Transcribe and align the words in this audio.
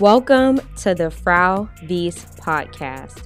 Welcome 0.00 0.58
to 0.78 0.94
the 0.94 1.10
Frau 1.10 1.68
Wies 1.82 2.24
podcast, 2.38 3.24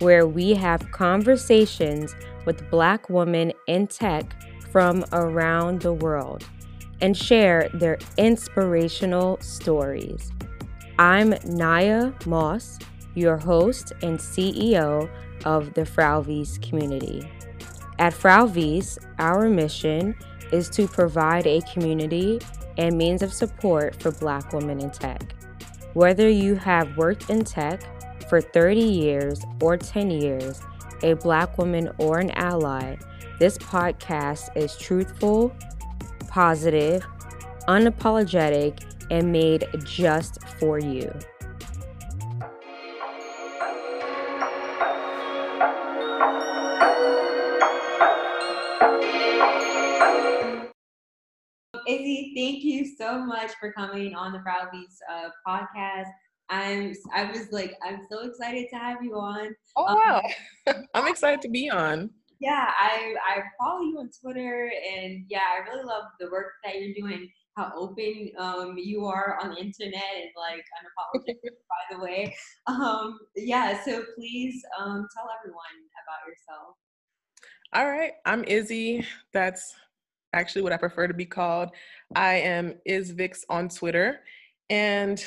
where 0.00 0.26
we 0.26 0.54
have 0.54 0.90
conversations 0.90 2.16
with 2.46 2.68
Black 2.70 3.10
women 3.10 3.52
in 3.66 3.86
tech 3.86 4.24
from 4.72 5.04
around 5.12 5.82
the 5.82 5.92
world 5.92 6.42
and 7.02 7.14
share 7.14 7.68
their 7.74 7.98
inspirational 8.16 9.38
stories. 9.42 10.32
I'm 10.98 11.34
Naya 11.44 12.12
Moss, 12.24 12.78
your 13.14 13.36
host 13.36 13.92
and 14.00 14.18
CEO 14.18 15.10
of 15.44 15.74
the 15.74 15.84
Frau 15.84 16.22
Wies 16.22 16.58
community. 16.62 17.30
At 17.98 18.14
Frau 18.14 18.46
Wies, 18.46 18.96
our 19.18 19.50
mission 19.50 20.16
is 20.50 20.70
to 20.70 20.88
provide 20.88 21.46
a 21.46 21.60
community 21.72 22.40
and 22.78 22.96
means 22.96 23.20
of 23.20 23.34
support 23.34 24.02
for 24.02 24.12
Black 24.12 24.54
women 24.54 24.80
in 24.80 24.90
tech. 24.90 25.34
Whether 25.96 26.28
you 26.28 26.56
have 26.56 26.94
worked 26.98 27.30
in 27.30 27.42
tech 27.42 27.80
for 28.28 28.42
30 28.42 28.78
years 28.82 29.42
or 29.62 29.78
10 29.78 30.10
years, 30.10 30.60
a 31.02 31.14
Black 31.14 31.56
woman 31.56 31.90
or 31.96 32.18
an 32.18 32.32
ally, 32.32 32.96
this 33.38 33.56
podcast 33.56 34.54
is 34.54 34.76
truthful, 34.76 35.56
positive, 36.28 37.02
unapologetic, 37.66 38.84
and 39.10 39.32
made 39.32 39.68
just 39.84 40.46
for 40.60 40.78
you. 40.78 41.10
Izzy, 51.86 52.32
thank 52.36 52.64
you 52.64 52.84
so 52.84 53.24
much 53.24 53.52
for 53.60 53.72
coming 53.72 54.14
on 54.14 54.32
the 54.32 54.40
Wies 54.40 54.98
uh, 55.12 55.28
podcast. 55.46 56.10
I'm 56.48 56.94
I 57.14 57.30
was 57.30 57.52
like 57.52 57.74
I'm 57.84 58.00
so 58.10 58.28
excited 58.28 58.66
to 58.70 58.76
have 58.76 59.02
you 59.02 59.14
on. 59.14 59.54
Oh 59.76 59.86
um, 59.86 59.94
wow, 59.96 60.22
I'm 60.94 61.06
excited 61.06 61.40
to 61.42 61.48
be 61.48 61.70
on. 61.70 62.10
Yeah, 62.40 62.72
I 62.80 63.14
I 63.24 63.42
follow 63.58 63.82
you 63.82 63.98
on 63.98 64.10
Twitter, 64.20 64.70
and 64.94 65.24
yeah, 65.28 65.42
I 65.56 65.68
really 65.68 65.84
love 65.84 66.04
the 66.18 66.28
work 66.30 66.52
that 66.64 66.74
you're 66.80 66.94
doing. 66.94 67.30
How 67.56 67.72
open 67.74 68.30
um, 68.38 68.74
you 68.76 69.06
are 69.06 69.38
on 69.42 69.50
the 69.50 69.56
internet 69.56 70.10
and 70.20 70.30
like 70.36 70.64
unapologetic, 70.76 71.36
by 71.42 71.96
the 71.96 72.02
way. 72.02 72.36
Um, 72.66 73.18
yeah, 73.36 73.82
so 73.82 74.04
please 74.16 74.62
um, 74.78 75.06
tell 75.14 75.30
everyone 75.40 75.64
about 76.04 76.28
yourself. 76.28 76.76
All 77.72 77.86
right, 77.86 78.12
I'm 78.26 78.44
Izzy. 78.44 79.06
That's 79.32 79.74
actually 80.36 80.62
what 80.62 80.72
I 80.72 80.76
prefer 80.76 81.06
to 81.08 81.14
be 81.14 81.26
called. 81.26 81.70
I 82.14 82.34
am 82.34 82.74
IzVix 82.88 83.40
on 83.48 83.68
Twitter. 83.68 84.20
And, 84.70 85.22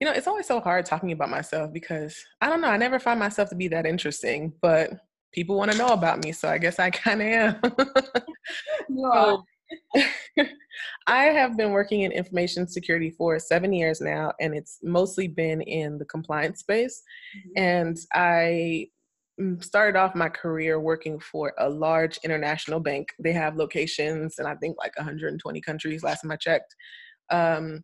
you 0.00 0.06
know, 0.06 0.12
it's 0.12 0.26
always 0.26 0.46
so 0.46 0.60
hard 0.60 0.86
talking 0.86 1.12
about 1.12 1.30
myself 1.30 1.72
because 1.72 2.16
I 2.40 2.48
don't 2.48 2.60
know, 2.60 2.68
I 2.68 2.76
never 2.76 2.98
find 2.98 3.20
myself 3.20 3.48
to 3.50 3.56
be 3.56 3.68
that 3.68 3.86
interesting, 3.86 4.52
but 4.60 4.90
people 5.32 5.56
want 5.56 5.70
to 5.72 5.78
know 5.78 5.88
about 5.88 6.24
me. 6.24 6.32
So 6.32 6.48
I 6.48 6.58
guess 6.58 6.78
I 6.78 6.90
kind 6.90 7.22
of 7.22 7.28
am. 7.28 7.60
so, 8.98 9.44
I 11.06 11.24
have 11.24 11.56
been 11.56 11.70
working 11.70 12.02
in 12.02 12.12
information 12.12 12.66
security 12.66 13.10
for 13.10 13.38
seven 13.38 13.72
years 13.72 14.00
now, 14.00 14.32
and 14.40 14.54
it's 14.54 14.78
mostly 14.82 15.28
been 15.28 15.60
in 15.60 15.98
the 15.98 16.04
compliance 16.04 16.60
space. 16.60 17.02
Mm-hmm. 17.36 17.62
And 17.62 17.98
I 18.12 18.88
started 19.60 19.98
off 19.98 20.14
my 20.14 20.28
career 20.28 20.80
working 20.80 21.18
for 21.18 21.52
a 21.58 21.68
large 21.68 22.18
international 22.24 22.80
bank. 22.80 23.08
They 23.18 23.32
have 23.32 23.56
locations 23.56 24.38
in 24.38 24.46
I 24.46 24.54
think 24.56 24.76
like 24.78 24.96
120 24.96 25.60
countries 25.60 26.02
last 26.02 26.22
time 26.22 26.30
I 26.30 26.36
checked. 26.36 26.74
Um, 27.30 27.82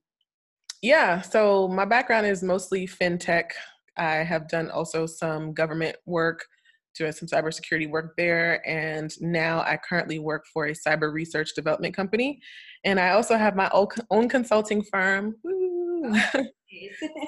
yeah, 0.82 1.20
so 1.20 1.68
my 1.68 1.84
background 1.84 2.26
is 2.26 2.42
mostly 2.42 2.86
fintech. 2.86 3.50
I 3.96 4.16
have 4.16 4.48
done 4.48 4.70
also 4.70 5.06
some 5.06 5.54
government 5.54 5.96
work, 6.04 6.44
doing 6.96 7.12
some 7.12 7.28
cybersecurity 7.28 7.88
work 7.90 8.14
there, 8.16 8.66
and 8.68 9.12
now 9.20 9.60
I 9.60 9.78
currently 9.78 10.18
work 10.18 10.44
for 10.52 10.66
a 10.66 10.74
cyber 10.74 11.12
research 11.12 11.54
development 11.54 11.96
company. 11.96 12.40
And 12.84 13.00
I 13.00 13.10
also 13.10 13.36
have 13.36 13.56
my 13.56 13.70
own 14.10 14.28
consulting 14.28 14.82
firm. 14.82 15.36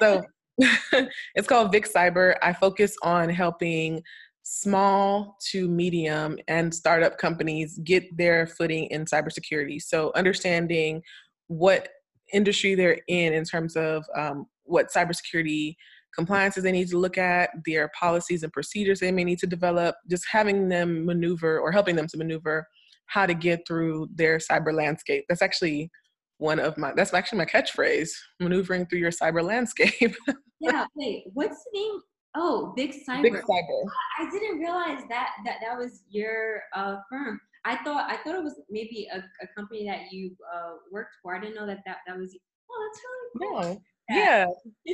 so 0.01 0.23
it's 1.35 1.47
called 1.47 1.73
Vic 1.73 1.87
Cyber. 1.89 2.37
I 2.43 2.53
focus 2.53 2.97
on 3.03 3.29
helping 3.29 4.03
small 4.43 5.37
to 5.51 5.69
medium 5.69 6.39
and 6.49 6.75
startup 6.75 7.19
companies 7.19 7.79
get 7.85 8.17
their 8.17 8.47
footing 8.47 8.87
in 8.87 9.05
cybersecurity. 9.05 9.81
So 9.81 10.11
understanding 10.15 11.03
what 11.49 11.89
industry 12.33 12.75
they're 12.75 13.01
in 13.09 13.35
in 13.35 13.45
terms 13.45 13.77
of 13.77 14.05
um, 14.17 14.47
what 14.65 14.89
cybersecurity 14.91 15.77
compliances 16.15 16.65
they 16.65 16.73
need 16.73 16.89
to 16.89 16.99
look 16.99 17.19
at, 17.19 17.51
their 17.67 17.91
policies 17.99 18.43
and 18.43 18.53
procedures 18.53 19.01
they 19.01 19.13
may 19.13 19.25
need 19.25 19.39
to 19.39 19.47
develop, 19.47 19.97
just 20.11 20.25
having 20.31 20.69
them 20.69 21.05
maneuver 21.05 21.61
or 21.61 21.71
helping 21.71 21.95
them 21.95 22.07
to 22.09 22.17
maneuver 22.17 22.67
how 23.07 23.27
to 23.27 23.35
get 23.35 23.61
through 23.67 24.09
their 24.15 24.39
cyber 24.39 24.73
landscape. 24.75 25.25
That's 25.29 25.43
actually 25.43 25.91
one 26.39 26.59
of 26.59 26.77
my 26.79 26.93
that's 26.95 27.13
actually 27.13 27.39
my 27.39 27.45
catchphrase 27.45 28.11
maneuvering 28.41 28.87
through 28.87 29.01
your 29.01 29.11
cyber 29.11 29.43
landscape. 29.43 30.17
Yeah 30.61 30.87
wait 30.97 31.23
what's 31.35 31.63
the 31.73 31.79
name? 31.79 32.01
Oh 32.35 32.73
big 32.75 32.91
cyber. 32.91 33.23
Big 33.23 33.35
cyber. 33.35 33.83
I 34.19 34.29
didn't 34.29 34.59
realize 34.59 35.05
that 35.09 35.31
that 35.45 35.59
that 35.63 35.79
was 35.79 36.03
your 36.09 36.63
uh, 36.75 36.97
firm. 37.09 37.41
I 37.65 37.77
thought 37.85 38.11
i 38.11 38.17
thought 38.17 38.35
it 38.35 38.43
was 38.43 38.61
maybe 38.69 39.09
a, 39.13 39.19
a 39.19 39.47
company 39.57 39.87
that 39.87 40.11
you 40.11 40.33
uh, 40.53 40.73
worked 40.91 41.15
for. 41.23 41.37
I 41.37 41.41
didn't 41.41 41.55
know 41.55 41.67
that 41.67 41.79
that, 41.87 41.99
that 42.09 42.19
was 42.19 42.37
oh 42.71 42.91
that's 42.91 43.03
really 43.05 43.51
cool. 43.51 43.75
No. 43.75 43.81
Yeah, 44.11 44.47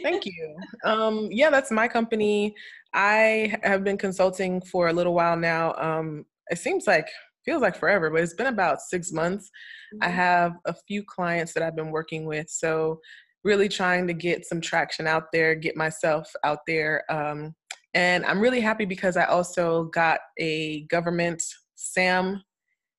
thank 0.03 0.27
you. 0.27 0.57
Um, 0.85 1.29
yeah, 1.31 1.51
that's 1.51 1.71
my 1.71 1.87
company. 1.87 2.55
I 2.93 3.57
have 3.63 3.85
been 3.85 3.97
consulting 3.97 4.61
for 4.61 4.89
a 4.89 4.93
little 4.93 5.15
while 5.15 5.37
now. 5.37 5.75
Um, 5.75 6.27
it 6.49 6.59
seems 6.59 6.87
like 6.87 7.09
feels 7.45 7.63
like 7.63 7.77
forever, 7.77 8.11
but 8.11 8.23
it's 8.23 8.35
been 8.35 8.47
about 8.47 8.81
six 8.81 9.13
months. 9.13 9.51
Mm-hmm. 9.95 10.05
I 10.05 10.09
have 10.09 10.53
a 10.65 10.75
few 10.87 11.03
clients 11.05 11.53
that 11.55 11.63
I've 11.63 11.77
been 11.77 11.91
working 11.91 12.27
with. 12.27 12.49
So, 12.51 13.01
really 13.45 13.69
trying 13.69 14.07
to 14.07 14.15
get 14.15 14.47
some 14.47 14.61
traction 14.61 15.07
out 15.07 15.25
there, 15.33 15.55
get 15.55 15.77
myself 15.77 16.31
out 16.45 16.61
there. 16.67 17.05
Um, 17.11 17.55
and 17.93 18.25
I'm 18.25 18.41
really 18.41 18.61
happy 18.61 18.87
because 18.87 19.17
I 19.17 19.25
also 19.25 19.85
got 19.85 20.21
a 20.39 20.83
government 20.85 21.43
SAM 21.77 22.43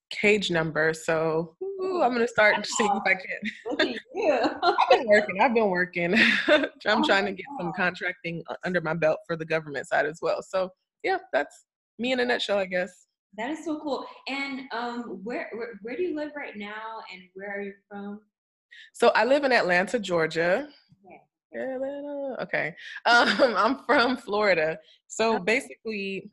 cage 0.09 0.51
number. 0.51 0.93
So 0.93 1.55
ooh, 1.61 2.01
I'm 2.01 2.13
gonna 2.13 2.27
start 2.27 2.65
seeing 2.65 2.91
if 2.95 3.03
I 3.05 3.15
can. 3.15 3.95
I've 4.63 4.89
been 4.89 5.07
working. 5.07 5.41
I've 5.41 5.53
been 5.53 5.69
working. 5.69 6.13
I'm 6.47 6.69
oh 6.85 7.03
trying 7.03 7.25
to 7.25 7.31
get 7.31 7.45
some 7.59 7.73
contracting 7.75 8.43
under 8.63 8.81
my 8.81 8.93
belt 8.93 9.19
for 9.27 9.35
the 9.35 9.45
government 9.45 9.87
side 9.87 10.05
as 10.05 10.19
well. 10.21 10.41
So 10.41 10.69
yeah, 11.03 11.17
that's 11.33 11.65
me 11.99 12.11
in 12.11 12.19
a 12.19 12.25
nutshell, 12.25 12.57
I 12.57 12.65
guess. 12.65 13.04
That 13.37 13.51
is 13.51 13.65
so 13.65 13.79
cool. 13.79 14.05
And 14.27 14.61
um, 14.71 15.19
where, 15.23 15.49
where 15.53 15.79
where 15.81 15.95
do 15.95 16.03
you 16.03 16.15
live 16.15 16.31
right 16.35 16.55
now, 16.55 17.01
and 17.11 17.21
where 17.33 17.57
are 17.57 17.61
you 17.61 17.73
from? 17.89 18.21
So 18.93 19.11
I 19.15 19.25
live 19.25 19.43
in 19.43 19.51
Atlanta, 19.51 19.99
Georgia. 19.99 20.67
Okay. 21.05 21.73
Atlanta. 21.73 22.37
Okay. 22.41 22.75
Um, 23.05 23.29
I'm 23.57 23.79
from 23.85 24.17
Florida. 24.17 24.77
So 25.07 25.39
basically, 25.39 26.29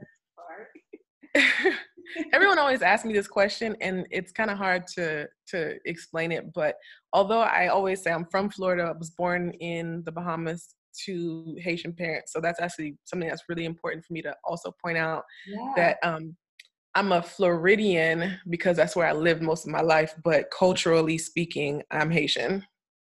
everyone 2.33 2.59
always 2.59 2.83
asks 2.83 3.05
me 3.05 3.13
this 3.13 3.29
question, 3.29 3.77
and 3.81 4.07
it's 4.11 4.33
kind 4.33 4.51
of 4.51 4.59
hard 4.59 4.87
to 4.89 5.29
to 5.49 5.79
explain 5.85 6.33
it. 6.33 6.53
But 6.53 6.77
although 7.13 7.41
I 7.41 7.69
always 7.69 8.03
say 8.03 8.13
I'm 8.13 8.27
from 8.27 8.51
Florida, 8.51 8.93
I 8.95 8.99
was 8.99 9.11
born 9.11 9.51
in 9.61 10.03
the 10.05 10.13
Bahamas 10.13 10.75
to 11.07 11.57
Haitian 11.59 11.93
parents. 11.93 12.33
So 12.33 12.41
that's 12.41 12.61
actually 12.61 12.97
something 13.05 13.29
that's 13.29 13.45
really 13.49 13.65
important 13.65 14.05
for 14.05 14.13
me 14.13 14.23
to 14.23 14.35
also 14.45 14.75
point 14.83 14.99
out 14.99 15.25
yeah. 15.47 15.73
that 15.77 15.97
um, 16.03 16.37
I'm 16.95 17.13
a 17.13 17.23
Floridian 17.23 18.39
because 18.49 18.77
that's 18.77 18.95
where 18.95 19.07
I 19.07 19.13
lived 19.13 19.43
most 19.43 19.67
of 19.67 19.73
my 19.73 19.81
life, 19.81 20.15
but 20.23 20.51
culturally 20.51 21.17
speaking, 21.17 21.83
I'm 21.91 22.11
Haitian. 22.11 22.67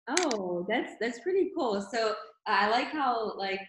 Oh, 0.09 0.65
that's 0.69 0.93
that's 1.01 1.21
pretty 1.21 1.51
cool. 1.57 1.81
So 1.93 2.15
I 2.47 2.71
like 2.71 2.89
how 2.89 3.37
like 3.37 3.61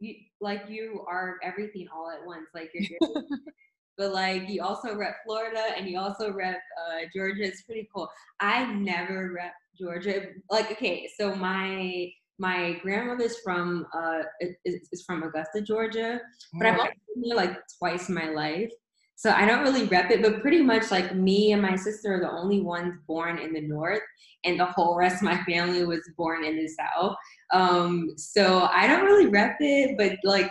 you 0.00 0.14
like 0.40 0.62
you 0.68 1.04
are 1.08 1.38
everything 1.42 1.86
all 1.94 2.10
at 2.10 2.26
once. 2.26 2.46
Like 2.52 2.70
you're, 2.74 2.98
but 3.98 4.12
like 4.12 4.48
you 4.48 4.62
also 4.62 4.96
rep 4.96 5.16
Florida 5.24 5.62
and 5.76 5.88
you 5.88 5.98
also 5.98 6.32
rep 6.32 6.60
uh, 6.78 7.02
Georgia. 7.14 7.44
It's 7.44 7.62
pretty 7.62 7.88
cool. 7.94 8.08
I 8.40 8.72
never 8.74 9.32
rep 9.32 9.52
Georgia. 9.78 10.26
Like 10.50 10.70
okay, 10.72 11.08
so 11.16 11.34
my 11.36 12.10
my 12.38 12.78
grandmother's 12.82 13.38
from 13.44 13.86
uh 13.94 14.22
is, 14.40 14.88
is 14.92 15.04
from 15.04 15.22
Augusta, 15.22 15.62
Georgia, 15.62 16.20
but 16.54 16.68
I've 16.68 16.78
only 16.80 16.92
been 17.14 17.28
there 17.28 17.36
like 17.36 17.58
twice 17.78 18.08
in 18.08 18.16
my 18.16 18.30
life. 18.30 18.72
So 19.16 19.30
I 19.30 19.46
don't 19.46 19.62
really 19.62 19.84
rep 19.84 20.10
it, 20.10 20.22
but 20.22 20.40
pretty 20.40 20.60
much 20.60 20.90
like 20.90 21.14
me 21.14 21.52
and 21.52 21.62
my 21.62 21.76
sister 21.76 22.14
are 22.14 22.20
the 22.20 22.30
only 22.30 22.60
ones 22.60 22.94
born 23.06 23.38
in 23.38 23.52
the 23.52 23.60
north, 23.60 24.02
and 24.44 24.58
the 24.58 24.66
whole 24.66 24.96
rest 24.96 25.16
of 25.16 25.22
my 25.22 25.42
family 25.44 25.84
was 25.84 26.00
born 26.16 26.44
in 26.44 26.56
the 26.56 26.68
south. 26.68 27.16
Um, 27.52 28.10
so 28.16 28.68
I 28.72 28.86
don't 28.86 29.04
really 29.04 29.26
rep 29.26 29.56
it, 29.60 29.96
but 29.96 30.18
like 30.24 30.50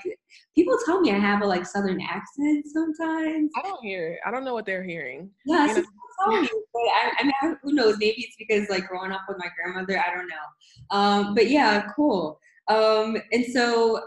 people 0.56 0.78
tell 0.86 1.02
me 1.02 1.12
I 1.12 1.20
have 1.20 1.42
a 1.42 1.46
like 1.46 1.66
southern 1.66 2.02
accent 2.02 2.66
sometimes. 2.74 3.52
I 3.58 3.62
don't 3.62 3.84
hear 3.84 4.14
it. 4.14 4.20
I 4.26 4.32
don't 4.32 4.46
know 4.46 4.54
what 4.54 4.66
they're 4.66 4.84
hearing. 4.84 5.30
Yeah, 5.46 5.68
you 5.68 5.76
know? 5.76 5.84
tell 6.24 6.42
me, 6.42 6.50
but 6.74 6.80
I, 6.80 7.12
I 7.20 7.24
mean, 7.24 7.58
who 7.62 7.74
knows? 7.74 7.98
Maybe 8.00 8.24
it's 8.24 8.36
because 8.38 8.70
like 8.70 8.88
growing 8.88 9.12
up 9.12 9.22
with 9.28 9.38
my 9.38 9.48
grandmother. 9.56 10.00
I 10.00 10.16
don't 10.16 10.28
know. 10.28 10.98
Um, 10.98 11.36
but 11.36 11.50
yeah, 11.50 11.88
cool. 11.96 12.40
Um, 12.70 13.18
and 13.32 13.46
so, 13.46 14.02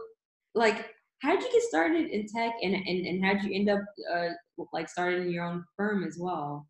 like, 0.54 0.86
how 1.22 1.32
did 1.32 1.42
you 1.42 1.52
get 1.52 1.62
started 1.62 2.08
in 2.08 2.26
tech, 2.26 2.52
and 2.62 2.74
and, 2.74 3.06
and 3.06 3.24
how 3.24 3.34
did 3.34 3.44
you 3.44 3.54
end 3.54 3.68
up 3.68 3.80
uh, 4.14 4.28
like 4.72 4.88
starting 4.88 5.30
your 5.30 5.44
own 5.44 5.64
firm 5.76 6.04
as 6.04 6.16
well? 6.18 6.66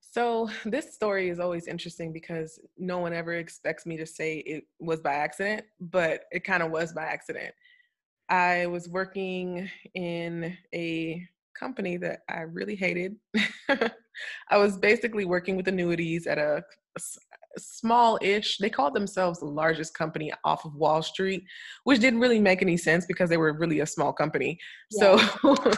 So 0.00 0.48
this 0.64 0.94
story 0.94 1.30
is 1.30 1.40
always 1.40 1.66
interesting 1.66 2.12
because 2.12 2.60
no 2.78 2.98
one 2.98 3.12
ever 3.12 3.34
expects 3.34 3.86
me 3.86 3.96
to 3.96 4.06
say 4.06 4.38
it 4.38 4.64
was 4.78 5.00
by 5.00 5.14
accident, 5.14 5.64
but 5.80 6.24
it 6.30 6.44
kind 6.44 6.62
of 6.62 6.70
was 6.70 6.92
by 6.92 7.04
accident. 7.04 7.54
I 8.28 8.66
was 8.66 8.88
working 8.88 9.68
in 9.94 10.56
a 10.74 11.26
company 11.58 11.96
that 11.98 12.20
I 12.28 12.40
really 12.42 12.76
hated. 12.76 13.16
I 14.50 14.56
was 14.56 14.76
basically 14.76 15.24
working 15.24 15.56
with 15.56 15.68
annuities 15.68 16.26
at 16.26 16.38
a, 16.38 16.62
a 16.96 17.00
small-ish. 17.58 18.58
They 18.58 18.70
called 18.70 18.94
themselves 18.94 19.40
the 19.40 19.46
largest 19.46 19.94
company 19.94 20.32
off 20.44 20.64
of 20.64 20.74
Wall 20.74 21.02
Street, 21.02 21.44
which 21.84 22.00
didn't 22.00 22.20
really 22.20 22.40
make 22.40 22.62
any 22.62 22.76
sense 22.76 23.04
because 23.06 23.28
they 23.28 23.36
were 23.36 23.52
really 23.52 23.80
a 23.80 23.86
small 23.86 24.12
company. 24.12 24.58
Yeah. 24.90 25.18
So, 25.52 25.74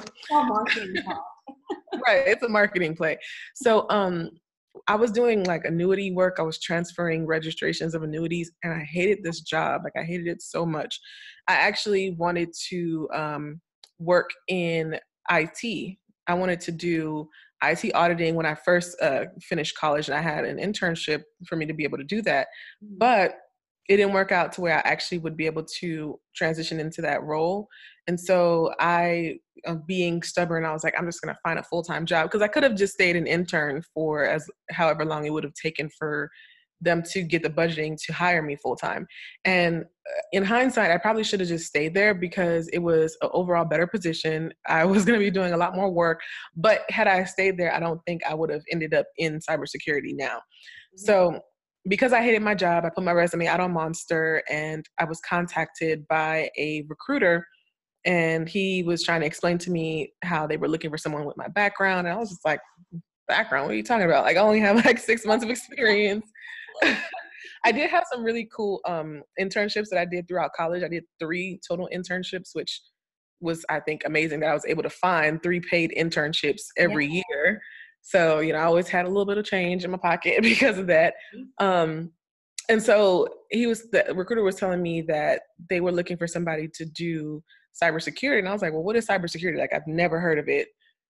right, 2.06 2.22
it's 2.26 2.42
a 2.42 2.48
marketing 2.48 2.96
play. 2.96 3.18
So, 3.54 3.86
um, 3.90 4.30
I 4.88 4.96
was 4.96 5.12
doing 5.12 5.44
like 5.44 5.64
annuity 5.64 6.10
work. 6.10 6.36
I 6.38 6.42
was 6.42 6.60
transferring 6.60 7.26
registrations 7.26 7.94
of 7.94 8.02
annuities, 8.02 8.50
and 8.62 8.72
I 8.72 8.80
hated 8.80 9.22
this 9.22 9.40
job. 9.40 9.82
Like 9.84 9.94
I 9.96 10.04
hated 10.04 10.26
it 10.26 10.42
so 10.42 10.66
much. 10.66 11.00
I 11.48 11.54
actually 11.54 12.10
wanted 12.10 12.50
to 12.70 13.08
um, 13.14 13.60
work 13.98 14.30
in 14.48 14.98
IT. 15.30 15.96
I 16.26 16.34
wanted 16.34 16.60
to 16.62 16.72
do 16.72 17.28
IT 17.62 17.94
auditing 17.94 18.34
when 18.34 18.46
I 18.46 18.54
first 18.54 19.00
uh, 19.00 19.26
finished 19.40 19.76
college, 19.78 20.08
and 20.08 20.16
I 20.16 20.20
had 20.20 20.44
an 20.44 20.58
internship 20.58 21.22
for 21.46 21.56
me 21.56 21.66
to 21.66 21.74
be 21.74 21.84
able 21.84 21.98
to 21.98 22.04
do 22.04 22.20
that. 22.22 22.48
Mm-hmm. 22.84 22.98
But 22.98 23.36
it 23.88 23.96
didn't 23.98 24.14
work 24.14 24.32
out 24.32 24.52
to 24.52 24.60
where 24.60 24.76
I 24.76 24.88
actually 24.88 25.18
would 25.18 25.36
be 25.36 25.46
able 25.46 25.64
to 25.80 26.18
transition 26.34 26.80
into 26.80 27.02
that 27.02 27.22
role. 27.22 27.68
And 28.06 28.18
so 28.18 28.72
I, 28.80 29.36
uh, 29.66 29.76
being 29.86 30.22
stubborn, 30.22 30.64
I 30.64 30.72
was 30.72 30.84
like, 30.84 30.94
I'm 30.98 31.06
just 31.06 31.22
going 31.22 31.34
to 31.34 31.40
find 31.42 31.58
a 31.58 31.62
full 31.62 31.82
time 31.82 32.06
job 32.06 32.30
because 32.30 32.42
I 32.42 32.48
could 32.48 32.62
have 32.62 32.76
just 32.76 32.94
stayed 32.94 33.16
an 33.16 33.26
intern 33.26 33.82
for 33.94 34.24
as 34.24 34.46
however 34.70 35.04
long 35.04 35.26
it 35.26 35.32
would 35.32 35.44
have 35.44 35.54
taken 35.54 35.90
for 35.98 36.30
them 36.80 37.02
to 37.02 37.22
get 37.22 37.42
the 37.42 37.50
budgeting 37.50 37.96
to 38.04 38.12
hire 38.12 38.42
me 38.42 38.56
full 38.56 38.76
time. 38.76 39.06
And 39.44 39.82
uh, 39.82 40.22
in 40.32 40.44
hindsight, 40.44 40.90
I 40.90 40.98
probably 40.98 41.24
should 41.24 41.40
have 41.40 41.48
just 41.48 41.66
stayed 41.66 41.94
there 41.94 42.14
because 42.14 42.68
it 42.68 42.78
was 42.78 43.16
an 43.22 43.30
overall 43.32 43.64
better 43.64 43.86
position. 43.86 44.52
I 44.66 44.84
was 44.84 45.04
going 45.04 45.18
to 45.18 45.24
be 45.24 45.30
doing 45.30 45.52
a 45.52 45.56
lot 45.56 45.74
more 45.74 45.90
work. 45.90 46.20
But 46.56 46.82
had 46.90 47.06
I 47.06 47.24
stayed 47.24 47.58
there, 47.58 47.74
I 47.74 47.80
don't 47.80 48.00
think 48.06 48.22
I 48.28 48.34
would 48.34 48.50
have 48.50 48.62
ended 48.70 48.94
up 48.94 49.06
in 49.16 49.40
cybersecurity 49.40 50.14
now. 50.14 50.36
Mm-hmm. 50.36 50.98
So 50.98 51.40
because 51.88 52.12
I 52.12 52.22
hated 52.22 52.42
my 52.42 52.54
job, 52.54 52.84
I 52.84 52.90
put 52.90 53.04
my 53.04 53.12
resume 53.12 53.46
out 53.46 53.60
on 53.60 53.72
Monster 53.72 54.42
and 54.50 54.84
I 54.98 55.04
was 55.04 55.20
contacted 55.20 56.06
by 56.08 56.50
a 56.58 56.84
recruiter 56.88 57.46
and 58.06 58.48
he 58.48 58.82
was 58.82 59.02
trying 59.02 59.20
to 59.20 59.26
explain 59.26 59.58
to 59.58 59.70
me 59.70 60.12
how 60.22 60.46
they 60.46 60.56
were 60.56 60.68
looking 60.68 60.90
for 60.90 60.98
someone 60.98 61.24
with 61.24 61.36
my 61.36 61.48
background. 61.48 62.06
And 62.06 62.16
I 62.16 62.18
was 62.18 62.30
just 62.30 62.44
like, 62.44 62.60
background, 63.28 63.66
what 63.66 63.72
are 63.72 63.76
you 63.76 63.82
talking 63.82 64.06
about? 64.06 64.24
Like 64.24 64.36
I 64.36 64.40
only 64.40 64.60
have 64.60 64.84
like 64.84 64.98
six 64.98 65.24
months 65.24 65.44
of 65.44 65.50
experience. 65.50 66.26
I 67.64 67.72
did 67.72 67.88
have 67.90 68.04
some 68.12 68.22
really 68.22 68.48
cool 68.54 68.80
um, 68.86 69.22
internships 69.40 69.88
that 69.90 69.98
I 69.98 70.04
did 70.04 70.28
throughout 70.28 70.52
college. 70.54 70.82
I 70.82 70.88
did 70.88 71.04
three 71.18 71.58
total 71.66 71.88
internships, 71.94 72.50
which 72.52 72.80
was 73.40 73.64
I 73.70 73.80
think 73.80 74.02
amazing 74.04 74.40
that 74.40 74.50
I 74.50 74.54
was 74.54 74.66
able 74.66 74.82
to 74.82 74.90
find 74.90 75.42
three 75.42 75.60
paid 75.60 75.92
internships 75.96 76.62
every 76.76 77.06
yeah. 77.06 77.22
year. 77.30 77.62
So, 78.06 78.40
you 78.40 78.52
know, 78.52 78.58
I 78.58 78.64
always 78.64 78.86
had 78.86 79.06
a 79.06 79.08
little 79.08 79.24
bit 79.24 79.38
of 79.38 79.46
change 79.46 79.82
in 79.82 79.90
my 79.90 79.96
pocket 79.96 80.38
because 80.42 80.78
of 80.78 80.86
that. 80.88 81.14
Mm-hmm. 81.34 81.66
Um, 81.66 82.12
and 82.68 82.82
so 82.82 83.26
he 83.50 83.66
was, 83.66 83.90
the 83.90 84.04
recruiter 84.14 84.42
was 84.42 84.56
telling 84.56 84.82
me 84.82 85.00
that 85.02 85.42
they 85.70 85.80
were 85.80 85.92
looking 85.92 86.16
for 86.16 86.26
somebody 86.26 86.68
to 86.74 86.84
do 86.84 87.42
cybersecurity. 87.82 88.38
And 88.38 88.48
I 88.48 88.52
was 88.52 88.62
like, 88.62 88.72
well, 88.72 88.82
what 88.82 88.96
is 88.96 89.06
cybersecurity? 89.06 89.58
Like, 89.58 89.72
I've 89.74 89.86
never 89.86 90.20
heard 90.20 90.38
of 90.38 90.48
it. 90.48 90.68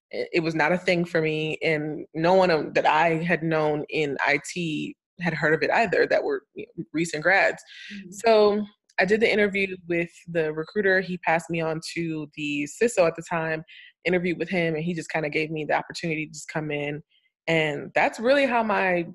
It 0.09 0.41
was 0.41 0.55
not 0.55 0.71
a 0.71 0.77
thing 0.77 1.03
for 1.03 1.21
me. 1.21 1.57
And 1.61 2.05
no 2.13 2.33
one 2.33 2.73
that 2.73 2.85
I 2.85 3.15
had 3.23 3.43
known 3.43 3.85
in 3.89 4.17
IT 4.27 4.95
had 5.19 5.33
heard 5.33 5.53
of 5.53 5.63
it 5.63 5.71
either 5.71 6.05
that 6.07 6.23
were 6.23 6.43
recent 6.93 7.23
grads. 7.23 7.61
Mm-hmm. 7.93 8.11
So 8.11 8.65
I 8.99 9.05
did 9.05 9.19
the 9.19 9.31
interview 9.31 9.75
with 9.89 10.09
the 10.27 10.53
recruiter. 10.53 11.01
He 11.01 11.17
passed 11.17 11.49
me 11.49 11.59
on 11.59 11.81
to 11.95 12.29
the 12.35 12.67
CISO 12.81 13.05
at 13.07 13.15
the 13.15 13.23
time, 13.29 13.63
interviewed 14.05 14.37
with 14.37 14.49
him 14.49 14.75
and 14.75 14.83
he 14.83 14.93
just 14.93 15.09
kind 15.09 15.25
of 15.25 15.31
gave 15.31 15.51
me 15.51 15.65
the 15.65 15.73
opportunity 15.73 16.25
to 16.25 16.31
just 16.31 16.47
come 16.47 16.71
in 16.71 17.01
and 17.47 17.91
that's 17.93 18.19
really 18.19 18.45
how 18.45 18.63
my 18.63 19.05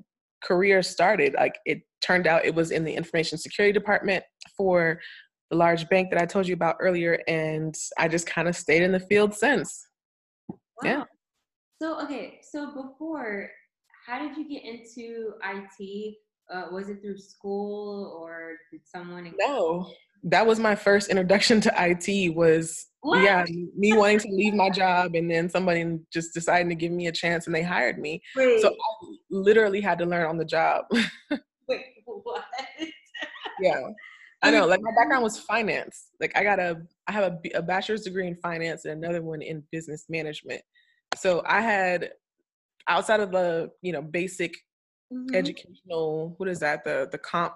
career 0.43 0.83
started. 0.83 1.35
Like 1.35 1.59
it 1.67 1.83
turned 2.01 2.27
out 2.27 2.45
it 2.45 2.55
was 2.55 2.71
in 2.71 2.85
the 2.85 2.95
information 2.95 3.39
security 3.39 3.73
department 3.73 4.25
for 4.57 5.01
the 5.51 5.57
large 5.57 5.89
bank 5.89 6.11
that 6.11 6.21
i 6.21 6.25
told 6.25 6.47
you 6.47 6.55
about 6.55 6.77
earlier 6.81 7.21
and 7.27 7.75
i 7.99 8.07
just 8.07 8.25
kind 8.25 8.47
of 8.47 8.55
stayed 8.55 8.83
in 8.83 8.93
the 8.93 9.01
field 9.01 9.35
since. 9.35 9.87
Wow. 10.49 10.57
yeah. 10.85 11.05
So 11.83 12.01
okay 12.03 12.41
so 12.43 12.69
before 12.69 13.51
how 14.07 14.19
did 14.19 14.37
you 14.37 14.49
get 14.49 14.65
into 14.65 15.35
it 15.79 16.15
uh, 16.51 16.67
was 16.73 16.89
it 16.89 17.01
through 17.03 17.19
school 17.19 18.17
or 18.19 18.57
did 18.73 18.81
someone 18.85 19.33
no. 19.39 19.91
That 20.25 20.47
was 20.47 20.61
my 20.61 20.75
first 20.75 21.09
introduction 21.09 21.61
to 21.63 21.73
IT 21.77 22.35
was 22.35 22.87
what? 23.03 23.23
yeah, 23.23 23.45
me 23.77 23.95
wanting 23.95 24.19
to 24.21 24.29
leave 24.31 24.55
my 24.55 24.69
job 24.69 25.15
and 25.15 25.31
then 25.31 25.49
somebody 25.49 25.99
just 26.13 26.35
deciding 26.35 26.69
to 26.69 26.75
give 26.75 26.93
me 26.93 27.07
a 27.07 27.13
chance 27.13 27.47
and 27.47 27.55
they 27.55 27.63
hired 27.63 27.99
me. 27.99 28.21
Wait. 28.37 28.61
So 28.61 28.69
I 28.69 29.07
literally 29.31 29.81
had 29.81 29.99
to 29.99 30.07
learn 30.07 30.27
on 30.27 30.37
the 30.37 30.45
job. 30.45 30.85
Wait, 31.69 31.85
what? 32.05 32.45
yeah. 33.61 33.81
I 34.43 34.51
know, 34.51 34.67
like 34.67 34.81
my 34.83 34.93
background 34.97 35.23
was 35.23 35.39
finance. 35.39 36.09
Like 36.21 36.37
I 36.37 36.43
got 36.43 36.59
a, 36.59 36.81
I 37.07 37.13
have 37.13 37.33
a, 37.33 37.59
a 37.59 37.63
bachelor's 37.63 38.03
degree 38.03 38.27
in 38.27 38.37
finance 38.37 38.85
and 38.85 38.93
another 39.03 39.23
one 39.23 39.43
in 39.43 39.63
business 39.71 40.07
management. 40.09 40.63
So 41.17 41.43
I 41.47 41.61
had, 41.61 42.13
outside 42.89 43.21
of 43.21 43.33
the, 43.33 43.71
you 43.83 43.93
know, 43.93 44.01
basic 44.01 44.55
mm-hmm. 45.13 45.35
educational, 45.35 46.35
what 46.39 46.49
is 46.49 46.61
that, 46.61 46.85
the 46.85 47.09
the 47.13 47.19
comp 47.19 47.55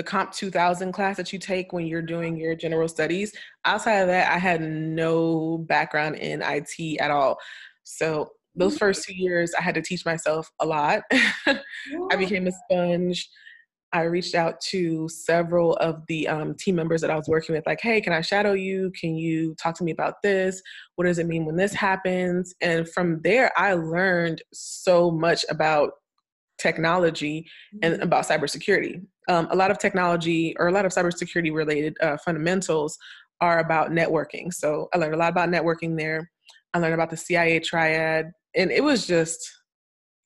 the 0.00 0.04
Comp 0.04 0.32
2000 0.32 0.92
class 0.92 1.18
that 1.18 1.30
you 1.30 1.38
take 1.38 1.74
when 1.74 1.84
you're 1.84 2.00
doing 2.00 2.34
your 2.34 2.54
general 2.54 2.88
studies. 2.88 3.34
Outside 3.66 3.98
of 3.98 4.08
that, 4.08 4.32
I 4.32 4.38
had 4.38 4.62
no 4.62 5.58
background 5.68 6.16
in 6.16 6.40
IT 6.42 6.98
at 6.98 7.10
all. 7.10 7.36
So 7.84 8.30
those 8.54 8.78
first 8.78 9.04
two 9.04 9.14
years, 9.14 9.52
I 9.58 9.60
had 9.60 9.74
to 9.74 9.82
teach 9.82 10.06
myself 10.06 10.50
a 10.58 10.64
lot. 10.64 11.02
I 11.12 12.16
became 12.16 12.46
a 12.46 12.52
sponge. 12.64 13.28
I 13.92 14.04
reached 14.04 14.34
out 14.34 14.58
to 14.70 15.06
several 15.10 15.74
of 15.76 16.00
the 16.08 16.26
um, 16.28 16.54
team 16.54 16.76
members 16.76 17.02
that 17.02 17.10
I 17.10 17.16
was 17.16 17.28
working 17.28 17.54
with, 17.54 17.66
like, 17.66 17.82
hey, 17.82 18.00
can 18.00 18.14
I 18.14 18.22
shadow 18.22 18.54
you? 18.54 18.90
Can 18.98 19.16
you 19.16 19.54
talk 19.62 19.76
to 19.76 19.84
me 19.84 19.92
about 19.92 20.14
this? 20.22 20.62
What 20.96 21.04
does 21.04 21.18
it 21.18 21.26
mean 21.26 21.44
when 21.44 21.56
this 21.56 21.74
happens? 21.74 22.54
And 22.62 22.88
from 22.88 23.20
there, 23.22 23.52
I 23.54 23.74
learned 23.74 24.40
so 24.50 25.10
much 25.10 25.44
about 25.50 25.90
technology 26.58 27.46
and 27.82 27.94
mm-hmm. 27.94 28.02
about 28.02 28.26
cybersecurity. 28.26 29.02
Um, 29.28 29.48
a 29.50 29.56
lot 29.56 29.70
of 29.70 29.78
technology 29.78 30.56
or 30.58 30.68
a 30.68 30.72
lot 30.72 30.86
of 30.86 30.92
cybersecurity 30.92 31.52
related 31.52 31.96
uh, 32.00 32.16
fundamentals 32.24 32.98
are 33.40 33.58
about 33.58 33.90
networking. 33.90 34.52
So 34.52 34.88
I 34.94 34.98
learned 34.98 35.14
a 35.14 35.18
lot 35.18 35.30
about 35.30 35.48
networking 35.48 35.96
there. 35.96 36.30
I 36.74 36.78
learned 36.78 36.94
about 36.94 37.10
the 37.10 37.16
CIA 37.16 37.60
triad, 37.60 38.32
and 38.54 38.70
it 38.70 38.82
was 38.82 39.06
just, 39.06 39.38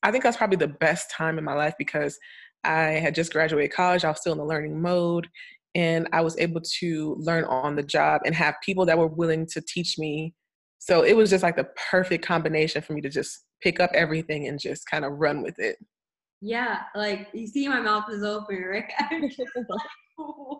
I 0.03 0.11
think 0.11 0.23
that's 0.23 0.37
probably 0.37 0.57
the 0.57 0.67
best 0.67 1.09
time 1.11 1.37
in 1.37 1.43
my 1.43 1.53
life 1.53 1.73
because 1.77 2.17
I 2.63 2.91
had 2.99 3.15
just 3.15 3.31
graduated 3.31 3.73
college. 3.73 4.05
I 4.05 4.09
was 4.09 4.19
still 4.19 4.33
in 4.33 4.37
the 4.37 4.45
learning 4.45 4.79
mode, 4.81 5.27
and 5.75 6.07
I 6.13 6.21
was 6.21 6.37
able 6.37 6.61
to 6.79 7.15
learn 7.19 7.45
on 7.45 7.75
the 7.75 7.83
job 7.83 8.21
and 8.25 8.35
have 8.35 8.55
people 8.63 8.85
that 8.85 8.97
were 8.97 9.07
willing 9.07 9.45
to 9.47 9.61
teach 9.61 9.97
me. 9.97 10.33
So 10.79 11.03
it 11.03 11.15
was 11.15 11.29
just 11.29 11.43
like 11.43 11.55
the 11.55 11.67
perfect 11.89 12.25
combination 12.25 12.81
for 12.81 12.93
me 12.93 13.01
to 13.01 13.09
just 13.09 13.45
pick 13.61 13.79
up 13.79 13.91
everything 13.93 14.47
and 14.47 14.59
just 14.59 14.89
kind 14.89 15.03
of 15.03 15.13
run 15.13 15.41
with 15.41 15.57
it. 15.59 15.77
Yeah, 16.41 16.81
like 16.95 17.29
you 17.33 17.47
see, 17.47 17.67
my 17.67 17.81
mouth 17.81 18.05
is 18.11 18.23
open, 18.23 18.61
right? 18.63 18.91
what? 20.15 20.59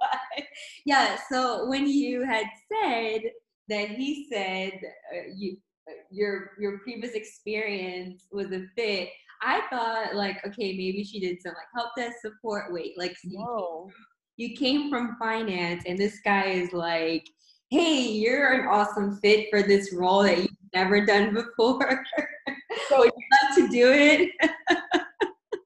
Yeah. 0.85 1.17
So 1.29 1.67
when 1.67 1.87
you 1.87 2.23
had 2.23 2.45
said 2.71 3.21
that 3.69 3.89
he 3.89 4.27
said 4.31 4.73
uh, 5.13 5.29
you 5.35 5.57
uh, 5.87 5.93
your 6.09 6.51
your 6.59 6.79
previous 6.79 7.13
experience 7.13 8.25
was 8.31 8.51
a 8.51 8.65
fit, 8.75 9.09
I 9.41 9.61
thought 9.69 10.15
like, 10.15 10.45
okay, 10.45 10.75
maybe 10.75 11.03
she 11.03 11.19
did 11.19 11.41
some 11.41 11.53
like 11.53 11.67
help 11.75 11.89
desk 11.97 12.17
support. 12.21 12.73
Wait, 12.73 12.97
like 12.97 13.15
no. 13.23 13.89
you 14.37 14.55
came 14.55 14.89
from 14.89 15.17
finance, 15.19 15.83
and 15.85 15.97
this 15.97 16.19
guy 16.23 16.45
is 16.45 16.73
like, 16.73 17.27
hey, 17.69 18.07
you're 18.07 18.53
an 18.53 18.67
awesome 18.67 19.17
fit 19.17 19.47
for 19.49 19.61
this 19.61 19.93
role 19.93 20.23
that 20.23 20.37
you've 20.37 20.49
never 20.73 21.05
done 21.05 21.33
before. 21.33 22.03
so 22.89 22.99
would 22.99 23.11
you 23.15 23.27
like 23.43 23.55
to 23.55 23.67
do 23.69 23.91
it? 23.91 25.01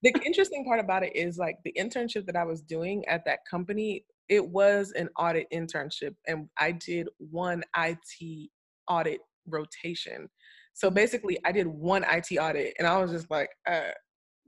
The 0.02 0.14
interesting 0.26 0.66
part 0.66 0.80
about 0.80 1.04
it 1.04 1.16
is 1.16 1.38
like 1.38 1.58
the 1.64 1.74
internship 1.78 2.26
that 2.26 2.36
I 2.36 2.46
was 2.46 2.62
doing 2.62 3.06
at 3.08 3.26
that 3.26 3.40
company, 3.50 4.06
it 4.30 4.48
was 4.48 4.92
an 4.92 5.10
audit 5.18 5.48
internship, 5.54 6.16
and 6.28 6.48
I 6.58 6.72
did 6.72 7.10
one 7.18 7.64
IT 7.78 8.50
audit 8.88 9.20
rotation. 9.48 10.30
So 10.74 10.90
basically, 10.90 11.38
I 11.46 11.52
did 11.52 11.68
one 11.68 12.06
IT 12.10 12.38
audit, 12.38 12.76
and 12.80 12.88
I 12.88 12.98
was 13.02 13.12
just 13.12 13.30
like, 13.30 13.50
uh, 13.68 13.92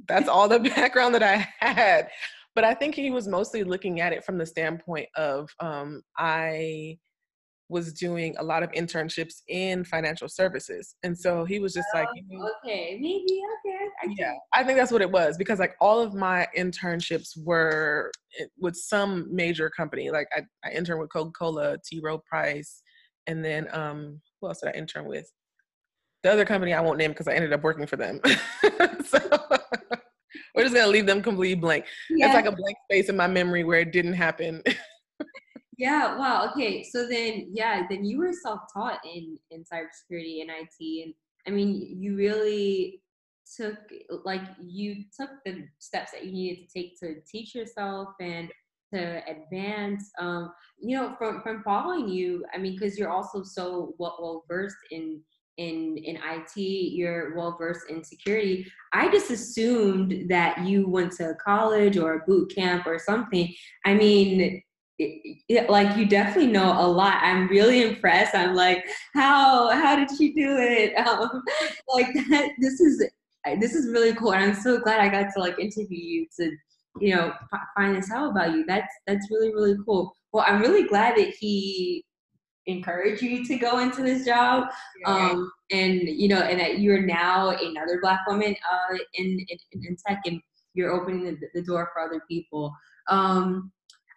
that's 0.08 0.30
all 0.30 0.48
the 0.48 0.60
background 0.76 1.16
that 1.16 1.24
I 1.24 1.48
had. 1.60 2.10
but 2.56 2.64
I 2.64 2.74
think 2.74 2.96
he 2.96 3.12
was 3.12 3.28
mostly 3.28 3.64
looking 3.64 4.00
at 4.02 4.14
it 4.14 4.24
from 4.24 4.38
the 4.38 4.46
standpoint 4.46 5.10
of 5.16 5.50
um, 5.60 6.02
I 6.18 6.98
was 7.72 7.94
doing 7.94 8.36
a 8.38 8.44
lot 8.44 8.64
of 8.64 8.72
internships 8.74 9.42
in 9.48 9.86
financial 9.86 10.28
services. 10.28 10.96
And 11.04 11.18
so 11.18 11.46
he 11.46 11.60
was 11.60 11.74
just 11.74 11.88
like, 11.94 12.08
oh, 12.34 12.50
okay, 12.64 12.98
maybe, 13.00 13.42
okay. 13.66 13.86
I 14.04 14.14
yeah, 14.18 14.34
I 14.54 14.64
think 14.64 14.78
that's 14.78 14.92
what 14.92 15.02
it 15.02 15.10
was 15.10 15.38
because 15.38 15.58
like 15.58 15.76
all 15.80 16.02
of 16.02 16.14
my 16.14 16.48
internships 16.56 17.30
were 17.44 18.12
with 18.60 18.76
some 18.76 19.34
major 19.34 19.70
company. 19.70 20.12
Like 20.12 20.28
I, 20.36 20.42
I 20.66 20.72
interned 20.72 21.00
with 21.00 21.12
Coca 21.14 21.32
Cola, 21.32 21.78
T. 21.84 22.02
Rowe 22.04 22.20
Price, 22.20 22.84
and 23.28 23.44
then 23.44 23.68
um, 23.72 24.20
who 24.40 24.48
else 24.48 24.60
did 24.60 24.76
I 24.76 24.78
intern 24.78 25.08
with? 25.08 25.32
The 26.24 26.32
other 26.32 26.46
company 26.46 26.74
I 26.74 26.82
won't 26.82 26.98
name 26.98 27.12
because 27.12 27.30
I 27.30 27.34
ended 27.34 27.54
up 27.54 27.64
working 27.64 27.88
for 27.88 27.96
them. 27.96 28.20
so 29.06 29.20
we're 30.56 30.64
just 30.64 30.76
gonna 30.76 30.88
leave 30.88 31.06
them 31.06 31.24
completely 31.24 31.56
blank. 31.56 31.86
Yeah. 32.10 32.28
It's 32.28 32.36
like 32.36 32.46
a 32.46 32.56
blank 32.56 32.78
space 32.90 33.08
in 33.08 33.16
my 33.16 33.28
memory 33.28 33.64
where 33.64 33.80
it 33.80 33.94
didn't 33.94 34.14
happen. 34.14 34.62
yeah. 35.82 36.16
Wow. 36.16 36.48
Okay. 36.52 36.84
So 36.84 37.08
then, 37.08 37.50
yeah, 37.52 37.88
then 37.90 38.06
you 38.06 38.20
were 38.20 38.32
self-taught 38.32 39.00
in 39.04 39.40
in 39.50 39.64
cybersecurity 39.64 40.42
and 40.42 40.52
IT, 40.52 41.04
and 41.04 41.14
I 41.48 41.50
mean, 41.50 41.98
you 42.00 42.16
really 42.16 43.02
took 43.58 43.78
like 44.24 44.44
you 44.64 45.04
took 45.20 45.32
the 45.44 45.68
steps 45.80 46.12
that 46.12 46.24
you 46.24 46.32
needed 46.32 46.68
to 46.68 46.74
take 46.74 47.00
to 47.00 47.16
teach 47.30 47.56
yourself 47.56 48.10
and 48.22 48.50
to 48.94 49.22
advance 49.28 50.10
um 50.20 50.54
you 50.80 50.96
know 50.96 51.16
from 51.18 51.42
from 51.42 51.64
following 51.64 52.08
you 52.08 52.46
i 52.54 52.58
mean 52.58 52.74
because 52.74 52.98
you're 52.98 53.10
also 53.10 53.44
so 53.44 53.94
well, 53.98 54.18
well 54.22 54.46
versed 54.48 54.76
in 54.92 55.20
in 55.58 55.98
in 55.98 56.18
it 56.18 56.94
you're 56.94 57.36
well 57.36 57.58
versed 57.58 57.90
in 57.90 58.04
security 58.04 58.66
i 58.94 59.10
just 59.12 59.32
assumed 59.32 60.30
that 60.30 60.64
you 60.66 60.88
went 60.88 61.12
to 61.12 61.36
college 61.44 61.98
or 61.98 62.14
a 62.14 62.26
boot 62.26 62.54
camp 62.56 62.86
or 62.86 62.98
something 62.98 63.54
i 63.86 63.94
mean 63.94 64.62
it, 65.02 65.38
it, 65.50 65.70
like 65.70 65.98
you 65.98 66.06
definitely 66.06 66.52
know 66.52 66.72
a 66.80 66.88
lot. 66.88 67.18
I'm 67.22 67.48
really 67.48 67.82
impressed. 67.82 68.36
I'm 68.36 68.56
like 68.56 68.86
how 69.14 69.70
how 69.72 69.96
did 69.96 70.10
she 70.18 70.34
do 70.34 70.58
it? 70.58 70.94
Um, 71.12 71.44
like 71.94 72.14
that 72.30 72.52
this 72.60 72.80
is 72.80 73.04
this 73.60 73.74
is 73.74 73.92
really 73.92 74.14
cool 74.16 74.34
and 74.34 74.44
i'm 74.44 74.54
so 74.54 74.80
glad 74.80 75.00
i 75.00 75.10
got 75.10 75.34
to 75.34 75.40
like 75.40 75.58
interview 75.58 75.98
you 75.98 76.28
to 76.38 76.52
you 77.00 77.16
know 77.16 77.34
f- 77.54 77.60
find 77.76 77.96
this 77.96 78.12
out 78.12 78.32
about 78.32 78.52
you. 78.52 78.66
That's 78.68 78.92
that's 79.08 79.28
really 79.32 79.54
really 79.54 79.76
cool. 79.86 80.14
Well 80.32 80.46
i'm 80.48 80.62
really 80.62 80.84
glad 80.84 81.18
that 81.18 81.34
he 81.40 82.06
encouraged 82.68 83.24
you 83.24 83.44
to 83.44 83.58
go 83.58 83.80
into 83.80 84.04
this 84.04 84.24
job 84.24 84.70
um 85.08 85.52
and 85.72 86.00
you 86.04 86.28
know 86.28 86.42
and 86.42 86.60
that 86.60 86.80
you're 86.80 87.02
now 87.02 87.50
another 87.50 88.00
black 88.00 88.20
woman 88.28 88.56
uh 88.72 88.98
in 89.16 89.40
in, 89.50 89.58
in 89.74 89.98
tech 90.06 90.20
and 90.26 90.40
you're 90.76 90.92
opening 90.92 91.26
the, 91.26 91.38
the 91.56 91.64
door 91.64 91.90
for 91.92 92.02
other 92.02 92.22
people. 92.30 92.74
Um 93.10 93.72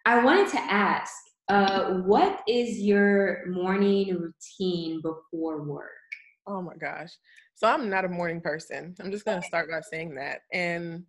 i 0.05 0.23
wanted 0.23 0.47
to 0.47 0.59
ask 0.59 1.13
uh 1.49 1.93
what 2.05 2.41
is 2.47 2.79
your 2.79 3.45
morning 3.47 4.15
routine 4.17 5.01
before 5.01 5.63
work 5.63 5.89
oh 6.47 6.61
my 6.61 6.75
gosh 6.75 7.11
so 7.55 7.69
I'm 7.69 7.89
not 7.89 8.05
a 8.05 8.09
morning 8.09 8.41
person. 8.41 8.93
I'm 8.99 9.11
just 9.11 9.25
going 9.25 9.41
to 9.41 9.47
start 9.47 9.69
by 9.71 9.79
saying 9.79 10.15
that. 10.15 10.41
And, 10.51 11.03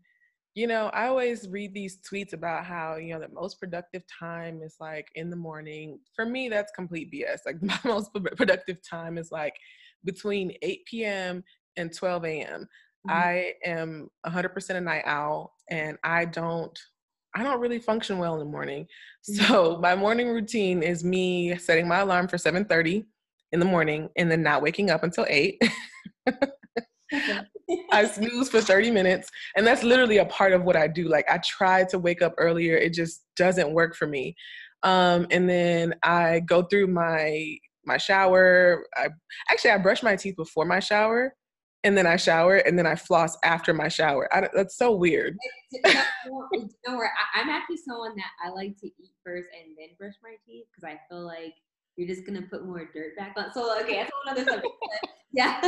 you 0.55 0.69
know, 0.69 0.87
I 0.95 1.09
always 1.09 1.49
read 1.49 1.75
these 1.75 1.99
tweets 2.09 2.33
about 2.33 2.65
how, 2.65 2.97
you 2.97 3.13
know, 3.13 3.21
the 3.21 3.29
most 3.35 3.59
productive 3.59 4.03
time 4.07 4.63
is 4.63 4.77
like 4.79 5.09
in 5.17 5.29
the 5.29 5.37
morning. 5.37 5.99
For 6.15 6.25
me, 6.25 6.49
that's 6.49 6.73
complete 6.73 7.13
BS. 7.13 7.41
Like 7.45 7.61
my 7.63 7.79
most 7.85 8.13
productive 8.15 8.79
time 8.89 9.19
is 9.19 9.33
like 9.33 9.55
between 10.05 10.53
8 10.63 10.87
p.m. 10.87 11.45
and 11.77 11.93
12 11.93 12.25
a.m. 12.25 12.69
Mm-hmm. 13.09 13.11
I 13.11 13.53
am 13.65 14.09
100% 14.25 14.71
a 14.71 14.81
night 14.81 15.03
owl 15.05 15.53
and 15.69 15.99
I 16.05 16.27
don't 16.27 16.79
I 17.37 17.43
don't 17.43 17.61
really 17.61 17.79
function 17.79 18.19
well 18.19 18.33
in 18.33 18.39
the 18.39 18.47
morning. 18.47 18.87
Mm-hmm. 19.31 19.45
So 19.45 19.79
my 19.81 19.95
morning 19.95 20.29
routine 20.29 20.83
is 20.83 21.05
me 21.05 21.57
setting 21.59 21.87
my 21.87 21.99
alarm 21.99 22.29
for 22.29 22.39
7:30 22.39 23.05
in 23.53 23.61
the 23.61 23.67
morning 23.67 24.09
and 24.17 24.31
then 24.31 24.43
not 24.43 24.63
waking 24.63 24.91
up 24.91 25.03
until 25.05 25.27
8. 25.29 25.61
I 27.93 28.07
snooze 28.13 28.49
for 28.49 28.61
30 28.61 28.91
minutes. 28.91 29.29
And 29.55 29.67
that's 29.67 29.83
literally 29.83 30.19
a 30.19 30.25
part 30.25 30.53
of 30.53 30.65
what 30.65 30.77
I 30.77 30.89
do. 30.89 31.09
Like 31.09 31.27
I 31.31 31.39
try 31.45 31.85
to 31.85 31.99
wake 31.99 32.23
up 32.23 32.35
earlier. 32.39 32.77
It 32.77 32.95
just 32.95 33.25
doesn't 33.37 33.73
work 33.73 33.95
for 33.97 34.07
me. 34.07 34.35
Um, 34.83 35.27
and 35.31 35.49
then 35.49 35.95
I 36.03 36.41
go 36.41 36.63
through 36.63 36.87
my 36.87 37.59
my 37.85 37.99
shower. 37.99 38.85
I 38.97 39.09
actually 39.51 39.73
I 39.73 39.79
brush 39.79 40.03
my 40.03 40.17
teeth 40.17 40.37
before 40.37 40.65
my 40.65 40.81
shower 40.81 41.35
and 41.87 41.97
then 41.97 42.07
I 42.07 42.17
shower 42.17 42.57
and 42.57 42.77
then 42.77 42.85
I 42.85 42.97
floss 42.97 43.39
after 43.45 43.73
my 43.73 43.87
shower. 43.87 44.29
I, 44.35 44.49
that's 44.53 44.77
so 44.77 44.93
weird. 44.97 45.37
Don't 45.85 46.97
worry. 46.97 47.09
I, 47.35 47.41
am 47.41 47.49
actually 47.49 47.77
someone 47.77 48.17
that 48.17 48.31
I 48.45 48.51
like 48.51 48.77
to 48.79 48.87
eat 48.87 49.13
first 49.25 49.47
and 49.57 49.77
then 49.79 49.91
brush 49.97 50.15
my 50.21 50.35
teeth 50.45 50.67
because 50.75 50.83
I 50.83 50.99
feel 51.09 51.25
like 51.25 51.55
you're 51.97 52.09
just 52.09 52.27
gonna 52.27 52.43
put 52.43 52.67
more 52.67 52.91
dirt 52.93 53.17
back 53.17 53.35
on. 53.37 53.53
So 53.55 53.81
okay, 53.83 53.99
that's 53.99 54.11
another 54.27 54.45
subject. 54.51 54.75
yeah. 55.33 55.61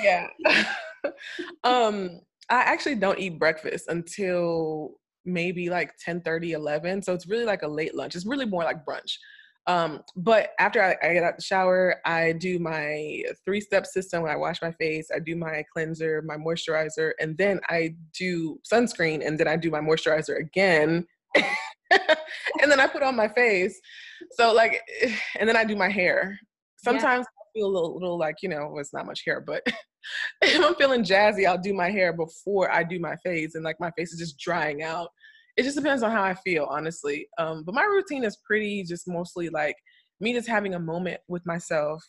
yeah. 0.00 0.28
um, 1.64 2.20
I 2.48 2.60
actually 2.60 2.94
don't 2.94 3.18
eat 3.18 3.40
breakfast 3.40 3.88
until 3.88 4.92
maybe 5.24 5.68
like 5.68 5.90
10 6.04 6.20
30 6.20 6.52
11 6.52 7.02
so 7.02 7.12
it's 7.12 7.26
really 7.26 7.44
like 7.44 7.62
a 7.62 7.66
late 7.66 7.96
lunch 7.96 8.14
it's 8.14 8.24
really 8.24 8.46
more 8.46 8.62
like 8.62 8.86
brunch 8.86 9.16
um, 9.68 10.02
but 10.14 10.50
after 10.60 10.82
I, 10.82 10.96
I, 11.02 11.12
get 11.14 11.24
out 11.24 11.36
the 11.36 11.42
shower 11.42 11.96
i 12.04 12.32
do 12.32 12.58
my 12.58 13.22
three 13.44 13.60
step 13.60 13.86
system 13.86 14.22
when 14.22 14.30
i 14.30 14.36
wash 14.36 14.62
my 14.62 14.72
face 14.72 15.08
i 15.14 15.18
do 15.18 15.36
my 15.36 15.64
cleanser 15.72 16.22
my 16.22 16.36
moisturizer 16.36 17.12
and 17.20 17.36
then 17.36 17.60
i 17.68 17.94
do 18.16 18.60
sunscreen 18.70 19.26
and 19.26 19.38
then 19.38 19.48
i 19.48 19.56
do 19.56 19.70
my 19.70 19.80
moisturizer 19.80 20.38
again 20.38 21.06
and 21.90 22.70
then 22.70 22.80
i 22.80 22.86
put 22.86 23.02
on 23.02 23.16
my 23.16 23.28
face 23.28 23.80
so 24.32 24.52
like 24.52 24.80
and 25.38 25.48
then 25.48 25.56
i 25.56 25.64
do 25.64 25.76
my 25.76 25.88
hair 25.88 26.38
sometimes 26.86 27.26
I 27.26 27.58
feel 27.58 27.66
a 27.66 27.74
little, 27.74 27.94
little 27.94 28.18
like, 28.18 28.36
you 28.42 28.48
know, 28.48 28.68
well, 28.68 28.78
it's 28.78 28.92
not 28.92 29.06
much 29.06 29.22
hair, 29.26 29.40
but 29.40 29.62
if 30.42 30.64
I'm 30.64 30.74
feeling 30.76 31.02
jazzy, 31.02 31.46
I'll 31.46 31.58
do 31.58 31.74
my 31.74 31.90
hair 31.90 32.12
before 32.12 32.70
I 32.70 32.82
do 32.82 32.98
my 32.98 33.16
face. 33.16 33.54
And 33.54 33.64
like 33.64 33.80
my 33.80 33.90
face 33.92 34.12
is 34.12 34.18
just 34.18 34.38
drying 34.38 34.82
out. 34.82 35.10
It 35.56 35.62
just 35.62 35.76
depends 35.76 36.02
on 36.02 36.10
how 36.10 36.22
I 36.22 36.34
feel, 36.34 36.66
honestly. 36.70 37.28
Um, 37.38 37.64
but 37.64 37.74
my 37.74 37.84
routine 37.84 38.24
is 38.24 38.36
pretty 38.44 38.82
just 38.84 39.08
mostly 39.08 39.48
like 39.48 39.76
me 40.20 40.32
just 40.32 40.48
having 40.48 40.74
a 40.74 40.78
moment 40.78 41.20
with 41.28 41.44
myself, 41.46 42.02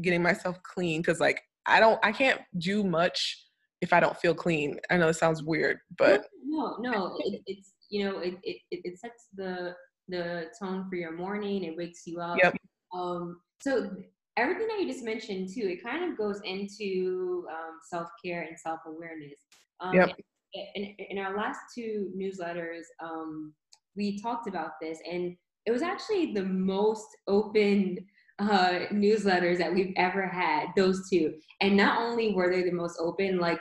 getting 0.00 0.22
myself 0.22 0.58
clean. 0.62 1.02
Cause 1.02 1.20
like 1.20 1.42
I 1.66 1.80
don't, 1.80 1.98
I 2.02 2.12
can't 2.12 2.40
do 2.58 2.84
much 2.84 3.46
if 3.80 3.92
I 3.92 4.00
don't 4.00 4.16
feel 4.16 4.34
clean. 4.34 4.78
I 4.90 4.96
know 4.96 5.08
it 5.08 5.14
sounds 5.14 5.42
weird, 5.42 5.78
but 5.98 6.24
no, 6.44 6.76
no, 6.80 7.16
it, 7.24 7.42
it's 7.46 7.74
you 7.90 8.04
know, 8.04 8.18
it, 8.20 8.38
it 8.44 8.60
it 8.70 8.98
sets 8.98 9.26
the 9.34 9.74
the 10.08 10.46
tone 10.58 10.86
for 10.88 10.96
your 10.96 11.12
morning. 11.12 11.64
It 11.64 11.76
wakes 11.76 12.06
you 12.06 12.20
up. 12.20 12.38
Yep. 12.42 12.56
Um, 12.94 13.40
so 13.60 13.90
everything 14.36 14.68
that 14.68 14.80
you 14.80 14.88
just 14.88 15.04
mentioned 15.04 15.50
too, 15.52 15.66
it 15.68 15.82
kind 15.82 16.10
of 16.10 16.16
goes 16.16 16.40
into 16.44 17.46
um, 17.50 17.78
self 17.90 18.08
care 18.24 18.42
and 18.42 18.58
self 18.58 18.80
awareness. 18.86 19.40
Um, 19.80 19.94
yep. 19.94 20.16
In, 20.54 20.94
in, 21.10 21.18
our 21.18 21.36
last 21.36 21.58
two 21.74 22.10
newsletters, 22.16 22.82
um, 23.02 23.52
we 23.96 24.20
talked 24.20 24.48
about 24.48 24.72
this, 24.80 24.98
and 25.10 25.36
it 25.66 25.70
was 25.70 25.82
actually 25.82 26.32
the 26.32 26.44
most 26.44 27.06
open 27.28 27.98
uh, 28.38 28.86
newsletters 28.92 29.58
that 29.58 29.72
we've 29.72 29.94
ever 29.96 30.26
had. 30.26 30.68
Those 30.76 31.08
two, 31.10 31.34
and 31.60 31.76
not 31.76 32.02
only 32.02 32.34
were 32.34 32.50
they 32.50 32.62
the 32.62 32.72
most 32.72 32.98
open, 33.00 33.38
like 33.38 33.60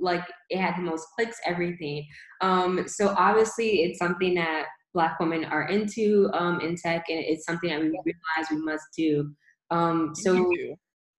like 0.00 0.24
it 0.50 0.58
had 0.58 0.76
the 0.76 0.82
most 0.82 1.06
clicks, 1.16 1.38
everything. 1.46 2.06
Um, 2.40 2.84
so 2.86 3.14
obviously, 3.16 3.82
it's 3.82 3.98
something 3.98 4.34
that 4.34 4.66
Black 4.94 5.18
women 5.20 5.44
are 5.44 5.68
into 5.68 6.30
um, 6.34 6.60
in 6.60 6.76
tech, 6.76 7.04
and 7.08 7.18
it's 7.18 7.46
something 7.46 7.70
that 7.70 7.80
we 7.80 7.88
realize 7.88 8.50
we 8.50 8.58
must 8.58 8.84
do. 8.96 9.32
Um, 9.70 10.12
so 10.14 10.50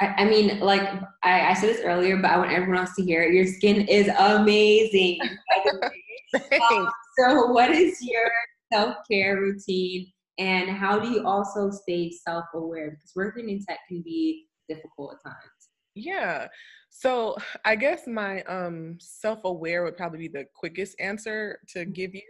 I, 0.01 0.07
I, 0.23 0.25
mean, 0.25 0.59
like 0.59 0.81
I, 1.23 1.49
I, 1.49 1.53
said 1.53 1.69
this 1.69 1.81
earlier, 1.81 2.17
but 2.17 2.31
I 2.31 2.37
want 2.37 2.51
everyone 2.51 2.79
else 2.79 2.95
to 2.95 3.03
hear 3.03 3.21
it. 3.21 3.33
Your 3.33 3.45
skin 3.45 3.87
is 3.87 4.09
amazing. 4.17 5.19
um, 6.71 6.89
so, 7.19 7.47
what 7.51 7.71
is 7.71 7.99
your 8.01 8.29
self 8.71 8.97
care 9.09 9.37
routine, 9.37 10.11
and 10.39 10.69
how 10.69 10.99
do 10.99 11.09
you 11.09 11.25
also 11.25 11.69
stay 11.69 12.11
self 12.11 12.45
aware? 12.53 12.91
Because 12.91 13.11
working 13.15 13.49
in 13.49 13.63
tech 13.63 13.79
can 13.87 14.01
be 14.01 14.47
difficult 14.67 15.13
at 15.13 15.29
times. 15.29 15.69
Yeah. 15.95 16.47
So 16.89 17.35
I 17.65 17.75
guess 17.75 18.07
my 18.07 18.41
um 18.43 18.97
self-aware 18.99 19.83
would 19.83 19.97
probably 19.97 20.19
be 20.19 20.27
the 20.27 20.45
quickest 20.55 20.95
answer 20.99 21.59
to 21.69 21.79
mm-hmm. 21.79 21.91
give 21.91 22.15
you. 22.15 22.21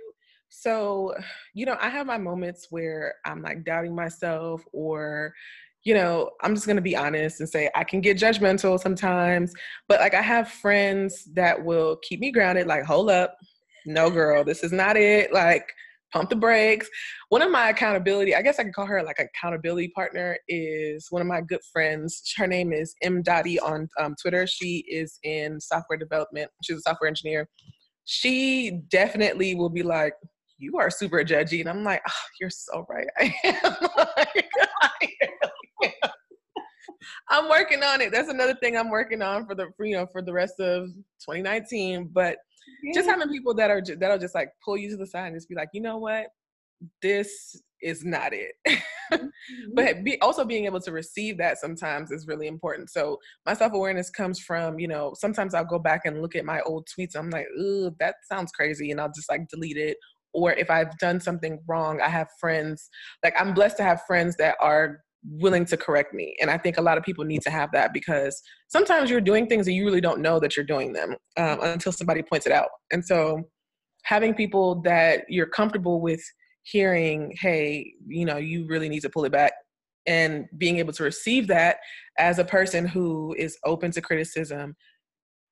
So, 0.49 1.15
you 1.53 1.65
know, 1.65 1.77
I 1.81 1.89
have 1.89 2.05
my 2.05 2.17
moments 2.17 2.67
where 2.69 3.15
I'm 3.25 3.41
like 3.41 3.63
doubting 3.63 3.95
myself 3.95 4.63
or 4.71 5.33
you 5.83 5.93
know, 5.93 6.31
I'm 6.41 6.55
just 6.55 6.67
gonna 6.67 6.81
be 6.81 6.95
honest 6.95 7.39
and 7.39 7.49
say 7.49 7.69
I 7.75 7.83
can 7.83 8.01
get 8.01 8.17
judgmental 8.17 8.79
sometimes, 8.79 9.53
but 9.87 9.99
like 9.99 10.13
I 10.13 10.21
have 10.21 10.49
friends 10.49 11.27
that 11.33 11.63
will 11.63 11.97
keep 12.03 12.19
me 12.19 12.31
grounded, 12.31 12.67
like, 12.67 12.83
hold 12.83 13.09
up, 13.09 13.35
no 13.85 14.09
girl, 14.09 14.43
this 14.43 14.63
is 14.63 14.71
not 14.71 14.95
it. 14.95 15.33
Like, 15.33 15.65
pump 16.13 16.29
the 16.29 16.35
brakes. 16.35 16.87
One 17.29 17.41
of 17.41 17.51
my 17.51 17.69
accountability, 17.69 18.35
I 18.35 18.43
guess 18.43 18.59
I 18.59 18.63
could 18.63 18.73
call 18.73 18.85
her 18.85 19.03
like 19.03 19.19
accountability 19.19 19.89
partner, 19.89 20.37
is 20.47 21.07
one 21.09 21.21
of 21.21 21.27
my 21.27 21.41
good 21.41 21.61
friends. 21.73 22.21
Her 22.37 22.47
name 22.47 22.71
is 22.71 22.93
M 23.01 23.23
Dottie 23.23 23.59
on 23.59 23.89
um, 23.99 24.15
Twitter. 24.21 24.45
She 24.47 24.85
is 24.87 25.17
in 25.23 25.59
software 25.59 25.97
development. 25.97 26.51
She's 26.63 26.77
a 26.77 26.81
software 26.81 27.07
engineer. 27.09 27.49
she 28.05 28.81
definitely 28.89 29.55
will 29.55 29.69
be 29.69 29.83
like, 29.83 30.13
"You 30.63 30.77
are 30.77 30.89
super 30.89 31.23
judgy," 31.23 31.59
and 31.59 31.69
I'm 31.69 31.83
like, 31.83 32.01
oh, 32.07 32.25
"You're 32.39 32.49
so 32.49 32.85
right. 32.89 33.07
I 33.19 33.33
am." 33.43 33.75
like, 34.17 34.49
I 34.81 35.09
am. 35.83 36.11
I'm 37.29 37.49
working 37.49 37.83
on 37.83 38.01
it. 38.01 38.11
That's 38.11 38.29
another 38.29 38.55
thing 38.55 38.77
I'm 38.77 38.89
working 38.89 39.21
on 39.21 39.45
for 39.45 39.55
the 39.55 39.67
for, 39.75 39.85
you 39.85 39.95
know 39.95 40.07
for 40.11 40.21
the 40.21 40.33
rest 40.33 40.59
of 40.59 40.87
2019. 41.21 42.09
But 42.13 42.37
yeah. 42.83 42.93
just 42.93 43.09
having 43.09 43.29
people 43.29 43.53
that 43.55 43.69
are 43.69 43.81
that'll 43.99 44.19
just 44.19 44.35
like 44.35 44.49
pull 44.63 44.77
you 44.77 44.89
to 44.91 44.97
the 44.97 45.07
side 45.07 45.27
and 45.27 45.35
just 45.35 45.49
be 45.49 45.55
like, 45.55 45.69
you 45.73 45.81
know 45.81 45.97
what, 45.97 46.27
this 47.01 47.61
is 47.81 48.03
not 48.05 48.33
it. 48.33 48.53
mm-hmm. 48.67 49.27
But 49.73 50.03
be, 50.03 50.19
also 50.21 50.45
being 50.45 50.65
able 50.65 50.79
to 50.81 50.91
receive 50.91 51.37
that 51.37 51.59
sometimes 51.59 52.11
is 52.11 52.27
really 52.27 52.47
important. 52.47 52.89
So 52.89 53.19
my 53.45 53.53
self 53.53 53.73
awareness 53.73 54.09
comes 54.09 54.39
from 54.39 54.79
you 54.79 54.87
know 54.87 55.13
sometimes 55.15 55.53
I'll 55.53 55.65
go 55.65 55.79
back 55.79 56.01
and 56.05 56.21
look 56.21 56.35
at 56.35 56.45
my 56.45 56.61
old 56.61 56.87
tweets. 56.87 57.15
I'm 57.15 57.29
like, 57.29 57.47
ooh, 57.59 57.91
that 57.99 58.15
sounds 58.29 58.51
crazy, 58.51 58.91
and 58.91 58.99
I'll 58.99 59.11
just 59.13 59.29
like 59.29 59.47
delete 59.49 59.77
it. 59.77 59.97
Or 60.33 60.53
if 60.53 60.69
I've 60.69 60.97
done 60.97 61.19
something 61.19 61.59
wrong, 61.67 62.01
I 62.01 62.09
have 62.09 62.27
friends. 62.39 62.89
Like 63.23 63.35
I'm 63.39 63.53
blessed 63.53 63.77
to 63.77 63.83
have 63.83 64.01
friends 64.07 64.35
that 64.37 64.55
are 64.59 64.99
willing 65.25 65.65
to 65.65 65.77
correct 65.77 66.13
me. 66.13 66.35
And 66.41 66.51
I 66.51 66.57
think 66.57 66.77
a 66.77 66.81
lot 66.81 66.97
of 66.97 67.03
people 67.03 67.23
need 67.23 67.41
to 67.43 67.49
have 67.49 67.71
that 67.71 67.93
because 67.93 68.41
sometimes 68.67 69.09
you're 69.09 69.21
doing 69.21 69.47
things 69.47 69.65
that 69.65 69.71
you 69.73 69.85
really 69.85 70.01
don't 70.01 70.19
know 70.19 70.39
that 70.39 70.57
you're 70.57 70.65
doing 70.65 70.93
them 70.93 71.15
um, 71.37 71.59
until 71.61 71.91
somebody 71.91 72.21
points 72.21 72.45
it 72.45 72.51
out. 72.51 72.69
And 72.91 73.05
so 73.05 73.43
having 74.03 74.33
people 74.33 74.81
that 74.81 75.23
you're 75.29 75.47
comfortable 75.47 76.01
with 76.01 76.21
hearing, 76.63 77.33
hey, 77.39 77.93
you 78.07 78.25
know, 78.25 78.37
you 78.37 78.65
really 78.67 78.89
need 78.89 79.01
to 79.01 79.09
pull 79.09 79.25
it 79.25 79.31
back 79.31 79.53
and 80.05 80.45
being 80.57 80.79
able 80.79 80.93
to 80.93 81.03
receive 81.03 81.47
that 81.47 81.77
as 82.17 82.39
a 82.39 82.43
person 82.43 82.85
who 82.85 83.33
is 83.37 83.57
open 83.65 83.91
to 83.91 84.01
criticism 84.01 84.75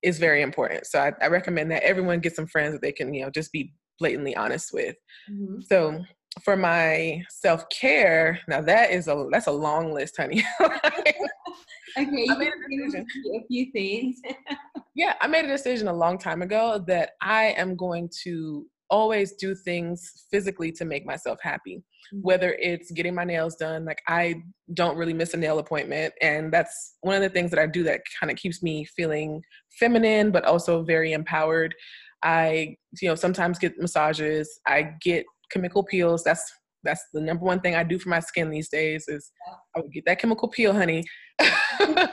is 0.03 0.19
very 0.19 0.41
important. 0.41 0.85
So 0.87 0.99
I, 0.99 1.13
I 1.21 1.27
recommend 1.27 1.71
that 1.71 1.83
everyone 1.83 2.19
get 2.19 2.35
some 2.35 2.47
friends 2.47 2.73
that 2.73 2.81
they 2.81 2.91
can, 2.91 3.13
you 3.13 3.23
know, 3.23 3.29
just 3.29 3.51
be 3.51 3.73
blatantly 3.99 4.35
honest 4.35 4.73
with. 4.73 4.95
Mm-hmm. 5.29 5.61
So 5.61 6.03
for 6.43 6.55
my 6.55 7.23
self 7.29 7.67
care, 7.69 8.39
now 8.47 8.61
that 8.61 8.91
is 8.91 9.07
a 9.07 9.27
that's 9.31 9.47
a 9.47 9.51
long 9.51 9.93
list, 9.93 10.17
honey. 10.17 10.43
okay, 10.61 10.75
you 11.97 12.37
made 12.37 12.47
a, 12.47 12.85
decision. 12.85 13.05
a 13.35 13.47
few 13.47 13.71
things. 13.71 14.21
yeah, 14.95 15.13
I 15.19 15.27
made 15.27 15.45
a 15.45 15.49
decision 15.49 15.87
a 15.87 15.93
long 15.93 16.17
time 16.17 16.41
ago 16.41 16.83
that 16.87 17.11
I 17.21 17.53
am 17.57 17.75
going 17.75 18.09
to 18.23 18.65
always 18.89 19.33
do 19.33 19.55
things 19.55 20.25
physically 20.29 20.71
to 20.73 20.85
make 20.85 21.05
myself 21.05 21.39
happy. 21.41 21.77
Mm-hmm. 22.13 22.21
Whether 22.21 22.53
it's 22.59 22.91
getting 22.91 23.15
my 23.15 23.23
nails 23.23 23.55
done, 23.55 23.85
like 23.85 24.01
I 24.07 24.35
don't 24.73 24.97
really 24.97 25.13
miss 25.13 25.33
a 25.33 25.37
nail 25.37 25.59
appointment, 25.59 26.13
and 26.21 26.51
that's 26.51 26.95
one 27.01 27.15
of 27.15 27.21
the 27.21 27.29
things 27.29 27.51
that 27.51 27.59
I 27.59 27.67
do 27.67 27.83
that 27.83 28.01
kind 28.19 28.31
of 28.31 28.37
keeps 28.37 28.63
me 28.63 28.85
feeling 28.85 29.41
feminine, 29.79 30.31
but 30.31 30.45
also 30.45 30.83
very 30.83 31.11
empowered. 31.11 31.75
I, 32.23 32.75
you 33.01 33.09
know, 33.09 33.15
sometimes 33.15 33.59
get 33.59 33.79
massages. 33.79 34.59
I 34.67 34.93
get 35.01 35.25
chemical 35.51 35.83
peels. 35.83 36.23
That's 36.23 36.51
that's 36.83 37.05
the 37.13 37.21
number 37.21 37.45
one 37.45 37.59
thing 37.59 37.75
I 37.75 37.83
do 37.83 37.99
for 37.99 38.09
my 38.09 38.19
skin 38.19 38.49
these 38.49 38.69
days 38.69 39.05
is 39.07 39.31
I 39.75 39.81
would 39.81 39.91
get 39.91 40.05
that 40.05 40.19
chemical 40.19 40.47
peel, 40.47 40.73
honey. 40.73 41.03
and, 41.79 42.09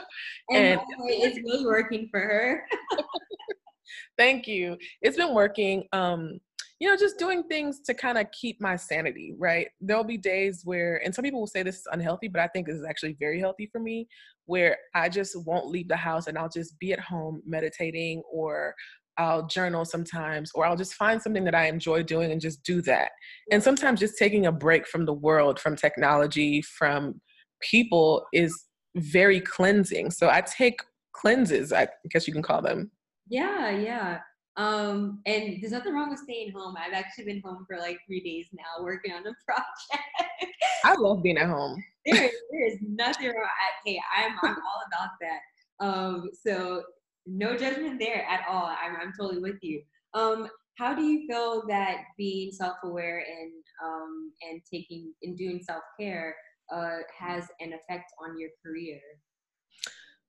and 0.51 0.81
it's 0.99 1.37
really 1.37 1.65
working 1.65 2.07
for 2.11 2.19
her. 2.19 2.63
Thank 4.17 4.47
you. 4.47 4.77
It's 5.01 5.17
been 5.17 5.33
working. 5.33 5.85
Um, 5.91 6.39
you 6.79 6.87
know, 6.87 6.95
just 6.95 7.19
doing 7.19 7.43
things 7.43 7.81
to 7.81 7.93
kind 7.93 8.17
of 8.17 8.27
keep 8.31 8.61
my 8.61 8.77
sanity, 8.77 9.33
right? 9.37 9.67
There'll 9.81 10.03
be 10.03 10.17
days 10.17 10.61
where, 10.63 11.01
and 11.03 11.13
some 11.13 11.23
people 11.23 11.41
will 11.41 11.47
say 11.47 11.61
this 11.61 11.79
is 11.79 11.87
unhealthy, 11.91 12.29
but 12.29 12.41
I 12.41 12.47
think 12.47 12.67
this 12.67 12.77
is 12.77 12.85
actually 12.87 13.17
very 13.19 13.37
healthy 13.39 13.67
for 13.69 13.79
me, 13.79 14.07
where 14.45 14.77
I 14.95 15.09
just 15.09 15.35
won't 15.45 15.67
leave 15.67 15.89
the 15.89 15.97
house 15.97 16.27
and 16.27 16.37
I'll 16.37 16.49
just 16.49 16.79
be 16.79 16.93
at 16.93 16.99
home 16.99 17.41
meditating 17.45 18.23
or 18.31 18.75
I'll 19.19 19.45
journal 19.45 19.83
sometimes, 19.83 20.49
or 20.55 20.65
I'll 20.65 20.77
just 20.77 20.93
find 20.93 21.21
something 21.21 21.43
that 21.43 21.53
I 21.53 21.67
enjoy 21.67 22.03
doing 22.03 22.31
and 22.31 22.39
just 22.39 22.63
do 22.63 22.81
that. 22.83 23.11
And 23.51 23.61
sometimes 23.61 23.99
just 23.99 24.17
taking 24.17 24.45
a 24.45 24.51
break 24.51 24.87
from 24.87 25.05
the 25.05 25.13
world, 25.13 25.59
from 25.59 25.75
technology, 25.75 26.61
from 26.61 27.19
people 27.61 28.25
is 28.33 28.65
very 28.95 29.41
cleansing. 29.41 30.11
So 30.11 30.29
I 30.29 30.41
take 30.41 30.79
cleanses, 31.11 31.73
I 31.73 31.89
guess 32.09 32.27
you 32.27 32.33
can 32.33 32.41
call 32.41 32.61
them. 32.61 32.91
Yeah, 33.27 33.69
yeah. 33.71 34.19
Um, 34.55 35.21
and 35.25 35.57
there's 35.61 35.73
nothing 35.73 35.93
wrong 35.93 36.09
with 36.09 36.19
staying 36.19 36.51
home. 36.53 36.75
I've 36.77 36.93
actually 36.93 37.25
been 37.25 37.41
home 37.43 37.65
for 37.67 37.77
like 37.77 37.97
three 38.07 38.21
days 38.21 38.47
now 38.53 38.83
working 38.83 39.11
on 39.13 39.19
a 39.27 39.31
project. 39.45 40.55
I 40.85 40.95
love 40.95 41.21
being 41.23 41.37
at 41.37 41.47
home. 41.47 41.83
there, 42.05 42.29
there 42.51 42.67
is 42.67 42.77
nothing 42.81 43.27
wrong. 43.27 43.45
I, 43.45 43.89
hey, 43.89 43.99
I'm, 44.17 44.31
I'm 44.43 44.55
all 44.55 44.83
about 44.87 45.09
that. 45.21 45.39
Um, 45.85 46.29
so 46.45 46.83
no 47.29 47.55
judgment 47.55 47.99
there 47.99 48.25
at 48.29 48.41
all. 48.49 48.65
I'm, 48.65 48.95
I'm 49.01 49.13
totally 49.17 49.39
with 49.39 49.57
you. 49.61 49.81
Um, 50.13 50.49
how 50.77 50.93
do 50.95 51.03
you 51.03 51.27
feel 51.27 51.63
that 51.67 51.97
being 52.17 52.51
self-aware 52.51 53.19
and 53.19 53.51
um, 53.83 54.31
and 54.49 54.61
taking 54.71 55.13
and 55.23 55.37
doing 55.37 55.61
self-care 55.61 56.35
uh, 56.73 56.97
has 57.17 57.45
an 57.59 57.73
effect 57.73 58.11
on 58.23 58.39
your 58.39 58.49
career? 58.65 58.99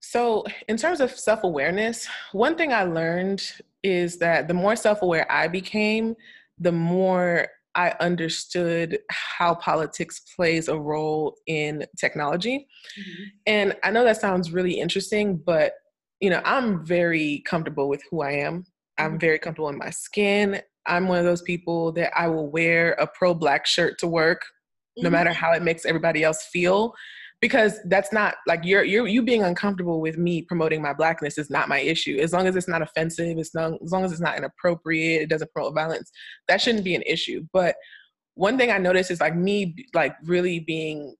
So, 0.01 0.45
in 0.69 0.77
terms 0.77 1.01
of 1.01 1.13
self 1.13 1.45
awareness, 1.45 2.09
one 2.33 2.57
thing 2.57 2.73
I 2.73 2.83
learned 2.83 3.43
is 3.83 4.19
that 4.19 4.49
the 4.49 4.55
more 4.55 4.77
self 4.77 5.03
aware 5.03 5.31
I 5.31 5.47
became, 5.47 6.17
the 6.59 6.73
more 6.73 7.47
I 7.75 7.95
understood 8.01 8.99
how 9.11 9.55
politics 9.55 10.21
plays 10.35 10.69
a 10.69 10.77
role 10.79 11.37
in 11.47 11.87
technology. 11.99 12.67
Mm-hmm. 12.99 13.25
And 13.47 13.77
I 13.85 13.91
know 13.91 14.05
that 14.05 14.21
sounds 14.21 14.53
really 14.53 14.81
interesting, 14.81 15.37
but 15.37 15.75
you 16.21 16.31
know, 16.31 16.43
I'm 16.45 16.85
very 16.85 17.43
comfortable 17.47 17.89
with 17.89 18.03
who 18.11 18.23
I 18.23 18.33
am. 18.33 18.65
I'm 18.99 19.13
mm-hmm. 19.13 19.19
very 19.19 19.39
comfortable 19.39 19.71
in 19.71 19.79
my 19.79 19.91
skin. 19.91 20.61
I'm 20.87 21.09
one 21.09 21.19
of 21.19 21.25
those 21.25 21.43
people 21.43 21.93
that 21.93 22.13
I 22.17 22.29
will 22.29 22.51
wear 22.51 22.93
a 22.93 23.07
pro 23.07 23.35
black 23.35 23.67
shirt 23.67 23.99
to 23.99 24.07
work, 24.07 24.43
no 24.97 25.05
mm-hmm. 25.05 25.13
matter 25.13 25.33
how 25.33 25.53
it 25.53 25.63
makes 25.63 25.85
everybody 25.85 26.23
else 26.23 26.47
feel. 26.53 26.95
Because 27.41 27.79
that's 27.87 28.13
not 28.13 28.35
like 28.47 28.61
you're 28.65 28.85
you're 28.85 29.09
you 29.09 29.23
being 29.23 29.43
uncomfortable 29.43 30.03
with 30.03 30.19
me 30.19 30.43
promoting 30.43 30.83
my 30.83 30.93
blackness 30.93 31.39
is 31.39 31.49
not 31.49 31.71
my 31.71 31.79
issue. 31.79 32.19
As 32.21 32.35
long 32.35 32.47
as 32.47 32.55
it's 32.55 32.69
not 32.69 32.83
offensive, 32.83 33.39
it's 33.39 33.55
not 33.55 33.73
as 33.83 33.93
long 33.93 34.05
as 34.05 34.13
it's 34.13 34.21
not 34.21 34.37
inappropriate, 34.37 35.23
it 35.23 35.31
doesn't 35.31 35.51
promote 35.55 35.75
violence, 35.75 36.11
that 36.49 36.61
shouldn't 36.61 36.85
be 36.85 36.95
an 36.95 37.03
issue. 37.07 37.47
But 37.55 37.77
one 38.35 38.59
thing 38.59 38.71
I 38.71 38.77
noticed 38.77 39.11
is 39.11 39.23
like 39.23 39.35
me 39.35 39.75
like 39.95 40.17
really 40.25 40.61
being 40.61 41.15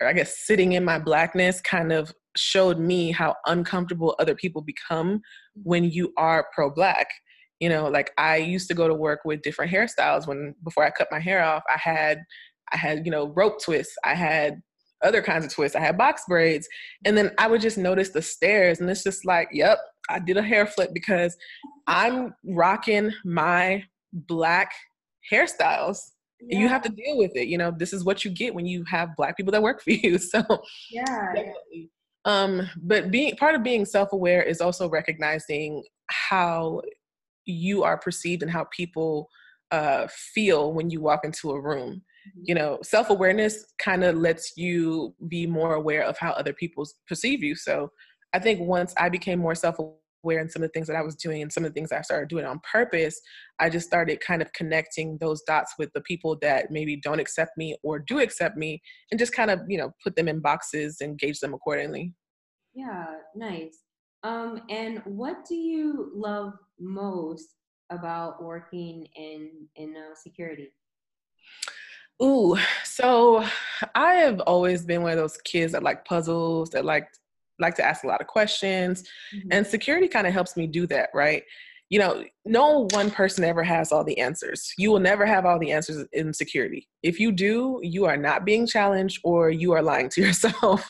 I 0.00 0.14
guess 0.14 0.38
sitting 0.38 0.72
in 0.72 0.86
my 0.86 0.98
blackness 0.98 1.60
kind 1.60 1.92
of 1.92 2.14
showed 2.36 2.78
me 2.78 3.10
how 3.10 3.34
uncomfortable 3.46 4.14
other 4.18 4.34
people 4.34 4.62
become 4.62 5.20
when 5.62 5.84
you 5.84 6.12
are 6.16 6.46
pro 6.54 6.70
black 6.70 7.08
you 7.62 7.68
know 7.68 7.88
like 7.88 8.10
i 8.18 8.36
used 8.36 8.68
to 8.68 8.74
go 8.74 8.88
to 8.88 8.94
work 8.94 9.20
with 9.24 9.42
different 9.42 9.70
hairstyles 9.70 10.26
when 10.26 10.54
before 10.64 10.84
i 10.84 10.90
cut 10.90 11.08
my 11.10 11.20
hair 11.20 11.42
off 11.42 11.62
i 11.72 11.78
had 11.78 12.18
i 12.72 12.76
had 12.76 13.06
you 13.06 13.12
know 13.12 13.28
rope 13.36 13.62
twists 13.62 13.94
i 14.04 14.14
had 14.14 14.60
other 15.02 15.22
kinds 15.22 15.44
of 15.44 15.52
twists 15.52 15.76
i 15.76 15.80
had 15.80 15.98
box 15.98 16.22
braids. 16.28 16.68
And 17.04 17.16
then 17.16 17.30
i 17.38 17.46
would 17.46 17.60
just 17.60 17.78
notice 17.78 18.10
the 18.10 18.22
stares 18.22 18.80
and 18.80 18.90
it's 18.90 19.04
just 19.04 19.24
like 19.24 19.48
yep 19.52 19.78
i 20.08 20.18
did 20.18 20.36
a 20.36 20.42
hair 20.42 20.66
flip 20.66 20.90
because 20.92 21.36
i'm 21.86 22.34
rocking 22.44 23.12
my 23.24 23.84
black 24.12 24.72
hairstyles. 25.30 25.98
Yeah. 26.40 26.58
you 26.58 26.68
have 26.68 26.82
to 26.82 26.88
deal 26.88 27.16
with 27.16 27.36
it 27.36 27.46
you 27.46 27.58
know 27.58 27.72
this 27.76 27.92
is 27.92 28.04
what 28.04 28.24
you 28.24 28.30
get 28.32 28.54
when 28.54 28.66
you 28.66 28.84
have 28.88 29.10
black 29.16 29.36
people 29.36 29.52
that 29.52 29.62
work 29.62 29.82
for 29.82 29.92
you. 29.92 30.18
So 30.32 30.42
yeah. 30.90 31.04
definitely 31.34 31.90
um, 32.24 32.68
but 32.76 33.10
being 33.10 33.36
part 33.36 33.54
of 33.54 33.62
being 33.62 33.84
self-aware 33.84 34.42
is 34.42 34.60
also 34.60 34.88
recognizing 34.88 35.84
how 36.08 36.82
you 37.44 37.82
are 37.82 37.98
perceived 37.98 38.42
and 38.42 38.50
how 38.50 38.66
people 38.70 39.28
uh, 39.70 40.06
feel 40.08 40.72
when 40.72 40.90
you 40.90 41.00
walk 41.00 41.24
into 41.24 41.50
a 41.50 41.60
room. 41.60 42.02
Mm-hmm. 42.28 42.42
You 42.44 42.54
know, 42.54 42.78
self-awareness 42.82 43.64
kind 43.78 44.04
of 44.04 44.16
lets 44.16 44.56
you 44.56 45.14
be 45.28 45.46
more 45.46 45.74
aware 45.74 46.04
of 46.04 46.16
how 46.18 46.30
other 46.32 46.52
people 46.52 46.86
perceive 47.08 47.42
you. 47.42 47.56
So 47.56 47.90
I 48.32 48.38
think 48.38 48.60
once 48.60 48.94
I 48.96 49.08
became 49.08 49.40
more 49.40 49.54
self-aware 50.22 50.40
in 50.40 50.48
some 50.48 50.62
of 50.62 50.68
the 50.68 50.72
things 50.72 50.86
that 50.86 50.96
I 50.96 51.02
was 51.02 51.16
doing 51.16 51.42
and 51.42 51.52
some 51.52 51.64
of 51.64 51.70
the 51.70 51.74
things 51.74 51.92
I 51.92 52.02
started 52.02 52.28
doing 52.28 52.44
on 52.44 52.60
purpose, 52.70 53.20
I 53.58 53.68
just 53.68 53.86
started 53.86 54.20
kind 54.20 54.42
of 54.42 54.52
connecting 54.52 55.18
those 55.20 55.42
dots 55.42 55.74
with 55.78 55.90
the 55.94 56.00
people 56.02 56.38
that 56.42 56.70
maybe 56.70 56.96
don't 56.96 57.20
accept 57.20 57.52
me 57.56 57.76
or 57.82 57.98
do 57.98 58.20
accept 58.20 58.56
me 58.56 58.80
and 59.10 59.18
just 59.18 59.34
kind 59.34 59.50
of, 59.50 59.60
you 59.68 59.78
know, 59.78 59.92
put 60.02 60.16
them 60.16 60.28
in 60.28 60.40
boxes 60.40 60.98
and 61.00 61.18
gauge 61.18 61.40
them 61.40 61.54
accordingly. 61.54 62.12
Yeah, 62.74 63.06
nice. 63.34 63.78
Um, 64.24 64.62
and 64.70 65.02
what 65.04 65.44
do 65.48 65.54
you 65.54 66.12
love 66.14 66.52
most 66.78 67.56
about 67.90 68.42
working 68.42 69.06
in 69.16 69.50
in 69.76 69.94
uh, 69.96 70.14
security? 70.14 70.72
Ooh, 72.22 72.56
so 72.84 73.44
I 73.94 74.14
have 74.14 74.40
always 74.40 74.84
been 74.86 75.02
one 75.02 75.12
of 75.12 75.18
those 75.18 75.38
kids 75.38 75.72
that 75.72 75.82
like 75.82 76.04
puzzles, 76.04 76.70
that 76.70 76.84
like 76.84 77.08
like 77.62 77.74
to 77.76 77.84
ask 77.84 78.04
a 78.04 78.06
lot 78.06 78.20
of 78.20 78.26
questions, 78.26 79.02
mm-hmm. 79.34 79.48
and 79.50 79.66
security 79.66 80.08
kind 80.08 80.26
of 80.26 80.32
helps 80.32 80.56
me 80.56 80.66
do 80.66 80.86
that, 80.88 81.10
right? 81.14 81.42
You 81.88 81.98
know, 81.98 82.24
no 82.44 82.88
one 82.92 83.10
person 83.10 83.44
ever 83.44 83.62
has 83.62 83.92
all 83.92 84.04
the 84.04 84.18
answers. 84.18 84.72
You 84.78 84.90
will 84.90 85.00
never 85.00 85.26
have 85.26 85.44
all 85.44 85.58
the 85.58 85.72
answers 85.72 86.06
in 86.12 86.32
security. 86.32 86.88
If 87.02 87.20
you 87.20 87.32
do, 87.32 87.80
you 87.82 88.06
are 88.06 88.16
not 88.16 88.44
being 88.44 88.66
challenged 88.66 89.20
or 89.24 89.50
you 89.50 89.72
are 89.72 89.82
lying 89.82 90.08
to 90.10 90.20
yourself. 90.26 90.88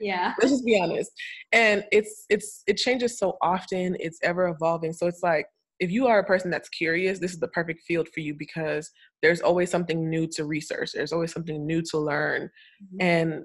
yeah 0.00 0.34
let's 0.40 0.50
just 0.50 0.66
be 0.66 0.78
honest 0.82 1.10
and 1.52 1.84
it's 1.92 2.24
it's 2.28 2.62
it 2.66 2.76
changes 2.76 3.18
so 3.18 3.38
often 3.40 3.96
it's 4.00 4.18
ever 4.22 4.48
evolving 4.48 4.92
so 4.92 5.06
it's 5.06 5.22
like 5.22 5.46
if 5.82 5.90
you 5.90 6.06
are 6.06 6.20
a 6.20 6.24
person 6.24 6.48
that's 6.48 6.68
curious, 6.68 7.18
this 7.18 7.32
is 7.32 7.40
the 7.40 7.48
perfect 7.48 7.82
field 7.82 8.08
for 8.14 8.20
you 8.20 8.34
because 8.34 8.88
there's 9.20 9.40
always 9.40 9.68
something 9.68 10.08
new 10.08 10.28
to 10.28 10.44
research. 10.44 10.92
There's 10.94 11.12
always 11.12 11.32
something 11.32 11.66
new 11.66 11.82
to 11.90 11.98
learn. 11.98 12.42
Mm-hmm. 12.84 12.96
And 13.00 13.44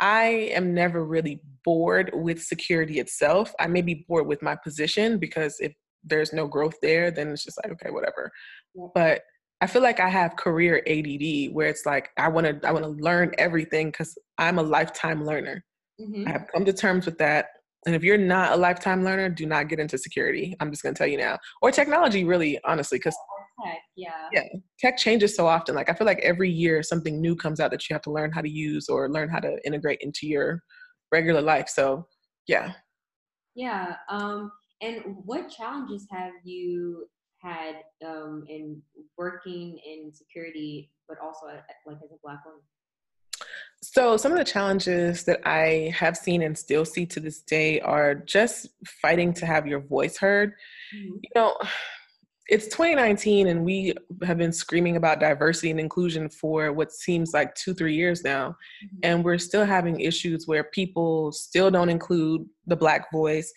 I 0.00 0.50
am 0.52 0.74
never 0.74 1.04
really 1.04 1.40
bored 1.64 2.10
with 2.12 2.42
security 2.42 2.98
itself. 3.00 3.54
I 3.60 3.66
may 3.66 3.82
be 3.82 4.04
bored 4.08 4.26
with 4.26 4.42
my 4.42 4.56
position 4.56 5.18
because 5.18 5.56
if 5.60 5.72
there's 6.02 6.32
no 6.32 6.46
growth 6.46 6.74
there, 6.82 7.10
then 7.10 7.28
it's 7.28 7.44
just 7.44 7.58
like, 7.62 7.72
okay, 7.72 7.90
whatever. 7.90 8.30
But 8.94 9.22
I 9.60 9.66
feel 9.66 9.82
like 9.82 10.00
I 10.00 10.08
have 10.08 10.36
career 10.36 10.82
ADD 10.86 11.54
where 11.54 11.68
it's 11.68 11.86
like 11.86 12.10
I 12.18 12.28
want 12.28 12.46
to 12.46 12.68
I 12.68 12.72
want 12.72 12.84
to 12.84 12.90
learn 12.90 13.32
everything 13.38 13.92
cuz 13.92 14.18
I'm 14.36 14.58
a 14.58 14.62
lifetime 14.62 15.24
learner. 15.24 15.64
Mm-hmm. 16.00 16.28
I 16.28 16.32
have 16.32 16.46
come 16.52 16.64
to 16.64 16.72
terms 16.72 17.06
with 17.06 17.18
that. 17.18 17.46
And 17.86 17.94
if 17.94 18.02
you're 18.02 18.18
not 18.18 18.52
a 18.52 18.56
lifetime 18.56 19.04
learner, 19.04 19.28
do 19.28 19.46
not 19.46 19.68
get 19.68 19.78
into 19.78 19.96
security. 19.96 20.56
I'm 20.60 20.70
just 20.70 20.82
going 20.82 20.94
to 20.94 20.98
tell 20.98 21.06
you 21.06 21.18
now. 21.18 21.38
Or 21.62 21.70
technology 21.70 22.24
really 22.24 22.58
honestly 22.64 22.98
cuz 22.98 23.16
tech, 23.62 23.78
yeah. 23.96 24.28
Yeah. 24.32 24.42
Tech 24.78 24.96
changes 24.96 25.36
so 25.36 25.46
often. 25.46 25.74
Like 25.74 25.88
I 25.88 25.94
feel 25.94 26.06
like 26.06 26.20
every 26.20 26.50
year 26.50 26.82
something 26.82 27.20
new 27.20 27.36
comes 27.36 27.60
out 27.60 27.70
that 27.70 27.88
you 27.88 27.94
have 27.94 28.02
to 28.02 28.12
learn 28.12 28.32
how 28.32 28.40
to 28.40 28.50
use 28.50 28.88
or 28.88 29.10
learn 29.10 29.28
how 29.28 29.40
to 29.40 29.58
integrate 29.64 30.00
into 30.00 30.26
your 30.26 30.62
regular 31.12 31.40
life. 31.40 31.68
So, 31.68 32.06
yeah. 32.46 32.72
Yeah. 33.54 33.96
Um 34.08 34.50
and 34.80 35.02
what 35.24 35.48
challenges 35.50 36.06
have 36.10 36.32
you 36.42 37.06
had 37.44 37.76
um, 38.04 38.44
in 38.48 38.80
working 39.16 39.78
in 39.86 40.12
security, 40.12 40.90
but 41.08 41.18
also 41.22 41.46
like 41.46 41.96
as 42.02 42.10
a 42.10 42.16
black 42.22 42.44
woman? 42.44 42.60
So, 43.82 44.16
some 44.16 44.32
of 44.32 44.38
the 44.38 44.44
challenges 44.44 45.24
that 45.24 45.40
I 45.46 45.94
have 45.96 46.16
seen 46.16 46.42
and 46.42 46.56
still 46.56 46.84
see 46.84 47.06
to 47.06 47.20
this 47.20 47.42
day 47.42 47.80
are 47.80 48.14
just 48.14 48.68
fighting 49.02 49.34
to 49.34 49.46
have 49.46 49.66
your 49.66 49.80
voice 49.80 50.16
heard. 50.16 50.52
Mm-hmm. 50.94 51.16
You 51.22 51.30
know, 51.34 51.56
it's 52.48 52.66
2019 52.66 53.48
and 53.48 53.64
we 53.64 53.94
have 54.22 54.36
been 54.36 54.52
screaming 54.52 54.96
about 54.96 55.20
diversity 55.20 55.70
and 55.70 55.80
inclusion 55.80 56.28
for 56.28 56.72
what 56.72 56.92
seems 56.92 57.32
like 57.32 57.54
two, 57.54 57.72
three 57.72 57.94
years 57.94 58.22
now. 58.22 58.50
Mm-hmm. 58.84 58.98
And 59.02 59.24
we're 59.24 59.38
still 59.38 59.64
having 59.64 60.00
issues 60.00 60.46
where 60.46 60.64
people 60.64 61.32
still 61.32 61.70
don't 61.70 61.88
include 61.88 62.44
the 62.66 62.76
Black 62.76 63.10
voice 63.10 63.52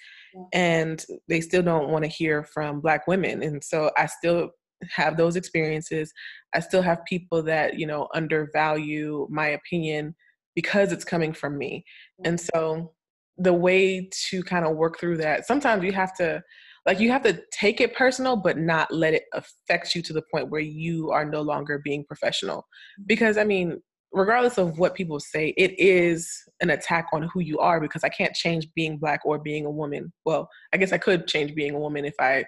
and 0.53 1.03
they 1.27 1.41
still 1.41 1.63
don't 1.63 1.89
want 1.89 2.03
to 2.03 2.09
hear 2.09 2.43
from 2.43 2.79
black 2.79 3.07
women. 3.07 3.43
And 3.43 3.63
so 3.63 3.91
i 3.97 4.05
still 4.05 4.51
have 4.91 5.17
those 5.17 5.35
experiences. 5.35 6.13
I 6.53 6.59
still 6.59 6.83
have 6.83 7.03
people 7.05 7.41
that 7.43 7.79
you 7.79 7.87
know 7.87 8.07
undervalue 8.13 9.27
my 9.29 9.47
opinion 9.47 10.15
because 10.55 10.91
it's 10.91 11.05
coming 11.05 11.33
from 11.33 11.57
me. 11.57 11.83
And 12.23 12.39
so 12.39 12.93
the 13.37 13.53
way 13.53 14.09
to 14.29 14.43
kind 14.43 14.65
of 14.65 14.75
work 14.75 14.99
through 14.99 15.17
that 15.17 15.45
sometimes 15.45 15.83
you 15.83 15.91
have 15.91 16.11
to 16.15 16.41
like 16.87 16.99
you 16.99 17.11
have 17.11 17.21
to 17.23 17.39
take 17.51 17.81
it 17.81 17.95
personal 17.95 18.35
but 18.35 18.57
not 18.57 18.91
let 18.91 19.13
it 19.13 19.25
affect 19.33 19.93
you 19.93 20.01
to 20.01 20.13
the 20.13 20.23
point 20.33 20.49
where 20.49 20.61
you 20.61 21.11
are 21.11 21.25
no 21.25 21.41
longer 21.41 21.79
being 21.83 22.03
professional 22.05 22.65
because 23.05 23.37
i 23.37 23.43
mean 23.43 23.79
regardless 24.11 24.57
of 24.57 24.79
what 24.79 24.95
people 24.95 25.19
say, 25.19 25.53
it 25.57 25.77
is 25.79 26.31
an 26.61 26.69
attack 26.71 27.07
on 27.13 27.23
who 27.23 27.39
you 27.39 27.59
are 27.59 27.79
because 27.79 28.03
I 28.03 28.09
can't 28.09 28.33
change 28.33 28.67
being 28.75 28.97
black 28.97 29.21
or 29.25 29.37
being 29.37 29.65
a 29.65 29.71
woman. 29.71 30.11
Well, 30.25 30.49
I 30.73 30.77
guess 30.77 30.91
I 30.91 30.97
could 30.97 31.27
change 31.27 31.53
being 31.55 31.75
a 31.75 31.79
woman 31.79 32.05
if 32.05 32.15
I 32.19 32.45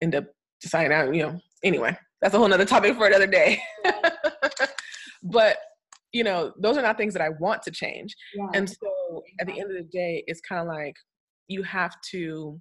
end 0.00 0.14
up 0.14 0.24
deciding 0.60 0.92
out, 0.92 1.14
you 1.14 1.22
know, 1.22 1.40
anyway, 1.64 1.96
that's 2.20 2.34
a 2.34 2.38
whole 2.38 2.48
nother 2.48 2.64
topic 2.64 2.96
for 2.96 3.06
another 3.06 3.26
day. 3.26 3.60
but 5.22 5.56
you 6.12 6.24
know, 6.24 6.52
those 6.60 6.76
are 6.76 6.82
not 6.82 6.98
things 6.98 7.14
that 7.14 7.22
I 7.22 7.30
want 7.40 7.62
to 7.62 7.70
change. 7.70 8.14
Yeah. 8.34 8.48
And 8.52 8.68
so 8.68 9.22
at 9.40 9.46
the 9.46 9.58
end 9.58 9.70
of 9.70 9.76
the 9.76 9.88
day, 9.90 10.22
it's 10.26 10.42
kind 10.42 10.60
of 10.60 10.66
like 10.66 10.94
you 11.48 11.62
have 11.62 11.94
to 12.10 12.60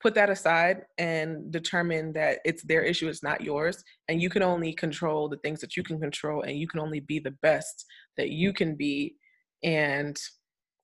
put 0.00 0.14
that 0.14 0.30
aside 0.30 0.82
and 0.98 1.52
determine 1.52 2.12
that 2.14 2.38
it's 2.44 2.62
their 2.62 2.82
issue 2.82 3.08
it's 3.08 3.22
not 3.22 3.42
yours 3.42 3.84
and 4.08 4.20
you 4.20 4.30
can 4.30 4.42
only 4.42 4.72
control 4.72 5.28
the 5.28 5.36
things 5.38 5.60
that 5.60 5.76
you 5.76 5.82
can 5.82 6.00
control 6.00 6.42
and 6.42 6.58
you 6.58 6.66
can 6.66 6.80
only 6.80 7.00
be 7.00 7.18
the 7.18 7.34
best 7.42 7.84
that 8.16 8.30
you 8.30 8.52
can 8.52 8.74
be 8.74 9.14
and 9.62 10.18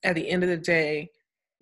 at 0.05 0.15
the 0.15 0.29
end 0.29 0.43
of 0.43 0.51
the 0.51 0.57
day 0.57 1.09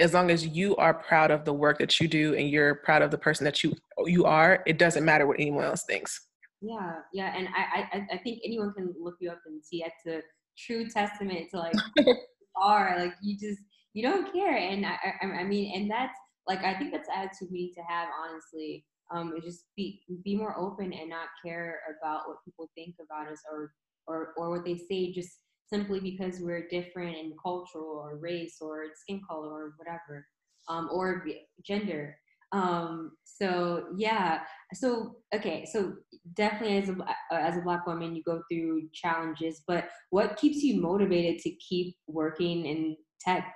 as 0.01 0.13
long 0.13 0.31
as 0.31 0.47
you 0.47 0.75
are 0.77 0.95
proud 0.95 1.31
of 1.31 1.45
the 1.45 1.53
work 1.53 1.79
that 1.79 2.01
you 2.01 2.09
do 2.09 2.35
and 2.35 2.51
you're 2.51 2.77
proud 2.77 3.03
of 3.03 3.11
the 3.11 3.19
person 3.19 3.45
that 3.45 3.63
you 3.63 3.73
you 4.07 4.25
are 4.25 4.63
it 4.67 4.79
doesn't 4.79 5.05
matter 5.05 5.27
what 5.27 5.39
anyone 5.39 5.65
else 5.65 5.85
thinks. 5.85 6.29
Yeah 6.61 6.95
yeah 7.13 7.37
and 7.37 7.49
i 7.55 7.85
i, 7.93 8.07
I 8.15 8.19
think 8.19 8.41
anyone 8.45 8.73
can 8.73 8.95
look 8.99 9.17
you 9.21 9.31
up 9.31 9.41
and 9.47 9.63
see 9.65 9.85
it's 9.85 10.07
a 10.07 10.23
true 10.59 10.89
testament 10.89 11.51
to 11.51 11.59
like 11.59 11.75
are 12.57 12.97
like 12.99 13.15
you 13.23 13.39
just 13.39 13.61
you 13.93 14.03
don't 14.03 14.33
care 14.33 14.57
and 14.57 14.87
I, 14.87 14.97
I 15.23 15.27
i 15.41 15.45
mean 15.45 15.77
and 15.77 15.91
that's 15.91 16.17
like 16.47 16.65
I 16.65 16.75
think 16.75 16.93
that's 16.93 17.09
the 17.09 17.17
attitude 17.17 17.49
we 17.51 17.59
need 17.59 17.75
to 17.75 17.83
have 17.89 18.09
honestly. 18.23 18.85
Um, 19.15 19.35
is 19.37 19.45
just 19.45 19.65
be 19.77 20.01
be 20.25 20.35
more 20.35 20.59
open 20.59 20.93
and 20.95 21.11
not 21.11 21.29
care 21.45 21.81
about 22.01 22.23
what 22.27 22.43
people 22.43 22.71
think 22.75 22.95
about 23.05 23.31
us 23.31 23.41
or 23.53 23.71
or 24.07 24.33
or 24.39 24.51
what 24.51 24.65
they 24.65 24.79
say 24.79 25.13
just 25.13 25.41
simply 25.71 26.01
because 26.01 26.41
we're 26.41 26.69
different 26.69 27.17
in 27.17 27.35
cultural 27.43 27.99
or 28.03 28.17
race 28.17 28.57
or 28.61 28.85
skin 28.95 29.21
color 29.29 29.49
or 29.49 29.75
whatever 29.77 30.27
um, 30.69 30.89
or 30.93 31.27
gender. 31.65 32.17
Um, 32.53 33.13
so 33.25 33.87
yeah, 33.97 34.43
so 34.75 35.17
okay, 35.35 35.67
so 35.71 35.95
definitely 36.35 36.79
as 36.79 36.89
a 36.89 36.97
as 37.35 37.57
a 37.57 37.63
black 37.63 37.87
woman, 37.87 38.15
you 38.15 38.23
go 38.23 38.43
through 38.51 38.89
challenges, 38.93 39.63
but 39.67 39.89
what 40.11 40.37
keeps 40.37 40.63
you 40.63 40.81
motivated 40.81 41.41
to 41.41 41.51
keep 41.57 41.97
working 42.07 42.67
in 42.67 42.97
tech 43.21 43.53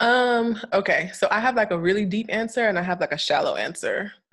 um, 0.00 0.58
okay. 0.72 1.10
So 1.12 1.28
I 1.30 1.40
have 1.40 1.54
like 1.54 1.70
a 1.70 1.78
really 1.78 2.04
deep 2.04 2.26
answer 2.30 2.68
and 2.68 2.78
I 2.78 2.82
have 2.82 3.00
like 3.00 3.12
a 3.12 3.18
shallow 3.18 3.56
answer. 3.56 4.12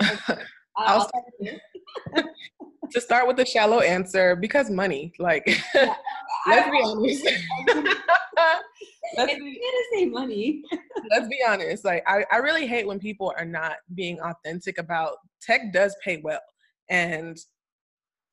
I'll 0.78 1.08
start 1.08 1.26
to 2.92 3.02
start 3.02 3.28
with 3.28 3.36
the 3.36 3.46
shallow 3.46 3.82
answer 3.82 4.36
because 4.36 4.70
money. 4.70 5.14
Like 5.20 5.44
yeah. 5.76 5.94
let's 6.48 6.70
be 6.70 6.82
honest. 6.84 7.28
let's 9.18 9.36
be, 9.36 9.54
to 9.54 9.84
say 9.94 10.06
money. 10.06 10.64
let's 11.10 11.28
be 11.28 11.40
honest. 11.48 11.84
Like 11.84 12.04
I, 12.08 12.26
I 12.32 12.38
really 12.38 12.66
hate 12.66 12.88
when 12.88 13.00
people 13.00 13.34
are 13.38 13.46
not 13.46 13.76
being 13.94 14.20
authentic 14.22 14.78
about 14.78 15.18
tech 15.42 15.74
does 15.74 15.96
pay 16.04 16.22
well. 16.24 16.42
And 16.90 17.38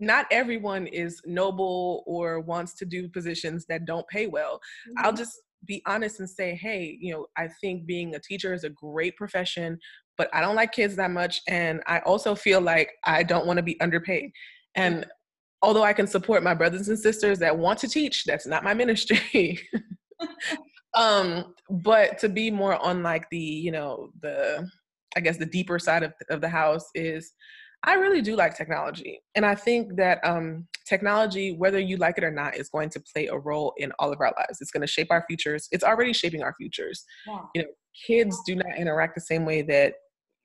not 0.00 0.26
everyone 0.30 0.86
is 0.88 1.20
noble 1.24 2.04
or 2.06 2.40
wants 2.40 2.74
to 2.74 2.84
do 2.84 3.08
positions 3.08 3.64
that 3.68 3.84
don't 3.84 4.06
pay 4.08 4.26
well. 4.26 4.60
Mm-hmm. 4.88 5.04
I'll 5.06 5.12
just 5.12 5.40
be 5.66 5.82
honest 5.86 6.20
and 6.20 6.28
say, 6.28 6.54
hey, 6.54 6.96
you 7.00 7.12
know, 7.12 7.26
I 7.36 7.48
think 7.60 7.86
being 7.86 8.14
a 8.14 8.20
teacher 8.20 8.52
is 8.52 8.64
a 8.64 8.70
great 8.70 9.16
profession, 9.16 9.78
but 10.16 10.28
I 10.32 10.40
don't 10.40 10.56
like 10.56 10.72
kids 10.72 10.96
that 10.96 11.10
much. 11.10 11.40
And 11.48 11.82
I 11.86 12.00
also 12.00 12.34
feel 12.34 12.60
like 12.60 12.90
I 13.04 13.22
don't 13.22 13.46
want 13.46 13.58
to 13.58 13.62
be 13.62 13.80
underpaid. 13.80 14.30
And 14.74 15.06
although 15.62 15.82
I 15.82 15.92
can 15.92 16.06
support 16.06 16.42
my 16.42 16.54
brothers 16.54 16.88
and 16.88 16.98
sisters 16.98 17.38
that 17.38 17.56
want 17.56 17.78
to 17.80 17.88
teach, 17.88 18.24
that's 18.24 18.46
not 18.46 18.64
my 18.64 18.74
ministry. 18.74 19.60
um, 20.94 21.54
but 21.70 22.18
to 22.18 22.28
be 22.28 22.50
more 22.50 22.76
on 22.84 23.02
like 23.02 23.28
the, 23.30 23.38
you 23.38 23.72
know, 23.72 24.10
the, 24.20 24.68
I 25.16 25.20
guess 25.20 25.38
the 25.38 25.46
deeper 25.46 25.78
side 25.78 26.02
of, 26.02 26.12
of 26.30 26.40
the 26.40 26.48
house 26.48 26.86
is 26.94 27.32
I 27.84 27.94
really 27.94 28.22
do 28.22 28.36
like 28.36 28.56
technology. 28.56 29.20
And 29.34 29.44
I 29.44 29.54
think 29.54 29.96
that 29.96 30.18
um, 30.24 30.66
technology, 30.86 31.52
whether 31.52 31.78
you 31.78 31.96
like 31.96 32.18
it 32.18 32.24
or 32.24 32.30
not, 32.30 32.56
is 32.56 32.68
going 32.68 32.90
to 32.90 33.00
play 33.00 33.26
a 33.26 33.36
role 33.36 33.72
in 33.76 33.92
all 33.98 34.12
of 34.12 34.20
our 34.20 34.32
lives. 34.36 34.60
It's 34.60 34.70
going 34.70 34.82
to 34.82 34.86
shape 34.86 35.08
our 35.10 35.24
futures. 35.26 35.68
It's 35.72 35.84
already 35.84 36.12
shaping 36.12 36.42
our 36.42 36.54
futures. 36.54 37.04
Yeah. 37.26 37.40
You 37.54 37.62
know, 37.62 37.68
kids 38.06 38.38
do 38.46 38.56
not 38.56 38.76
interact 38.76 39.14
the 39.14 39.20
same 39.20 39.44
way 39.44 39.62
that, 39.62 39.94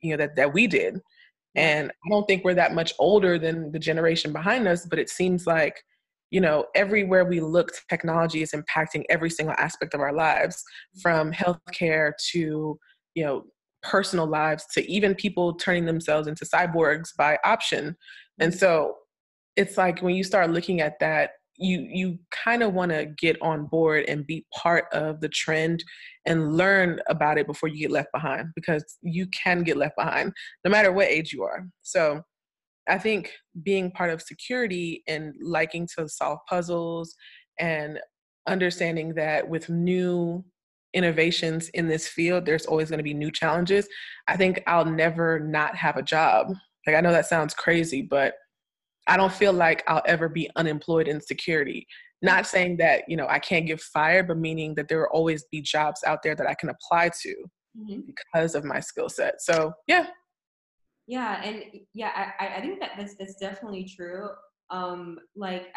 you 0.02 0.12
know, 0.12 0.17
that, 0.17 0.36
that 0.36 0.54
we 0.54 0.67
did. 0.67 0.99
And 1.56 1.89
I 1.89 2.10
don't 2.10 2.25
think 2.28 2.43
we're 2.43 2.54
that 2.54 2.73
much 2.73 2.93
older 2.99 3.39
than 3.39 3.71
the 3.71 3.80
generation 3.80 4.32
behind 4.32 4.67
us, 4.67 4.86
but 4.86 4.99
it 4.99 5.10
seems 5.10 5.47
like, 5.47 5.82
you 6.32 6.39
know, 6.39 6.65
everywhere 6.75 7.25
we 7.25 7.39
look, 7.39 7.71
technology 7.89 8.43
is 8.43 8.52
impacting 8.52 9.04
every 9.10 9.32
single 9.32 9.56
aspect 9.58 9.95
of 9.95 9.99
our 9.99 10.13
lives, 10.13 10.63
from 11.02 11.32
healthcare 11.32 12.12
to, 12.32 12.78
you 13.15 13.23
know, 13.25 13.45
personal 13.82 14.28
lives 14.28 14.65
to 14.73 14.89
even 14.91 15.15
people 15.15 15.56
turning 15.56 15.86
themselves 15.86 16.28
into 16.28 16.45
cyborgs 16.45 17.10
by 17.17 17.38
option. 17.43 17.97
And 18.39 18.52
mm-hmm. 18.52 18.60
so 18.60 18.95
it's 19.55 19.77
like 19.77 20.01
when 20.01 20.15
you 20.15 20.23
start 20.23 20.51
looking 20.51 20.81
at 20.81 20.99
that, 20.99 21.31
you 21.57 21.85
you 21.91 22.17
kind 22.31 22.63
of 22.63 22.73
want 22.73 22.91
to 22.91 23.05
get 23.17 23.39
on 23.41 23.65
board 23.65 24.05
and 24.07 24.25
be 24.25 24.45
part 24.55 24.85
of 24.93 25.19
the 25.19 25.29
trend 25.29 25.83
and 26.25 26.55
learn 26.55 27.01
about 27.07 27.38
it 27.38 27.47
before 27.47 27.67
you 27.67 27.79
get 27.79 27.91
left 27.91 28.09
behind 28.13 28.47
because 28.55 28.97
you 29.01 29.27
can 29.27 29.63
get 29.63 29.75
left 29.75 29.97
behind 29.97 30.31
no 30.63 30.71
matter 30.71 30.91
what 30.91 31.07
age 31.07 31.33
you 31.33 31.43
are. 31.43 31.67
So 31.81 32.21
I 32.88 32.97
think 32.97 33.33
being 33.62 33.91
part 33.91 34.09
of 34.09 34.21
security 34.21 35.03
and 35.07 35.33
liking 35.41 35.88
to 35.97 36.07
solve 36.07 36.39
puzzles 36.49 37.15
and 37.59 37.99
understanding 38.47 39.13
that 39.15 39.47
with 39.47 39.69
new 39.69 40.43
innovations 40.93 41.69
in 41.69 41.88
this 41.88 42.07
field, 42.07 42.45
there's 42.45 42.65
always 42.65 42.89
going 42.89 42.97
to 42.97 43.03
be 43.03 43.13
new 43.13 43.31
challenges. 43.31 43.88
I 44.27 44.38
think 44.38 44.63
I'll 44.65 44.85
never 44.85 45.39
not 45.39 45.75
have 45.75 45.97
a 45.97 46.01
job. 46.01 46.53
Like, 46.88 46.95
I 46.95 47.01
know 47.01 47.12
that 47.12 47.27
sounds 47.27 47.53
crazy, 47.53 48.01
but 48.01 48.33
I 49.10 49.17
don't 49.17 49.34
feel 49.34 49.54
like 49.54 49.84
I'll 49.88 50.04
ever 50.06 50.30
be 50.30 50.50
unemployed 50.56 51.08
in 51.08 51.19
security. 51.19 51.88
Not 52.22 52.48
saying 52.48 52.78
that, 52.78 53.04
you 53.08 53.17
know, 53.17 53.28
I 53.28 53.39
can't 53.39 53.65
get 53.65 53.82
fired, 53.82 54.28
but 54.28 54.38
meaning 54.38 54.76
that 54.76 54.88
there 54.88 55.00
will 55.00 55.08
always 55.08 55.45
be 55.52 55.62
jobs 55.62 56.04
out 56.06 56.19
there 56.24 56.36
that 56.36 56.48
I 56.48 56.54
can 56.54 56.69
apply 56.69 57.12
to 57.24 57.36
mm-hmm. 57.78 58.02
because 58.06 58.56
of 58.56 58.63
my 58.63 58.80
skill 58.80 59.10
set. 59.10 59.41
So, 59.41 59.74
yeah, 59.88 60.08
Yeah, 61.08 61.41
and 61.43 61.63
yeah, 61.95 62.34
I, 62.39 62.58
I 62.58 62.62
think 62.62 62.80
that 62.82 62.91
that's 62.98 63.15
that's 63.15 63.36
definitely 63.38 63.86
true. 63.86 64.30
Um, 64.69 65.17
like 65.36 65.74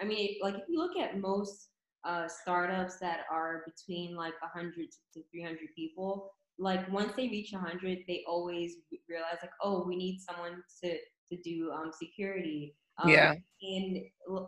I 0.00 0.04
mean, 0.04 0.36
like 0.42 0.54
if 0.54 0.62
you 0.68 0.78
look 0.78 0.96
at 0.96 1.18
most 1.18 1.70
uh, 2.06 2.28
startups 2.28 2.98
that 3.00 3.20
are 3.32 3.64
between 3.66 4.14
like 4.14 4.34
100 4.40 4.72
to 5.14 5.22
300 5.32 5.58
people, 5.74 6.30
like 6.58 6.90
once 6.92 7.12
they 7.16 7.28
reach 7.28 7.52
100, 7.52 7.98
they 8.06 8.22
always 8.28 8.76
realize 9.08 9.38
like, 9.42 9.50
oh, 9.62 9.84
we 9.86 9.96
need 9.96 10.20
someone 10.20 10.62
to 10.84 10.96
to 11.30 11.36
do 11.42 11.70
um, 11.72 11.90
security. 11.92 12.74
Um, 13.02 13.10
yeah. 13.10 13.34
And 13.62 14.00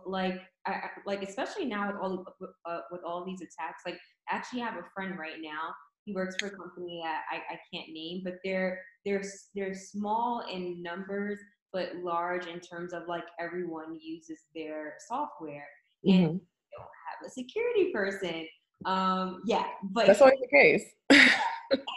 like, 0.06 0.40
I, 0.66 0.80
like 1.06 1.22
especially 1.22 1.64
now 1.64 1.88
with 1.88 1.96
all 2.00 2.24
uh, 2.64 2.80
with 2.90 3.02
all 3.04 3.24
these 3.24 3.40
attacks, 3.40 3.82
like 3.84 3.98
I 4.30 4.36
actually 4.36 4.60
have 4.60 4.74
a 4.74 4.84
friend 4.94 5.18
right 5.18 5.40
now. 5.40 5.74
He 6.04 6.14
works 6.14 6.36
for 6.38 6.46
a 6.46 6.50
company 6.50 7.02
that 7.04 7.22
I, 7.30 7.36
I 7.36 7.58
can't 7.72 7.92
name, 7.92 8.22
but 8.24 8.34
they're 8.44 8.80
they're 9.04 9.22
they're 9.54 9.74
small 9.74 10.44
in 10.50 10.82
numbers, 10.82 11.38
but 11.72 11.96
large 11.96 12.46
in 12.46 12.60
terms 12.60 12.92
of 12.92 13.02
like 13.08 13.24
everyone 13.38 13.98
uses 14.00 14.40
their 14.54 14.94
software 15.06 15.66
mm-hmm. 16.06 16.24
and 16.24 16.40
don't 16.72 16.88
have 17.06 17.26
a 17.26 17.30
security 17.30 17.92
person. 17.92 18.46
Um, 18.84 19.42
yeah, 19.44 19.66
but 19.82 20.06
that's 20.06 20.20
always 20.20 20.38
the 20.40 20.48
case. 20.48 20.84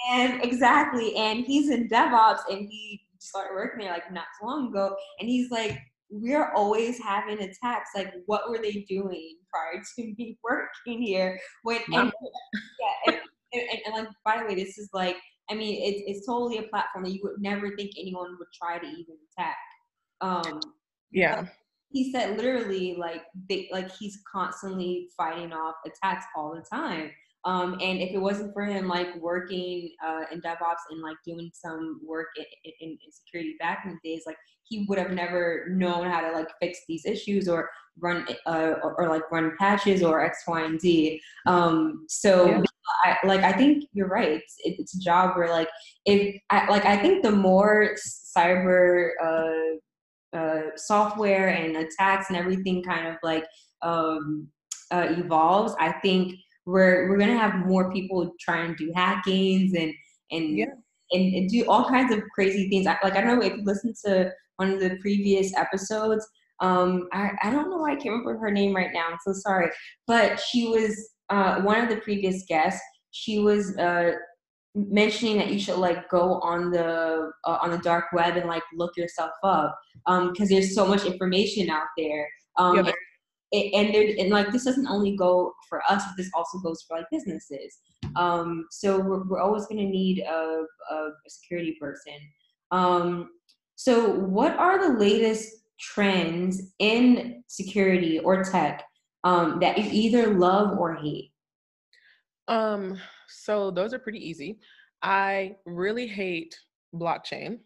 and 0.10 0.44
exactly, 0.44 1.16
and 1.16 1.46
he's 1.46 1.70
in 1.70 1.88
DevOps 1.88 2.42
and 2.50 2.68
he 2.70 3.02
started 3.22 3.54
working 3.54 3.86
there 3.86 3.94
like 3.94 4.12
not 4.12 4.26
too 4.40 4.48
long 4.48 4.70
ago, 4.70 4.96
and 5.20 5.30
he's 5.30 5.52
like, 5.52 5.78
we're 6.10 6.52
always 6.54 7.00
having 7.00 7.40
attacks. 7.40 7.92
Like, 7.96 8.14
what 8.26 8.50
were 8.50 8.60
they 8.62 8.86
doing 8.90 9.38
prior 9.54 9.82
to 9.96 10.14
me 10.18 10.38
working 10.44 11.02
here? 11.02 11.40
When 11.64 11.80
and, 11.94 12.12
yeah, 12.80 13.14
and, 13.14 13.18
and, 13.54 13.80
and, 13.86 13.96
like 13.96 14.08
by 14.26 14.40
the 14.40 14.46
way, 14.46 14.56
this 14.56 14.78
is 14.78 14.90
like 14.94 15.18
I 15.50 15.54
mean, 15.54 15.82
it's 15.84 16.02
it's 16.06 16.26
totally 16.26 16.58
a 16.60 16.64
platform 16.64 17.04
that 17.04 17.12
you 17.12 17.20
would 17.24 17.42
never 17.42 17.76
think 17.76 17.92
anyone 18.00 18.38
would 18.40 18.48
try 18.54 18.80
to 18.80 18.86
even 18.86 19.18
attack. 19.38 19.58
Um, 20.22 20.60
yeah. 21.12 21.46
He 21.90 22.12
said 22.14 22.38
literally 22.38 22.96
like 22.98 23.24
they 23.50 23.68
like 23.72 23.92
he's 23.92 24.20
constantly 24.32 25.10
fighting 25.18 25.52
off 25.52 25.76
attacks 25.86 26.26
all 26.38 26.56
the 26.56 26.64
time. 26.74 27.12
Um, 27.46 27.74
and 27.82 28.00
if 28.00 28.12
it 28.12 28.20
wasn't 28.20 28.54
for 28.54 28.64
him 28.64 28.88
like 28.88 29.16
working 29.16 29.92
uh, 30.06 30.24
in 30.32 30.42
DevOps 30.42 30.86
and 30.92 31.02
like 31.02 31.18
doing 31.26 31.50
some 31.54 32.00
work 32.06 32.28
in, 32.38 32.46
in, 32.82 32.90
in, 32.92 33.12
security 33.12 33.56
back 33.60 33.84
in 33.84 33.92
the 33.92 34.10
days, 34.10 34.24
like 34.28 34.38
he 34.64 34.86
would 34.88 35.00
have 35.00 35.12
never 35.12 35.66
known 35.70 36.08
how 36.08 36.22
to 36.22 36.32
like 36.32 36.48
fix 36.62 36.80
these 36.88 37.06
issues 37.06 37.48
or 37.48 37.70
run 38.00 38.26
uh, 38.46 38.76
or, 38.84 39.02
or, 39.02 39.10
like 39.10 39.30
run 39.32 39.54
patches 39.60 40.04
or 40.04 40.22
X, 40.22 40.44
Y, 40.48 40.62
and 40.64 40.80
Z. 40.80 41.20
Um, 41.48 42.06
so 42.08 42.46
yeah. 42.48 42.62
I, 43.04 43.18
like 43.26 43.42
I 43.42 43.54
think 43.54 43.86
you're 43.94 44.08
right. 44.08 44.30
It's, 44.30 44.56
it's 44.60 44.96
a 44.96 45.00
job 45.00 45.36
where 45.36 45.50
like 45.50 45.70
if 46.06 46.40
I, 46.52 46.70
like 46.70 46.86
I 46.86 46.98
think 46.98 47.24
the 47.24 47.32
more 47.32 47.96
cyber 48.38 49.12
uh, 49.22 50.38
uh, 50.38 50.62
software 50.76 51.50
and 51.50 51.76
attacks 51.78 52.30
and 52.30 52.38
everything 52.38 52.84
kind 52.84 53.08
of 53.08 53.16
like 53.24 53.46
um, 53.82 54.48
uh, 54.92 55.08
evolves, 55.10 55.74
I 55.80 55.92
think 55.94 56.36
we're 56.66 57.10
we're 57.10 57.18
gonna 57.18 57.38
have 57.38 57.66
more 57.66 57.92
people 57.92 58.32
try 58.40 58.62
and 58.64 58.78
do 58.78 58.92
hackings 58.96 59.74
and 59.74 59.94
and 60.32 60.58
yeah. 60.58 60.66
and, 61.12 61.34
and, 61.34 61.50
do 61.50 61.66
all 61.68 61.90
kinds 61.90 62.14
of 62.14 62.22
crazy 62.34 62.70
things. 62.70 62.88
I, 62.88 62.98
like 63.04 63.16
I 63.16 63.22
don't 63.22 63.40
know 63.40 63.46
if 63.46 63.58
you 63.58 63.64
listen 63.64 63.94
to 64.06 64.32
one 64.58 64.72
of 64.72 64.80
the 64.80 64.98
previous 65.02 65.56
episodes. 65.56 66.28
Um, 66.60 67.08
I, 67.12 67.32
I 67.42 67.50
don't 67.50 67.70
know 67.72 67.78
why 67.78 67.94
I 67.94 67.96
can't 67.96 68.10
remember 68.12 68.38
her 68.38 68.52
name 68.52 68.76
right 68.76 68.92
now. 68.94 69.08
I'm 69.10 69.18
so 69.26 69.34
sorry, 69.34 69.70
but 70.06 70.40
she 70.40 70.68
was 70.68 71.10
uh, 71.30 71.62
one 71.62 71.82
of 71.82 71.90
the 71.90 71.98
previous 71.98 72.44
guests. 72.48 72.82
She 73.10 73.40
was 73.40 73.76
uh, 73.78 74.12
mentioning 74.76 75.38
that 75.38 75.52
you 75.52 75.60
should 75.60 75.78
like 75.78 76.10
go 76.10 76.40
on 76.42 76.72
the 76.72 77.32
uh, 77.46 77.58
on 77.62 77.72
the 77.72 77.80
dark 77.80 78.06
web 78.14 78.38
and 78.38 78.48
like 78.48 78.64
look 78.76 78.96
yourself 78.96 79.32
up 79.44 79.78
because 80.06 80.40
um, 80.42 80.48
there's 80.50 80.76
so 80.76 80.86
much 80.86 81.06
information 81.06 81.70
out 81.70 81.88
there. 81.98 82.28
Um, 82.58 82.86
yeah, 82.86 82.92
and 83.54 83.94
there, 83.94 84.14
and 84.18 84.30
like 84.30 84.52
this 84.52 84.64
doesn't 84.64 84.88
only 84.88 85.16
go 85.16 85.54
for 85.68 85.82
us, 85.90 86.04
but 86.06 86.16
this 86.18 86.32
also 86.34 86.58
goes 86.60 86.84
for 86.88 86.98
like 86.98 87.06
businesses. 87.12 87.80
Um, 88.16 88.66
so 88.72 89.00
we're, 89.00 89.24
we're 89.24 89.42
always 89.42 89.66
going 89.66 89.86
to 89.86 89.86
need 89.86 90.20
a, 90.20 90.64
a, 90.92 91.10
security 91.28 91.78
person. 91.80 92.14
Um, 92.72 93.30
so 93.76 94.10
what 94.12 94.56
are 94.58 94.80
the 94.80 95.00
latest 95.00 95.64
trends 95.80 96.74
in 96.80 97.44
security 97.48 98.20
or 98.20 98.44
tech 98.44 98.84
um, 99.24 99.60
that 99.60 99.78
you 99.78 99.90
either 99.92 100.34
love 100.34 100.78
or 100.78 100.96
hate? 100.96 101.32
Um, 102.48 102.98
so 103.28 103.72
those 103.72 103.94
are 103.94 104.00
pretty 104.00 104.26
easy. 104.28 104.60
I 105.02 105.56
really 105.66 106.08
hate 106.08 106.58
blockchain. 106.94 107.60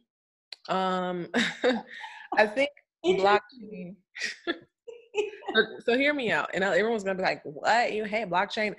Um, 0.70 1.28
I 2.38 2.48
think 2.48 2.70
blockchain 3.06 3.96
so, 5.80 5.98
hear 5.98 6.14
me 6.14 6.32
out. 6.32 6.50
And 6.54 6.64
uh, 6.64 6.72
everyone's 6.72 7.04
gonna 7.04 7.18
be 7.18 7.24
like, 7.24 7.42
"What? 7.44 7.94
You 7.94 8.06
hate 8.06 8.30
blockchain?" 8.30 8.76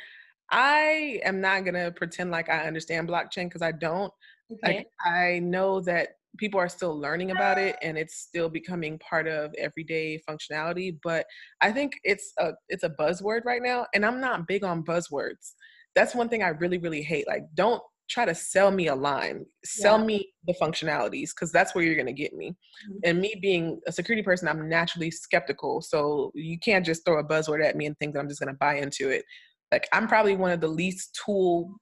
I 0.50 1.20
am 1.24 1.40
not 1.40 1.64
gonna 1.64 1.90
pretend 1.90 2.30
like 2.30 2.48
I 2.48 2.66
understand 2.66 3.08
blockchain 3.08 3.46
because 3.46 3.62
I 3.62 3.72
don't. 3.72 4.12
Okay. 4.52 4.86
I, 5.04 5.10
I 5.10 5.38
know 5.40 5.80
that 5.80 6.10
people 6.36 6.60
are 6.60 6.68
still 6.68 6.98
learning 6.98 7.30
about 7.30 7.58
it 7.58 7.76
and 7.82 7.96
it's 7.96 8.16
still 8.16 8.48
becoming 8.48 8.98
part 8.98 9.26
of 9.26 9.54
everyday 9.54 10.20
functionality 10.28 10.96
but 11.02 11.26
i 11.60 11.72
think 11.72 11.92
it's 12.04 12.32
a 12.38 12.52
it's 12.68 12.84
a 12.84 12.90
buzzword 12.90 13.44
right 13.44 13.62
now 13.62 13.86
and 13.94 14.04
i'm 14.04 14.20
not 14.20 14.46
big 14.46 14.64
on 14.64 14.84
buzzwords 14.84 15.54
that's 15.94 16.14
one 16.14 16.28
thing 16.28 16.42
i 16.42 16.48
really 16.48 16.78
really 16.78 17.02
hate 17.02 17.26
like 17.26 17.42
don't 17.54 17.82
try 18.08 18.24
to 18.24 18.34
sell 18.34 18.70
me 18.70 18.88
a 18.88 18.94
line 18.94 19.44
sell 19.64 19.98
yeah. 19.98 20.04
me 20.04 20.28
the 20.46 20.54
functionalities 20.60 21.30
because 21.34 21.50
that's 21.50 21.74
where 21.74 21.84
you're 21.84 21.94
going 21.94 22.06
to 22.06 22.12
get 22.12 22.34
me 22.34 22.50
mm-hmm. 22.50 22.98
and 23.04 23.20
me 23.20 23.34
being 23.40 23.80
a 23.86 23.92
security 23.92 24.22
person 24.22 24.48
i'm 24.48 24.68
naturally 24.68 25.10
skeptical 25.10 25.80
so 25.80 26.30
you 26.34 26.58
can't 26.58 26.86
just 26.86 27.04
throw 27.04 27.18
a 27.18 27.24
buzzword 27.24 27.64
at 27.64 27.76
me 27.76 27.86
and 27.86 27.96
think 27.98 28.12
that 28.12 28.20
i'm 28.20 28.28
just 28.28 28.40
going 28.40 28.52
to 28.52 28.58
buy 28.58 28.76
into 28.76 29.08
it 29.08 29.24
like 29.72 29.88
i'm 29.92 30.06
probably 30.06 30.36
one 30.36 30.50
of 30.50 30.60
the 30.60 30.68
least 30.68 31.18
tool 31.24 31.74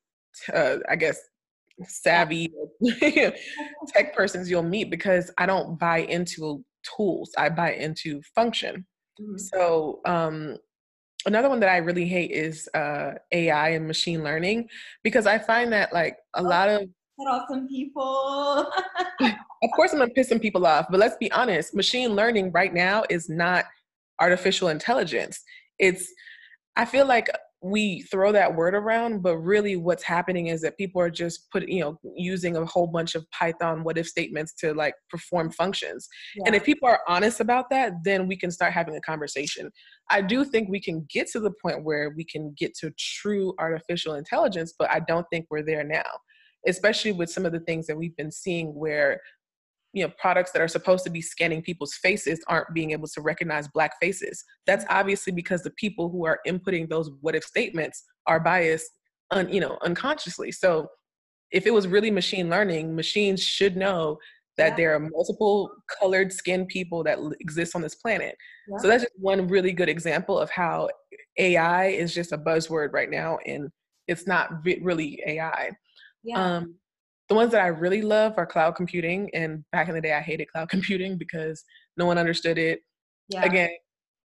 uh, 0.52 0.76
i 0.88 0.96
guess 0.96 1.18
savvy 1.87 2.52
tech 3.88 4.14
persons 4.14 4.48
you'll 4.48 4.62
meet 4.62 4.90
because 4.90 5.30
i 5.38 5.46
don't 5.46 5.78
buy 5.78 5.98
into 5.98 6.64
tools 6.96 7.30
i 7.37 7.48
buy 7.48 7.72
into 7.72 8.22
function 8.34 8.87
mm-hmm. 9.20 9.37
so 9.37 10.00
um 10.06 10.56
another 11.26 11.48
one 11.48 11.60
that 11.60 11.68
I 11.68 11.78
really 11.78 12.06
hate 12.06 12.30
is 12.30 12.68
uh, 12.74 13.12
AI 13.32 13.70
and 13.70 13.87
machine 13.87 14.22
learning 14.22 14.68
because 15.02 15.26
I 15.26 15.38
find 15.38 15.72
that 15.72 15.92
like 15.92 16.16
a 16.34 16.40
oh, 16.40 16.42
lot 16.42 16.68
of 16.68 16.80
cut 17.18 17.30
off 17.30 17.46
some 17.48 17.68
people. 17.68 18.70
of 19.20 19.70
course, 19.74 19.92
I'm 19.92 19.98
gonna 19.98 20.10
piss 20.10 20.28
some 20.28 20.40
people 20.40 20.66
off, 20.66 20.87
but 20.90 21.00
let's 21.00 21.16
be 21.16 21.30
honest: 21.32 21.74
machine 21.74 22.10
learning 22.10 22.52
right 22.52 22.72
now 22.72 23.04
is 23.10 23.28
not 23.28 23.64
artificial 24.20 24.68
intelligence. 24.68 25.42
It's 25.78 26.12
I 26.76 26.84
feel 26.84 27.06
like 27.06 27.28
we 27.64 28.03
throw 28.03 28.31
that 28.31 28.55
word 28.55 28.74
around, 28.74 29.22
but 29.22 29.38
really 29.38 29.74
what's 29.77 30.03
happening 30.03 30.48
is 30.48 30.61
that 30.61 30.77
people 30.77 31.00
are 31.00 31.09
just 31.09 31.50
put, 31.50 31.66
you 31.66 31.81
know, 31.81 31.98
using 32.14 32.59
a 32.59 32.66
whole 32.66 32.87
bunch 32.87 33.14
of 33.14 33.24
Python 33.31 33.83
what 33.83 33.96
if 33.96 34.07
statements 34.07 34.53
to 34.57 34.74
like 34.74 34.94
perform 35.09 35.50
functions. 35.50 36.07
Yeah. 36.37 36.42
And 36.46 36.55
if 36.55 36.62
people 36.62 36.87
are 36.87 37.00
honest 37.09 37.40
about 37.40 37.70
that, 37.70 37.92
then 38.05 38.29
we 38.29 38.37
can 38.37 38.50
start 38.50 38.74
having 38.74 38.94
a 38.96 39.00
conversation. 39.00 39.70
I 40.11 40.20
do 40.20 40.44
think 40.44 40.68
we 40.68 40.79
can 40.81 41.07
get 41.11 41.27
to 41.29 41.40
the 41.40 41.53
point 41.62 41.85
where 41.85 42.12
we 42.14 42.27
can 42.27 42.55
get 42.59 42.74
to 42.81 42.92
true 42.98 43.55
artificial 43.59 44.12
intelligence, 44.12 44.74
but 44.79 44.90
I 44.90 45.00
don't 45.00 45.27
think 45.33 45.46
we're 45.50 45.64
there 45.64 45.85
now, 45.85 46.03
especially 46.68 47.12
with 47.12 47.31
some 47.31 47.46
of 47.46 47.53
the 47.53 47.61
things 47.61 47.87
that 47.87 47.96
we've 47.96 48.16
been 48.16 48.31
seeing 48.31 48.74
where 48.74 49.22
you 49.94 50.04
know 50.04 50.12
products 50.18 50.50
that 50.50 50.61
are 50.61 50.68
supposed 50.68 51.04
to 51.04 51.11
be 51.11 51.22
scanning 51.22 51.62
people's 51.62 51.94
faces 51.94 52.40
aren't 52.48 52.72
being 52.74 52.90
able 52.90 53.09
to 53.09 53.20
recognize 53.22 53.68
black 53.68 53.92
faces 54.00 54.44
that's 54.66 54.85
obviously 54.90 55.33
because 55.33 55.62
the 55.62 55.70
people 55.70 56.11
who 56.11 56.26
are 56.26 56.40
inputting 56.46 56.88
those 56.88 57.11
what 57.20 57.35
if 57.35 57.44
statements 57.44 58.04
are 58.26 58.40
biased 58.40 58.90
un, 59.30 59.48
you 59.48 59.61
know 59.61 59.78
unconsciously 59.83 60.50
so 60.52 60.88
if 61.52 61.66
it 61.66 61.72
was 61.72 61.87
really 61.87 62.11
machine 62.11 62.50
learning 62.50 62.94
machines 62.94 63.42
should 63.42 63.76
know 63.76 64.18
that 64.57 64.70
yeah. 64.70 64.76
there 64.76 64.94
are 64.94 65.00
multiple 65.00 65.70
colored 66.00 66.33
skin 66.33 66.66
people 66.66 67.02
that 67.04 67.18
exist 67.40 67.74
on 67.74 67.83
this 67.83 67.94
planet 67.94 68.37
yeah. 68.68 68.76
so 68.78 68.88
that's 68.88 69.04
just 69.04 69.14
one 69.18 69.46
really 69.48 69.72
good 69.72 69.88
example 69.88 70.38
of 70.38 70.50
how 70.50 70.88
ai 71.38 71.87
is 71.87 72.12
just 72.12 72.33
a 72.33 72.38
buzzword 72.38 72.92
right 72.92 73.11
now 73.11 73.38
and 73.46 73.70
it's 74.09 74.26
not 74.26 74.50
really 74.64 75.22
ai 75.26 75.70
yeah. 76.24 76.57
um, 76.57 76.74
the 77.34 77.38
ones 77.38 77.52
that 77.52 77.62
I 77.62 77.68
really 77.68 78.02
love 78.02 78.34
are 78.36 78.46
cloud 78.46 78.76
computing. 78.76 79.28
And 79.34 79.64
back 79.72 79.88
in 79.88 79.94
the 79.94 80.00
day, 80.00 80.12
I 80.12 80.20
hated 80.20 80.46
cloud 80.46 80.68
computing 80.70 81.18
because 81.18 81.64
no 81.96 82.06
one 82.06 82.18
understood 82.18 82.58
it. 82.58 82.80
Yeah. 83.28 83.44
Again, 83.44 83.70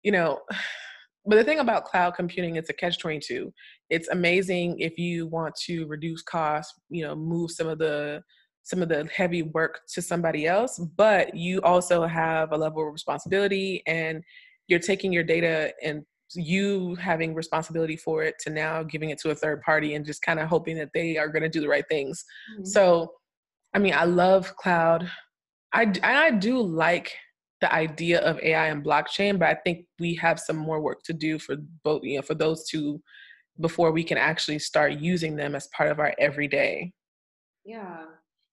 you 0.03 0.12
know, 0.12 0.41
but 1.25 1.36
the 1.36 1.43
thing 1.43 1.60
about 1.60 1.86
cloud 1.86 2.15
computing, 2.15 2.55
it's 2.55 2.69
a 2.69 2.73
catch 2.73 2.99
22. 2.99 3.53
It's 3.89 4.07
amazing 4.10 4.79
if 4.79 4.97
you 4.97 5.27
want 5.27 5.55
to 5.65 5.86
reduce 5.86 6.21
costs, 6.23 6.73
you 6.89 7.05
know, 7.05 7.15
move 7.15 7.51
some 7.51 7.67
of 7.67 7.77
the 7.79 8.23
some 8.63 8.81
of 8.81 8.89
the 8.89 9.07
heavy 9.15 9.43
work 9.43 9.79
to 9.93 10.01
somebody 10.01 10.45
else, 10.45 10.77
but 10.97 11.33
you 11.33 11.62
also 11.62 12.05
have 12.05 12.51
a 12.51 12.57
level 12.57 12.86
of 12.86 12.91
responsibility 12.91 13.81
and 13.88 14.21
you're 14.67 14.77
taking 14.77 15.13
your 15.13 15.23
data 15.23 15.71
and 15.81 16.03
you 16.34 16.96
having 16.96 17.34
responsibility 17.34 17.96
for 17.96 18.24
it 18.24 18.36
to 18.40 18.50
now 18.50 18.84
giving 18.84 19.10
it 19.10 19.20
to 19.20 19.32
a 19.32 19.36
third 19.36 19.62
party 19.62 19.96
and 19.96 20.06
just 20.06 20.22
kind 20.22 20.40
of 20.40 20.48
hoping 20.48 20.78
that 20.78 20.92
they 20.94 21.18
are 21.18 21.30
going 21.30 21.44
to 21.44 21.50
do 21.50 21.62
the 21.62 21.68
right 21.68 21.88
things. 21.90 22.24
Mm-hmm. 22.54 22.66
So, 22.66 23.12
I 23.74 23.80
mean, 23.80 23.94
I 23.94 24.06
love 24.06 24.56
cloud. 24.58 25.10
I 25.74 25.92
I 26.04 26.32
do 26.32 26.62
like 26.62 27.13
the 27.62 27.74
idea 27.74 28.20
of 28.22 28.40
AI 28.40 28.68
and 28.68 28.84
blockchain, 28.84 29.40
but 29.40 29.50
I 29.50 29.56
think 29.56 29.86
we 30.00 30.16
have 30.16 30.40
some 30.40 30.58
more 30.58 30.80
work 30.80 31.02
to 31.04 31.13
do 31.13 31.40
for 31.40 31.56
both, 31.84 32.04
you 32.04 32.18
know, 32.18 32.22
for 32.22 32.36
those 32.36 32.68
two 32.68 33.02
before 33.60 33.92
we 33.92 34.04
can 34.04 34.18
actually 34.18 34.60
start 34.60 34.94
using 34.94 35.36
them 35.36 35.56
as 35.56 35.68
part 35.68 35.90
of 35.90 36.00
our 36.00 36.13
everyday. 36.20 36.92
Yeah. 37.66 38.06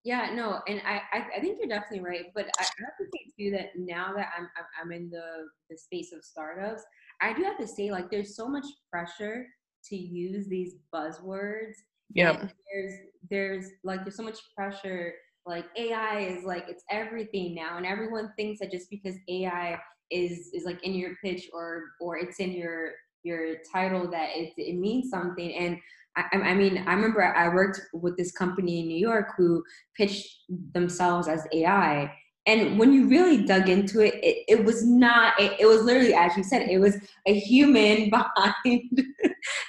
Yeah, 0.05 0.35
no, 0.35 0.61
and 0.69 0.83
I, 0.87 1.01
I, 1.15 1.27
I 1.39 1.41
think 1.41 1.59
you're 1.59 1.69
definitely 1.69 2.05
right. 2.05 2.27
But 2.35 2.45
I 2.59 2.63
have 2.63 2.97
to 3.01 3.07
say 3.07 3.31
too 3.39 3.51
that 3.53 3.71
now 3.75 4.13
that 4.15 4.29
I'm, 4.37 4.45
I'm, 4.59 4.65
I'm 4.83 4.93
in 4.93 5.09
the, 5.09 5.47
the 5.71 5.79
space 5.79 6.13
of 6.13 6.23
startups, 6.23 6.83
I 7.25 7.33
do 7.33 7.43
have 7.43 7.59
to 7.59 7.67
say 7.67 7.91
like 7.91 8.11
there's 8.11 8.37
so 8.37 8.49
much 8.49 8.67
pressure 8.91 9.47
to 9.89 9.97
use 9.97 10.47
these 10.47 10.75
buzzwords. 10.95 11.75
Yeah. 12.13 12.49
There's, 12.73 12.93
there's 13.31 13.67
like, 13.83 14.05
there's 14.05 14.17
so 14.17 14.23
much 14.23 14.39
pressure 14.57 15.15
like 15.47 15.67
AI 15.77 16.21
is 16.21 16.45
like 16.45 16.65
it's 16.69 16.85
everything 16.91 17.55
now, 17.55 17.77
and 17.77 17.85
everyone 17.85 18.33
thinks 18.37 18.61
that 18.61 18.71
just 18.71 18.89
because 18.89 19.15
AI 19.29 19.79
is 20.11 20.51
is 20.55 20.65
like 20.65 20.83
in 20.85 20.95
your 20.95 21.17
pitch 21.23 21.51
or 21.53 21.85
or 22.01 22.17
it's 22.17 22.41
in 22.41 22.53
your 22.53 22.93
your 23.25 23.57
title 23.71 24.11
that 24.11 24.31
it, 24.35 24.53
it 24.57 24.79
means 24.79 25.11
something 25.11 25.55
and 25.55 25.79
I, 26.17 26.27
I, 26.33 26.55
mean, 26.55 26.85
I 26.87 26.95
remember 26.95 27.25
I 27.25 27.49
worked 27.49 27.81
with 27.93 28.17
this 28.17 28.31
company 28.31 28.81
in 28.81 28.87
New 28.87 28.99
York 28.99 29.33
who 29.37 29.65
pitched 29.97 30.45
themselves 30.73 31.27
as 31.27 31.45
AI. 31.53 32.13
And 32.47 32.79
when 32.79 32.93
you 32.93 33.09
really 33.09 33.43
dug 33.45 33.69
into 33.69 34.01
it, 34.01 34.15
it, 34.23 34.45
it 34.49 34.65
was 34.65 34.85
not, 34.85 35.39
it, 35.41 35.59
it 35.59 35.67
was 35.67 35.83
literally, 35.83 36.15
as 36.15 36.37
you 36.37 36.45
said, 36.45 36.69
it 36.69 36.79
was 36.79 36.97
a 37.27 37.39
human 37.39 38.11
behind 38.65 38.83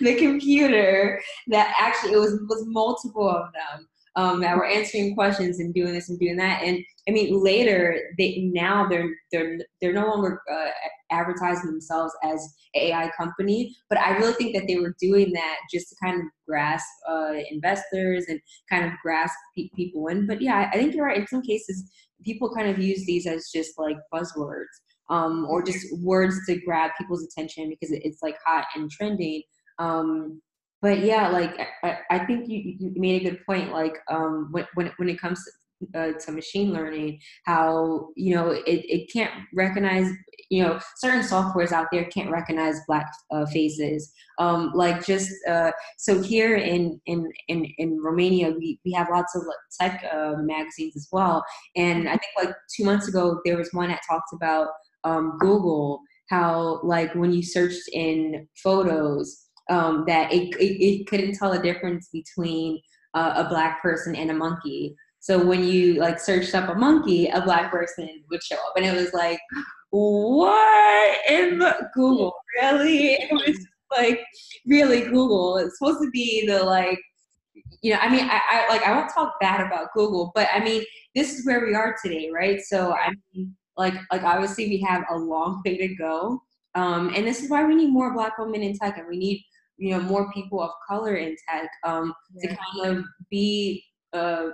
the 0.01 0.15
computer 0.15 1.21
that 1.47 1.73
actually, 1.79 2.13
it 2.13 2.19
was, 2.19 2.39
was 2.49 2.65
multiple 2.67 3.29
of 3.29 3.45
them 3.53 3.87
um, 4.15 4.39
that 4.41 4.55
were 4.55 4.65
answering 4.65 5.13
questions 5.13 5.59
and 5.59 5.73
doing 5.73 5.93
this 5.93 6.09
and 6.09 6.19
doing 6.19 6.37
that. 6.37 6.63
And 6.63 6.79
I 7.07 7.11
mean, 7.11 7.43
later 7.43 7.99
they 8.17 8.49
now 8.53 8.87
they're 8.87 9.09
they're 9.31 9.59
they're 9.81 9.93
no 9.93 10.07
longer 10.07 10.41
uh, 10.51 10.69
advertising 11.11 11.69
themselves 11.69 12.13
as 12.23 12.55
AI 12.75 13.11
company, 13.17 13.75
but 13.89 13.99
I 13.99 14.17
really 14.17 14.33
think 14.33 14.55
that 14.55 14.67
they 14.67 14.77
were 14.77 14.95
doing 14.99 15.31
that 15.33 15.57
just 15.71 15.89
to 15.89 15.95
kind 16.03 16.19
of 16.19 16.27
grasp 16.47 16.87
uh, 17.09 17.33
investors 17.51 18.25
and 18.27 18.39
kind 18.69 18.85
of 18.85 18.91
grasp 19.03 19.35
pe- 19.55 19.69
people 19.75 20.07
in. 20.07 20.27
But 20.27 20.41
yeah, 20.41 20.69
I 20.73 20.77
think 20.77 20.95
you're 20.95 21.05
right. 21.05 21.19
In 21.19 21.27
some 21.27 21.41
cases, 21.41 21.83
people 22.23 22.53
kind 22.53 22.69
of 22.69 22.79
use 22.79 23.05
these 23.05 23.27
as 23.27 23.49
just 23.53 23.77
like 23.77 23.97
buzzwords. 24.13 24.65
Um, 25.07 25.45
or 25.47 25.61
just 25.61 25.85
words 25.99 26.35
to 26.47 26.59
grab 26.61 26.89
people's 26.97 27.23
attention 27.23 27.69
because 27.69 27.95
it's 27.95 28.23
like 28.23 28.37
hot 28.43 28.65
and 28.73 28.89
trending. 28.89 29.43
Um, 29.77 30.41
but 30.81 30.99
yeah, 30.99 31.29
like 31.29 31.59
I, 31.83 31.99
I 32.09 32.25
think 32.25 32.47
you, 32.47 32.75
you 32.79 32.93
made 32.95 33.21
a 33.21 33.29
good 33.29 33.45
point. 33.45 33.71
Like 33.71 33.97
um, 34.09 34.49
when 34.51 34.65
when 34.73 34.91
when 34.97 35.09
it 35.09 35.19
comes 35.19 35.43
to, 35.43 35.51
uh, 35.93 36.11
to 36.19 36.31
machine 36.31 36.73
learning, 36.73 37.19
how 37.45 38.09
you 38.15 38.35
know 38.35 38.49
it, 38.49 38.63
it 38.65 39.11
can't 39.11 39.31
recognize 39.53 40.09
you 40.49 40.63
know 40.63 40.79
certain 40.97 41.21
softwares 41.21 41.71
out 41.71 41.87
there 41.91 42.05
can't 42.05 42.31
recognize 42.31 42.79
black 42.87 43.07
uh, 43.31 43.45
faces. 43.47 44.11
Um, 44.39 44.71
like 44.73 45.05
just 45.05 45.31
uh, 45.47 45.71
so 45.97 46.21
here 46.21 46.55
in 46.55 46.99
in 47.05 47.29
in 47.47 47.65
in 47.77 48.01
Romania, 48.01 48.51
we 48.51 48.79
we 48.85 48.91
have 48.93 49.07
lots 49.11 49.35
of 49.35 49.43
tech 49.79 50.03
uh, 50.13 50.33
magazines 50.37 50.95
as 50.95 51.07
well. 51.11 51.43
And 51.75 52.07
I 52.07 52.17
think 52.17 52.33
like 52.37 52.55
two 52.75 52.85
months 52.85 53.07
ago, 53.07 53.39
there 53.45 53.57
was 53.57 53.69
one 53.71 53.89
that 53.89 54.01
talked 54.09 54.33
about 54.33 54.69
um, 55.03 55.37
Google 55.39 56.01
how 56.29 56.79
like 56.83 57.13
when 57.15 57.31
you 57.31 57.43
searched 57.43 57.87
in 57.93 58.47
photos 58.63 59.45
um, 59.69 60.03
that 60.07 60.31
it, 60.31 60.55
it, 60.55 60.83
it, 60.83 61.07
couldn't 61.07 61.35
tell 61.35 61.51
the 61.51 61.59
difference 61.59 62.09
between 62.11 62.79
uh, 63.13 63.33
a 63.37 63.49
black 63.49 63.81
person 63.81 64.15
and 64.15 64.29
a 64.29 64.33
monkey. 64.33 64.95
So 65.25 65.43
when 65.43 65.63
you 65.63 65.95
like 65.95 66.19
searched 66.19 66.53
up 66.53 66.69
a 66.69 66.75
monkey, 66.75 67.25
a 67.29 67.41
black 67.41 67.71
person 67.71 68.07
would 68.29 68.43
show 68.43 68.57
up, 68.57 68.73
and 68.77 68.85
it 68.85 68.93
was 68.93 69.11
like, 69.11 69.39
what 69.89 71.17
in 71.27 71.57
the 71.57 71.89
Google? 71.95 72.31
Really? 72.61 73.13
It 73.13 73.31
was 73.31 73.57
like 73.97 74.23
really 74.67 75.01
Google. 75.01 75.57
It's 75.57 75.79
supposed 75.79 76.03
to 76.03 76.11
be 76.11 76.45
the 76.45 76.63
like 76.63 77.01
you 77.81 77.91
know, 77.91 77.99
I 78.01 78.07
mean, 78.07 78.29
I, 78.29 78.39
I, 78.51 78.67
like 78.69 78.83
I 78.83 78.95
won't 78.95 79.11
talk 79.11 79.39
bad 79.41 79.65
about 79.65 79.93
Google, 79.95 80.31
but 80.35 80.47
I 80.53 80.63
mean, 80.63 80.83
this 81.15 81.33
is 81.33 81.43
where 81.43 81.65
we 81.65 81.73
are 81.73 81.95
today, 82.03 82.29
right? 82.31 82.61
So 82.61 82.93
I 82.93 83.09
mean, 83.33 83.55
like 83.77 83.95
like 84.11 84.21
obviously 84.21 84.67
we 84.67 84.79
have 84.81 85.05
a 85.09 85.17
long 85.17 85.63
way 85.65 85.75
to 85.77 85.95
go, 85.95 86.39
um, 86.75 87.11
and 87.15 87.25
this 87.25 87.41
is 87.41 87.49
why 87.49 87.65
we 87.65 87.73
need 87.73 87.89
more 87.91 88.13
Black 88.13 88.37
women 88.37 88.61
in 88.61 88.77
tech, 88.77 88.99
and 88.99 89.07
we 89.07 89.17
need 89.17 89.43
you 89.77 89.89
know 89.89 90.01
more 90.01 90.31
people 90.33 90.61
of 90.61 90.69
color 90.87 91.15
in 91.15 91.35
tech 91.49 91.67
um, 91.83 92.13
yeah. 92.35 92.51
to 92.51 92.57
kind 92.57 92.97
of 92.99 93.05
be 93.31 93.83
uh, 94.13 94.49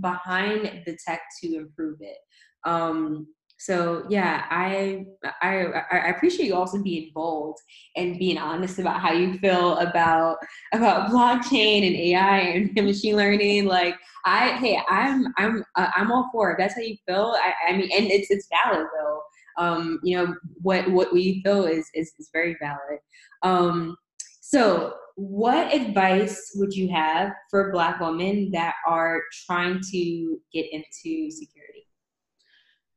behind 0.00 0.82
the 0.86 0.96
tech 1.06 1.20
to 1.42 1.56
improve 1.56 1.98
it. 2.00 2.18
Um, 2.64 3.28
so 3.60 4.06
yeah, 4.08 4.44
I, 4.50 5.04
I 5.42 5.82
I 5.90 5.96
appreciate 6.10 6.46
you 6.46 6.54
also 6.54 6.80
being 6.80 7.10
bold 7.12 7.58
and 7.96 8.18
being 8.18 8.38
honest 8.38 8.78
about 8.78 9.00
how 9.00 9.12
you 9.12 9.36
feel 9.38 9.76
about 9.78 10.36
about 10.72 11.10
blockchain 11.10 11.84
and 11.84 11.96
AI 11.96 12.38
and 12.38 12.72
machine 12.86 13.16
learning. 13.16 13.64
Like 13.64 13.96
I 14.24 14.50
hey, 14.58 14.80
I'm 14.88 15.26
I'm 15.38 15.64
uh, 15.74 15.90
I'm 15.96 16.12
all 16.12 16.28
for 16.30 16.52
it. 16.52 16.56
That's 16.58 16.74
how 16.74 16.82
you 16.82 16.96
feel. 17.06 17.36
I, 17.36 17.52
I 17.68 17.76
mean, 17.76 17.90
and 17.92 18.06
it's 18.10 18.30
it's 18.30 18.48
valid 18.64 18.86
though. 18.96 19.20
Um, 19.58 19.98
you 20.04 20.16
know 20.16 20.36
what 20.62 20.88
what 20.92 21.12
we 21.12 21.42
feel 21.42 21.64
is 21.64 21.90
is, 21.94 22.12
is 22.18 22.30
very 22.32 22.56
valid. 22.60 23.00
Um, 23.42 23.96
so, 24.40 24.94
what 25.18 25.74
advice 25.74 26.52
would 26.54 26.72
you 26.72 26.88
have 26.90 27.32
for 27.50 27.72
Black 27.72 27.98
women 27.98 28.52
that 28.52 28.74
are 28.86 29.20
trying 29.46 29.80
to 29.90 30.40
get 30.52 30.66
into 30.70 31.28
security? 31.32 31.88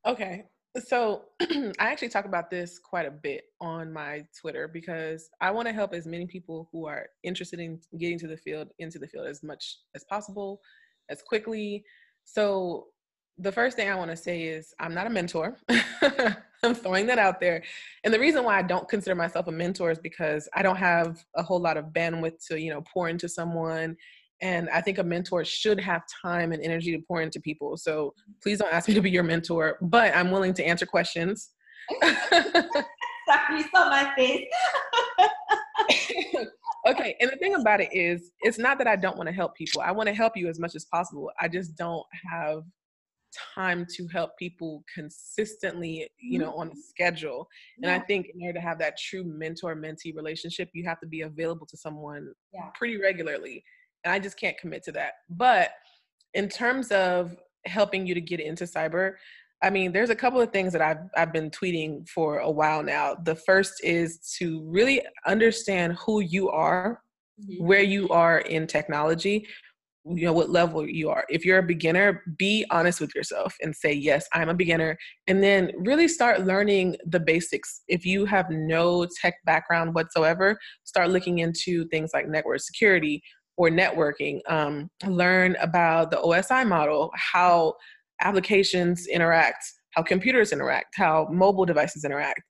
Okay. 0.06 0.44
So, 0.86 1.24
I 1.42 1.74
actually 1.80 2.10
talk 2.10 2.26
about 2.26 2.52
this 2.52 2.78
quite 2.78 3.08
a 3.08 3.12
bit 3.12 3.46
on 3.60 3.92
my 3.92 4.24
Twitter 4.40 4.68
because 4.68 5.32
I 5.42 5.50
want 5.50 5.68
to 5.68 5.74
help 5.74 5.96
as 5.96 6.06
many 6.06 6.28
people 6.28 6.70
who 6.72 6.86
are 6.86 7.08
interested 7.24 7.60
in 7.60 7.80
getting 7.98 8.20
to 8.20 8.28
the 8.28 8.38
field 8.38 8.68
into 8.78 9.00
the 9.00 9.08
field 9.08 9.26
as 9.26 9.42
much 9.42 9.80
as 9.96 10.04
possible, 10.04 10.62
as 11.10 11.24
quickly. 11.24 11.84
So, 12.24 12.86
the 13.38 13.52
first 13.52 13.76
thing 13.76 13.90
I 13.90 13.96
want 13.96 14.12
to 14.12 14.18
say 14.18 14.44
is 14.44 14.74
I'm 14.80 14.94
not 14.94 15.08
a 15.08 15.10
mentor. 15.10 15.58
I'm 16.64 16.76
throwing 16.76 17.08
that 17.08 17.18
out 17.18 17.40
there. 17.40 17.64
And 18.04 18.14
the 18.14 18.20
reason 18.20 18.44
why 18.44 18.60
I 18.60 18.62
don't 18.62 18.88
consider 18.88 19.16
myself 19.16 19.48
a 19.48 19.52
mentor 19.52 19.90
is 19.92 20.00
because 20.00 20.48
I 20.54 20.62
don't 20.62 20.76
have 20.76 21.24
a 21.36 21.42
whole 21.42 21.60
lot 21.60 21.78
of 21.78 21.86
bandwidth 21.86 22.46
to, 22.48 22.60
you 22.60 22.72
know, 22.72 22.84
pour 22.94 23.10
into 23.10 23.28
someone. 23.28 23.98
And 24.42 24.70
I 24.70 24.82
think 24.82 24.98
a 24.98 25.04
mentor 25.04 25.44
should 25.44 25.80
have 25.80 26.04
time 26.22 26.52
and 26.52 26.62
energy 26.62 26.96
to 26.96 27.04
pour 27.08 27.22
into 27.22 27.40
people. 27.40 27.78
So 27.78 28.14
please 28.44 28.60
don't 28.60 28.74
ask 28.74 28.88
me 28.88 28.94
to 28.96 29.02
be 29.02 29.10
your 29.10 29.24
mentor, 29.24 29.78
but 29.82 30.16
I'm 30.16 30.32
willing 30.32 30.54
to 30.56 30.64
answer 30.64 30.86
questions. 30.86 31.50
Sorry, 32.02 33.58
you 33.58 33.64
saw 33.74 33.90
my 33.90 34.12
face. 34.16 34.48
okay, 36.88 37.16
and 37.20 37.32
the 37.32 37.38
thing 37.38 37.56
about 37.56 37.82
it 37.82 37.90
is, 37.94 38.32
it's 38.42 38.58
not 38.58 38.78
that 38.80 38.88
I 38.88 38.96
don't 38.96 39.18
want 39.18 39.28
to 39.28 39.34
help 39.34 39.56
people. 39.56 39.82
I 39.82 39.92
want 39.92 40.08
to 40.08 40.14
help 40.14 40.36
you 40.36 40.48
as 40.48 40.60
much 40.60 40.76
as 40.76 40.86
possible. 40.86 41.32
I 41.40 41.48
just 41.48 41.76
don't 41.76 42.06
have 42.30 42.64
time 43.56 43.86
to 43.96 44.08
help 44.08 44.38
people 44.38 44.84
consistently 44.94 46.10
you 46.20 46.40
mm-hmm. 46.40 46.48
know 46.48 46.56
on 46.56 46.70
a 46.70 46.76
schedule 46.76 47.48
and 47.78 47.90
yeah. 47.90 47.96
i 47.96 48.00
think 48.00 48.28
in 48.34 48.42
order 48.42 48.60
to 48.60 48.66
have 48.66 48.80
that 48.80 48.98
true 48.98 49.24
mentor 49.24 49.76
mentee 49.76 50.16
relationship 50.16 50.70
you 50.74 50.84
have 50.86 51.00
to 51.00 51.08
be 51.08 51.22
available 51.22 51.66
to 51.66 51.78
someone 51.78 52.28
yeah. 52.54 52.70
pretty 52.76 52.98
regularly 52.98 53.64
and 54.04 54.14
i 54.14 54.20
just 54.20 54.40
can't 54.40 54.58
commit 54.58 54.84
to 54.84 54.92
that 54.92 55.14
but 55.30 55.72
in 56.34 56.48
terms 56.48 56.92
of 56.92 57.36
helping 57.66 58.06
you 58.06 58.14
to 58.14 58.22
get 58.22 58.40
into 58.40 58.64
cyber 58.64 59.14
I 59.64 59.70
mean, 59.70 59.92
there's 59.92 60.10
a 60.10 60.16
couple 60.16 60.42
of 60.42 60.52
things 60.52 60.74
that 60.74 60.82
I've 60.82 61.08
I've 61.16 61.32
been 61.32 61.52
tweeting 61.52 62.10
for 62.10 62.40
a 62.40 62.50
while 62.50 62.82
now. 62.82 63.16
The 63.16 63.36
first 63.36 63.84
is 63.84 64.18
to 64.40 64.64
really 64.68 65.02
understand 65.28 65.98
who 66.04 66.22
you 66.22 66.50
are, 66.50 67.02
mm-hmm. 67.40 67.64
where 67.64 67.84
you 67.84 68.10
are 68.10 68.40
in 68.40 68.66
technology, 68.66 69.46
you 70.06 70.26
know 70.26 70.34
what 70.34 70.50
level 70.50 70.88
you 70.88 71.10
are. 71.10 71.26
If 71.30 71.46
you're 71.46 71.60
a 71.60 71.64
beginner 71.64 72.24
be 72.38 72.66
honest 72.72 73.00
with 73.00 73.14
yourself 73.14 73.56
and 73.62 73.76
say 73.76 73.94
yes 73.94 74.28
i'm 74.34 74.50
a 74.50 74.54
beginner 74.54 74.98
and 75.28 75.44
then 75.44 75.72
really 75.78 76.08
start 76.08 76.46
learning 76.46 76.98
the 77.06 77.20
basics. 77.20 77.82
If 77.88 78.06
you 78.06 78.26
have 78.26 78.50
no 78.50 79.08
tech 79.22 79.36
background 79.46 79.94
whatsoever 79.94 80.58
start 80.84 81.10
looking 81.10 81.40
into 81.40 81.88
things 81.90 82.12
like 82.14 82.28
network 82.28 82.62
security 82.62 83.22
or 83.58 83.70
networking. 83.70 84.40
Um, 84.50 84.90
learn 85.06 85.56
about 85.62 86.10
the 86.10 86.18
osi 86.18 86.68
model 86.68 87.12
how 87.16 87.76
applications 88.22 89.08
interact 89.08 89.64
how 89.92 90.04
computers 90.04 90.52
interact 90.52 90.96
how 90.96 91.28
mobile 91.32 91.66
devices 91.66 92.04
interact 92.04 92.42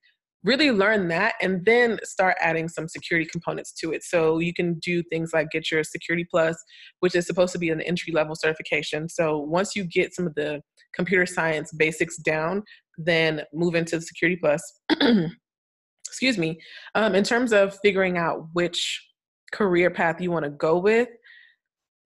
really 0.44 0.70
learn 0.72 1.08
that 1.08 1.34
and 1.40 1.64
then 1.64 1.98
start 2.02 2.36
adding 2.40 2.68
some 2.68 2.88
security 2.88 3.28
components 3.30 3.72
to 3.72 3.92
it. 3.92 4.02
So 4.02 4.38
you 4.38 4.52
can 4.52 4.78
do 4.80 5.02
things 5.04 5.30
like 5.32 5.50
get 5.50 5.70
your 5.70 5.84
Security 5.84 6.26
Plus, 6.28 6.56
which 7.00 7.14
is 7.14 7.26
supposed 7.26 7.52
to 7.52 7.58
be 7.58 7.70
an 7.70 7.80
entry 7.82 8.12
level 8.12 8.34
certification. 8.34 9.08
So 9.08 9.38
once 9.38 9.76
you 9.76 9.84
get 9.84 10.14
some 10.14 10.26
of 10.26 10.34
the 10.34 10.60
computer 10.94 11.26
science 11.26 11.72
basics 11.72 12.16
down, 12.18 12.62
then 12.98 13.42
move 13.52 13.74
into 13.74 13.96
the 13.96 14.02
Security 14.02 14.36
Plus. 14.36 14.62
Excuse 16.06 16.38
me. 16.38 16.60
Um, 16.94 17.14
in 17.14 17.24
terms 17.24 17.52
of 17.52 17.78
figuring 17.82 18.18
out 18.18 18.48
which 18.52 19.00
career 19.52 19.90
path 19.90 20.20
you 20.20 20.30
want 20.30 20.44
to 20.44 20.50
go 20.50 20.78
with, 20.78 21.08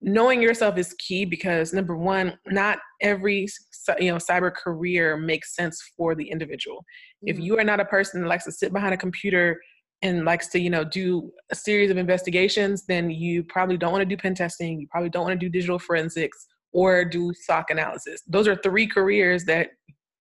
knowing 0.06 0.40
yourself 0.40 0.78
is 0.78 0.94
key 1.00 1.26
because 1.26 1.74
number 1.74 1.98
one, 1.98 2.38
not 2.46 2.78
every 3.02 3.48
you 4.00 4.12
know 4.12 4.18
cyber 4.18 4.54
career 4.54 5.18
makes 5.18 5.56
sense 5.56 5.82
for 5.98 6.16
the 6.16 6.30
individual. 6.30 6.78
Mm-hmm. 6.78 7.30
If 7.30 7.40
you 7.40 7.58
are 7.60 7.64
not 7.64 7.80
a 7.80 7.86
person 7.86 8.22
that 8.22 8.28
likes 8.28 8.46
to 8.46 8.52
sit 8.52 8.72
behind 8.72 8.94
a 8.94 8.98
computer 8.98 9.60
and 10.04 10.24
likes 10.24 10.48
to 10.50 10.60
you 10.60 10.70
know 10.70 10.84
do 10.84 11.32
a 11.52 11.56
series 11.56 11.90
of 11.90 11.98
investigations, 11.98 12.86
then 12.86 13.10
you 13.10 13.44
probably 13.44 13.78
don't 13.78 13.92
want 13.92 14.04
to 14.04 14.06
do 14.06 14.16
pen 14.16 14.36
testing. 14.36 14.80
You 14.80 14.88
probably 14.90 15.10
don't 15.10 15.26
want 15.26 15.40
to 15.40 15.46
do 15.46 15.50
digital 15.50 15.80
forensics 15.80 16.46
or 16.72 17.04
do 17.04 17.34
SOC 17.34 17.72
analysis. 17.72 18.22
Those 18.28 18.48
are 18.48 18.56
three 18.56 18.86
careers 18.86 19.44
that 19.46 19.70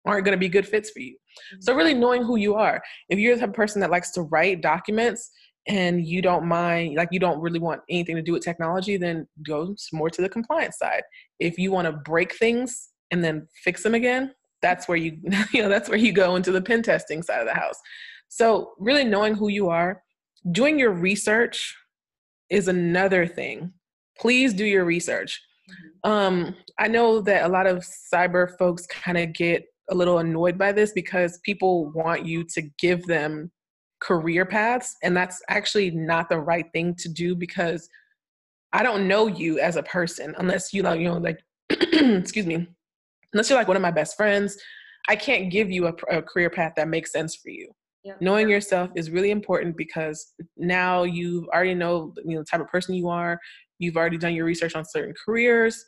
aren't 0.05 0.25
going 0.25 0.35
to 0.35 0.39
be 0.39 0.49
good 0.49 0.67
fits 0.67 0.89
for 0.89 0.99
you. 0.99 1.15
So 1.59 1.75
really 1.75 1.93
knowing 1.93 2.23
who 2.23 2.37
you 2.37 2.55
are. 2.55 2.81
If 3.09 3.19
you're 3.19 3.35
the 3.35 3.47
person 3.49 3.81
that 3.81 3.91
likes 3.91 4.11
to 4.11 4.21
write 4.21 4.61
documents 4.61 5.31
and 5.67 6.05
you 6.05 6.21
don't 6.21 6.45
mind, 6.45 6.95
like 6.95 7.09
you 7.11 7.19
don't 7.19 7.39
really 7.39 7.59
want 7.59 7.81
anything 7.89 8.15
to 8.15 8.21
do 8.21 8.33
with 8.33 8.43
technology, 8.43 8.97
then 8.97 9.27
go 9.43 9.75
more 9.91 10.09
to 10.09 10.21
the 10.21 10.29
compliance 10.29 10.77
side. 10.77 11.03
If 11.39 11.57
you 11.57 11.71
want 11.71 11.85
to 11.85 11.91
break 11.91 12.35
things 12.35 12.89
and 13.11 13.23
then 13.23 13.47
fix 13.63 13.81
them 13.81 13.95
again, 13.95 14.33
that's 14.61 14.87
where 14.87 14.97
you 14.97 15.17
you 15.53 15.61
know 15.61 15.69
that's 15.69 15.89
where 15.89 15.97
you 15.97 16.11
go 16.11 16.35
into 16.35 16.51
the 16.51 16.61
pen 16.61 16.83
testing 16.83 17.21
side 17.23 17.39
of 17.39 17.47
the 17.47 17.53
house. 17.53 17.79
So 18.27 18.73
really 18.79 19.03
knowing 19.03 19.35
who 19.35 19.49
you 19.49 19.69
are, 19.69 20.01
doing 20.51 20.77
your 20.77 20.91
research 20.91 21.75
is 22.49 22.67
another 22.67 23.25
thing. 23.25 23.73
Please 24.19 24.53
do 24.53 24.65
your 24.65 24.85
research. 24.85 25.41
Mm-hmm. 25.69 26.11
Um, 26.11 26.55
I 26.79 26.87
know 26.87 27.21
that 27.21 27.45
a 27.45 27.49
lot 27.49 27.65
of 27.65 27.85
cyber 28.13 28.55
folks 28.57 28.85
kind 28.85 29.17
of 29.17 29.33
get 29.33 29.65
a 29.89 29.95
little 29.95 30.19
annoyed 30.19 30.57
by 30.57 30.71
this 30.71 30.91
because 30.93 31.39
people 31.43 31.91
want 31.91 32.25
you 32.25 32.43
to 32.43 32.61
give 32.79 33.05
them 33.05 33.51
career 34.05 34.45
paths 34.45 34.95
and 35.03 35.15
that's 35.15 35.41
actually 35.49 35.89
not 35.91 36.29
the 36.29 36.39
right 36.39 36.65
thing 36.73 36.93
to 36.95 37.09
do 37.09 37.35
because 37.35 37.89
I 38.73 38.83
don't 38.83 39.07
know 39.07 39.27
you 39.27 39.59
as 39.59 39.77
a 39.77 39.83
person 39.83 40.35
unless 40.37 40.73
you 40.73 40.83
like 40.83 40.99
you 40.99 41.07
know 41.07 41.17
like 41.17 41.39
excuse 41.69 42.45
me 42.45 42.67
unless 43.33 43.49
you're 43.49 43.57
like 43.57 43.67
one 43.67 43.77
of 43.77 43.81
my 43.81 43.91
best 43.91 44.15
friends 44.15 44.57
I 45.07 45.15
can't 45.15 45.51
give 45.51 45.71
you 45.71 45.87
a, 45.87 45.93
a 46.09 46.21
career 46.21 46.49
path 46.49 46.73
that 46.77 46.87
makes 46.87 47.11
sense 47.11 47.35
for 47.35 47.49
you. 47.49 47.71
Knowing 48.21 48.49
yourself 48.49 48.89
is 48.95 49.11
really 49.11 49.29
important 49.31 49.77
because 49.77 50.33
now 50.57 51.03
you 51.03 51.47
already 51.53 51.75
know 51.75 52.13
you 52.23 52.35
know 52.35 52.41
the 52.41 52.45
type 52.45 52.61
of 52.61 52.67
person 52.67 52.95
you 52.95 53.07
are. 53.09 53.39
You've 53.79 53.97
already 53.97 54.17
done 54.17 54.33
your 54.33 54.45
research 54.45 54.75
on 54.75 54.85
certain 54.85 55.13
careers 55.25 55.85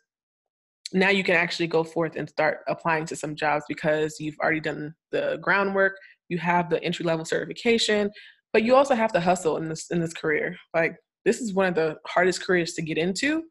now 0.93 1.09
you 1.09 1.23
can 1.23 1.35
actually 1.35 1.67
go 1.67 1.83
forth 1.83 2.15
and 2.15 2.29
start 2.29 2.59
applying 2.67 3.05
to 3.05 3.15
some 3.15 3.35
jobs 3.35 3.65
because 3.67 4.19
you've 4.19 4.37
already 4.39 4.59
done 4.59 4.93
the 5.11 5.37
groundwork 5.41 5.97
you 6.29 6.37
have 6.37 6.69
the 6.69 6.83
entry 6.83 7.05
level 7.05 7.25
certification 7.25 8.11
but 8.53 8.63
you 8.63 8.75
also 8.75 8.95
have 8.95 9.11
to 9.13 9.19
hustle 9.19 9.57
in 9.57 9.69
this 9.69 9.91
in 9.91 9.99
this 9.99 10.13
career. 10.13 10.55
Like 10.73 10.95
this 11.25 11.41
is 11.41 11.53
one 11.53 11.67
of 11.67 11.75
the 11.75 11.97
hardest 12.07 12.43
careers 12.43 12.73
to 12.73 12.81
get 12.81 12.97
into 12.97 13.43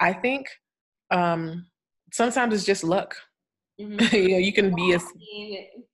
i 0.00 0.12
think. 0.12 0.46
Um 1.10 1.66
sometimes 2.12 2.54
it's 2.54 2.64
just 2.64 2.84
luck. 2.84 3.16
Mm-hmm. 3.80 4.14
you 4.16 4.28
know 4.28 4.38
you 4.38 4.52
can 4.52 4.74
be 4.74 4.92
a 4.92 5.00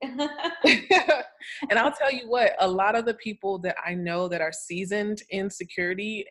and 1.71 1.79
i'll 1.79 1.93
tell 1.93 2.13
you 2.13 2.29
what 2.29 2.53
a 2.59 2.69
lot 2.69 2.97
of 2.97 3.05
the 3.07 3.15
people 3.15 3.59
that 3.61 3.77
i 3.87 3.95
know 3.95 4.29
that 4.29 4.41
are 4.41 4.53
seasoned 4.53 5.23
in 5.31 5.49
security 5.49 6.27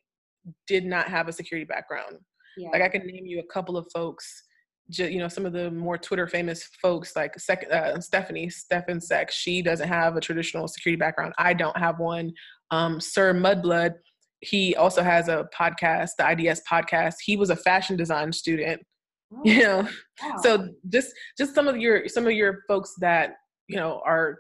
did 0.68 0.86
not 0.86 1.08
have 1.08 1.28
a 1.28 1.34
security 1.34 1.66
background. 1.66 2.18
Yeah. 2.58 2.70
like 2.72 2.82
i 2.82 2.90
can 2.90 3.08
name 3.08 3.26
you 3.26 3.40
a 3.40 3.54
couple 3.54 3.78
of 3.78 3.88
folks 3.94 4.44
you 4.90 5.20
know 5.20 5.28
some 5.28 5.46
of 5.46 5.54
the 5.54 5.70
more 5.72 5.98
Twitter 5.98 6.28
famous 6.28 6.64
folks 6.82 7.16
like 7.16 7.38
Sec, 7.40 7.66
uh, 7.72 8.00
Stephanie 8.00 8.50
Stefan 8.50 9.02
Seck. 9.02 9.32
She 9.32 9.62
doesn't 9.62 9.88
have 9.88 10.16
a 10.16 10.22
traditional 10.22 10.68
security 10.68 10.98
background. 10.98 11.34
I 11.38 11.54
don't 11.54 11.78
have 11.78 12.00
one. 12.00 12.32
Um, 12.72 13.02
Sir 13.02 13.34
Mudblood, 13.34 13.96
he 14.42 14.76
also 14.76 15.04
has 15.04 15.28
a 15.28 15.48
podcast, 15.58 16.12
the 16.18 16.30
IDS 16.30 16.62
podcast. 16.70 17.16
He 17.24 17.36
was 17.36 17.50
a 17.50 17.56
fashion 17.56 17.98
design 17.98 18.32
student. 18.32 18.82
Oh, 19.34 19.42
you 19.46 19.64
know, 19.64 19.88
wow. 20.22 20.36
so 20.42 20.70
just 20.90 21.10
just 21.38 21.54
some 21.54 21.68
of 21.68 21.78
your 21.78 22.08
some 22.08 22.26
of 22.26 22.32
your 22.32 22.60
folks 22.68 22.94
that 23.00 23.32
you 23.68 23.76
know 23.76 24.02
are 24.06 24.38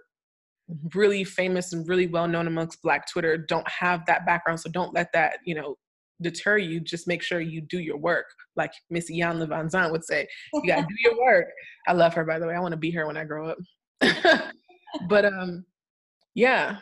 really 0.94 1.24
famous 1.24 1.74
and 1.74 1.88
really 1.88 2.08
well 2.08 2.28
known 2.28 2.48
amongst 2.48 2.82
Black 2.82 3.10
Twitter 3.10 3.38
don't 3.38 3.68
have 3.70 4.06
that 4.06 4.26
background. 4.26 4.60
So 4.60 4.70
don't 4.70 4.94
let 4.94 5.12
that 5.14 5.40
you 5.46 5.56
know 5.56 5.76
deter 6.22 6.58
you. 6.58 6.80
Just 6.80 7.08
make 7.08 7.22
sure 7.22 7.40
you 7.40 7.62
do 7.62 7.80
your 7.80 7.98
work, 7.98 8.26
like 8.56 8.72
Miss 8.90 9.12
Iyanla 9.12 9.48
Vanzant 9.48 9.92
would 9.92 10.04
say. 10.04 10.28
You 10.54 10.64
gotta 10.68 10.84
do 10.84 10.96
your 11.04 11.18
work. 11.24 11.48
I 11.88 11.94
love 11.94 12.14
her, 12.14 12.26
by 12.26 12.40
the 12.40 12.48
way. 12.48 12.56
I 12.56 12.60
want 12.60 12.74
to 12.74 12.78
be 12.78 12.92
her 12.92 13.08
when 13.08 13.18
I 13.18 13.24
grow 13.24 13.50
up. 13.50 13.58
but 15.10 15.26
um, 15.26 15.66
yeah, 16.36 16.78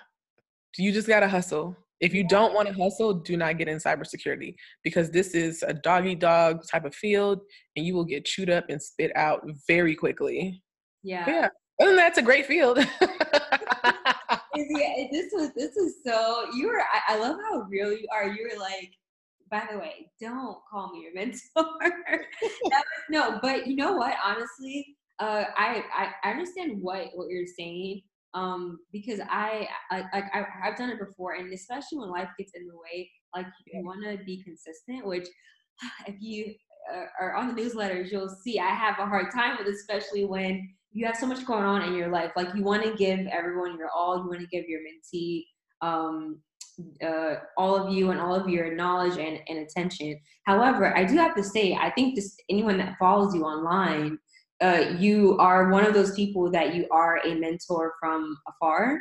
you 0.78 0.92
just 0.92 1.08
gotta 1.08 1.28
hustle. 1.28 1.76
If 2.02 2.14
you 2.14 2.28
don't 2.28 2.54
want 2.54 2.68
to 2.68 2.74
hustle, 2.74 3.14
do 3.14 3.38
not 3.38 3.58
get 3.58 3.70
in 3.70 3.78
cybersecurity 3.78 4.56
because 4.84 5.10
this 5.10 5.34
is 5.34 5.64
a 5.64 5.74
doggy 5.74 6.16
dog 6.16 6.62
type 6.70 6.84
of 6.84 6.94
field, 6.94 7.40
and 7.76 7.86
you 7.86 7.94
will 7.94 8.04
get 8.04 8.26
chewed 8.26 8.50
up 8.50 8.66
and 8.70 8.82
spit 8.82 9.12
out 9.16 9.48
very 9.68 9.96
quickly. 9.96 10.62
Yeah. 11.04 11.26
But 11.26 11.32
yeah. 11.32 11.48
Other 11.82 11.90
than 11.92 11.98
that, 11.98 12.10
it's 12.10 12.18
a 12.18 12.22
great 12.22 12.46
field. 12.46 12.78
yeah, 14.56 15.08
this 15.12 15.32
was 15.34 15.52
this 15.56 15.76
is 15.76 15.96
so 16.06 16.46
you 16.54 16.68
were 16.68 16.80
I, 16.80 17.16
I, 17.16 17.18
love 17.18 17.38
how 17.50 17.62
real 17.70 17.92
you 17.92 18.08
are. 18.14 18.28
You 18.28 18.50
were 18.50 18.60
like 18.60 18.94
by 19.50 19.64
the 19.72 19.78
way, 19.78 20.12
don't 20.20 20.58
call 20.70 20.92
me 20.92 21.02
your 21.02 21.14
mentor. 21.14 21.40
was, 22.66 22.82
no, 23.10 23.40
but 23.42 23.68
you 23.68 23.76
know 23.76 23.94
what? 23.94 24.16
Honestly, 24.24 24.96
uh, 25.20 25.46
I, 25.56 25.84
I, 25.96 26.12
I 26.24 26.32
understand 26.32 26.82
what 26.82 27.08
what 27.14 27.30
you're 27.30 27.46
saying. 27.46 28.02
Um, 28.34 28.80
because 28.92 29.22
I, 29.30 29.70
I 29.92 30.04
like 30.12 30.26
I, 30.34 30.46
have 30.62 30.78
done 30.78 30.90
it 30.90 31.00
before, 31.00 31.36
and 31.36 31.54
especially 31.54 32.00
when 32.00 32.10
life 32.10 32.28
gets 32.38 32.52
in 32.54 32.68
the 32.68 32.76
way, 32.76 33.10
like 33.34 33.46
you 33.68 33.86
want 33.86 34.04
to 34.04 34.24
be 34.26 34.44
consistent. 34.44 35.06
Which, 35.06 35.28
if 36.08 36.16
you 36.20 36.54
uh, 36.94 37.06
are 37.22 37.36
on 37.36 37.56
the 37.56 37.62
newsletters, 37.62 38.12
you'll 38.12 38.36
see 38.44 38.60
I 38.60 38.70
have 38.70 39.00
a 39.00 39.06
hard 39.06 39.32
time 39.34 39.58
with, 39.58 39.74
especially 39.74 40.26
when 40.26 40.70
you 40.92 41.06
have 41.06 41.16
so 41.16 41.28
much 41.28 41.46
going 41.46 41.64
on 41.64 41.84
in 41.84 41.94
your 41.94 42.10
life. 42.10 42.32
Like 42.36 42.54
you 42.56 42.64
want 42.64 42.84
to 42.84 42.96
give 42.96 43.26
everyone 43.28 43.78
your 43.78 43.90
all. 43.96 44.18
You 44.18 44.28
want 44.28 44.42
to 44.42 44.48
give 44.48 44.66
your 44.68 44.82
mentee 44.82 45.46
um, 45.82 46.40
uh, 47.04 47.36
all 47.58 47.76
of 47.76 47.94
you 47.94 48.12
and 48.12 48.20
all 48.20 48.36
of 48.36 48.50
your 48.50 48.74
knowledge 48.76 49.18
and, 49.18 49.40
and 49.48 49.60
attention. 49.60 50.20
However, 50.46 50.96
I 50.96 51.04
do 51.04 51.16
have 51.18 51.36
to 51.36 51.44
say, 51.44 51.74
I 51.74 51.90
think 51.92 52.16
just 52.16 52.42
anyone 52.50 52.78
that 52.78 52.98
follows 53.00 53.34
you 53.34 53.44
online, 53.44 54.18
uh, 54.62 54.94
you 54.98 55.38
are 55.40 55.70
one 55.70 55.86
of 55.86 55.94
those 55.94 56.16
people 56.16 56.50
that 56.52 56.76
you 56.76 56.88
are 56.92 57.20
a 57.26 57.36
mentor 57.36 57.94
from 58.00 58.38
afar. 58.48 59.00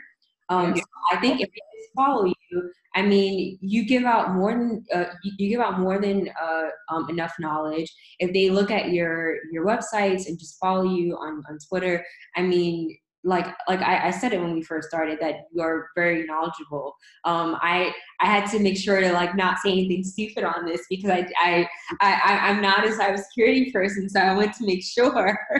Um, 0.48 0.76
so 0.76 0.82
I 1.12 1.16
think 1.20 1.40
if 1.40 1.48
they 1.48 1.60
follow 1.96 2.26
you, 2.26 2.72
I 2.94 3.02
mean, 3.02 3.58
you 3.60 3.86
give 3.86 4.04
out 4.04 4.34
more 4.34 4.52
than 4.52 4.84
uh, 4.94 5.06
you, 5.22 5.32
you, 5.38 5.48
give 5.48 5.60
out 5.60 5.80
more 5.80 5.98
than 5.98 6.28
uh, 6.40 6.68
um, 6.90 7.08
enough 7.08 7.32
knowledge. 7.40 7.92
If 8.18 8.32
they 8.32 8.50
look 8.50 8.70
at 8.70 8.90
your 8.90 9.36
your 9.50 9.64
websites 9.64 10.28
and 10.28 10.38
just 10.38 10.58
follow 10.60 10.84
you 10.84 11.16
on 11.16 11.42
on 11.48 11.58
Twitter, 11.68 12.04
I 12.36 12.42
mean, 12.42 12.96
like 13.24 13.46
like 13.68 13.80
I, 13.80 14.08
I, 14.08 14.10
said 14.10 14.32
it 14.32 14.40
when 14.40 14.54
we 14.54 14.62
first 14.62 14.88
started 14.88 15.18
that 15.20 15.46
you 15.52 15.62
are 15.62 15.88
very 15.96 16.24
knowledgeable. 16.26 16.94
Um, 17.24 17.56
I 17.60 17.92
I 18.20 18.26
had 18.26 18.48
to 18.50 18.58
make 18.58 18.76
sure 18.76 19.00
to 19.00 19.12
like 19.12 19.34
not 19.34 19.58
say 19.58 19.72
anything 19.72 20.04
stupid 20.04 20.44
on 20.44 20.66
this 20.66 20.82
because 20.90 21.10
I 21.10 21.26
I, 21.40 21.68
I 22.00 22.38
I'm 22.48 22.60
not 22.60 22.86
a 22.86 22.90
cybersecurity 22.90 23.72
person, 23.72 24.08
so 24.08 24.20
I 24.20 24.34
want 24.34 24.52
to 24.54 24.66
make 24.66 24.84
sure 24.84 25.38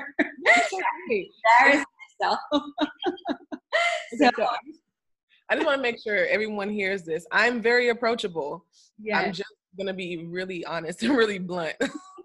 embarrass 1.11 1.85
myself. 2.21 2.39
so. 4.19 4.47
I 5.51 5.57
just 5.57 5.67
want 5.67 5.77
to 5.77 5.83
make 5.83 6.03
sure 6.03 6.27
everyone 6.29 6.71
hears 6.71 7.03
this. 7.03 7.27
I'm 7.31 7.61
very 7.61 7.91
approachable. 7.91 8.65
Yeah. 8.99 9.19
I'm 9.19 9.33
just 9.33 9.53
gonna 9.79 9.93
be 9.93 10.25
really 10.25 10.65
honest 10.65 11.03
and 11.03 11.17
really 11.17 11.39
blunt. 11.39 11.77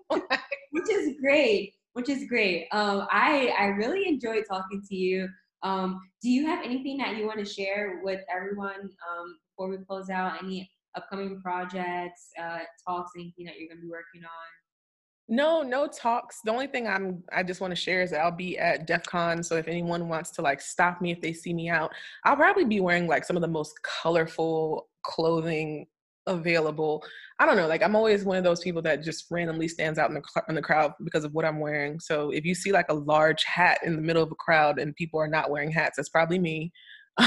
Which 0.10 0.90
is 0.90 1.16
great 1.20 1.74
which 2.00 2.10
is 2.10 2.26
great. 2.30 2.68
Um, 2.72 3.08
I 3.12 3.54
I 3.60 3.66
really 3.66 4.08
enjoyed 4.08 4.46
talking 4.50 4.82
to 4.88 4.96
you. 4.96 5.28
Um, 5.64 6.00
do 6.22 6.30
you 6.30 6.46
have 6.46 6.64
anything 6.64 6.98
that 7.00 7.18
you 7.18 7.26
want 7.26 7.40
to 7.40 7.46
share 7.46 8.00
with 8.04 8.22
everyone 8.34 8.80
um, 8.80 9.38
before 9.52 9.70
we 9.70 9.84
close 9.86 10.10
out? 10.10 10.42
Any 10.42 10.72
upcoming 10.96 11.42
projects, 11.42 12.30
uh, 12.42 12.60
talks, 12.88 13.12
anything 13.18 13.46
that 13.46 13.60
you're 13.60 13.68
going 13.68 13.80
to 13.80 13.84
be 13.84 13.90
working 13.90 14.24
on? 14.24 15.36
No, 15.36 15.62
no 15.62 15.88
talks. 15.88 16.40
The 16.44 16.52
only 16.52 16.68
thing 16.68 16.88
I'm 16.88 17.22
I 17.34 17.44
just 17.44 17.60
want 17.60 17.72
to 17.72 17.76
share 17.76 18.02
is 18.02 18.12
that 18.12 18.22
I'll 18.22 18.32
be 18.32 18.58
at 18.58 18.88
DEF 18.88 19.04
CON. 19.04 19.44
So 19.44 19.58
if 19.58 19.68
anyone 19.68 20.08
wants 20.08 20.32
to 20.32 20.42
like 20.42 20.62
stop 20.62 21.02
me 21.02 21.12
if 21.12 21.20
they 21.20 21.34
see 21.34 21.54
me 21.54 21.70
out, 21.70 21.92
I'll 22.24 22.38
probably 22.38 22.66
be 22.66 22.80
wearing 22.80 23.08
like 23.08 23.26
some 23.26 23.36
of 23.36 23.42
the 23.42 23.48
most 23.50 23.78
colorful 23.84 24.88
clothing 25.04 25.86
available. 26.30 27.04
I 27.40 27.46
don't 27.46 27.58
know. 27.58 27.68
Like 27.68 27.84
I'm 27.84 27.96
always 27.96 28.24
one 28.24 28.38
of 28.38 28.44
those 28.44 28.62
people 28.62 28.82
that 28.84 29.04
just 29.04 29.26
randomly 29.30 29.68
stands 29.68 30.00
out 30.00 30.10
in 30.10 30.16
the 30.16 30.44
in 30.48 30.56
the 30.56 30.62
crowd 30.62 30.94
because 31.04 31.24
of 31.24 31.34
what 31.34 31.46
I'm 31.46 31.60
wearing. 31.60 32.00
So 32.00 32.32
if 32.32 32.46
you 32.46 32.56
see 32.56 32.72
like 32.72 32.88
a 32.90 32.94
large 32.94 33.44
hat 33.44 33.80
in 33.84 33.96
the 33.96 34.02
middle 34.02 34.24
of 34.24 34.32
a 34.32 34.36
crowd 34.36 34.80
and 34.80 34.96
people 34.96 35.20
are 35.20 35.28
not 35.28 35.50
wearing 35.50 35.72
hats, 35.72 35.98
that's 35.98 36.10
probably 36.10 36.40
me. 36.40 36.72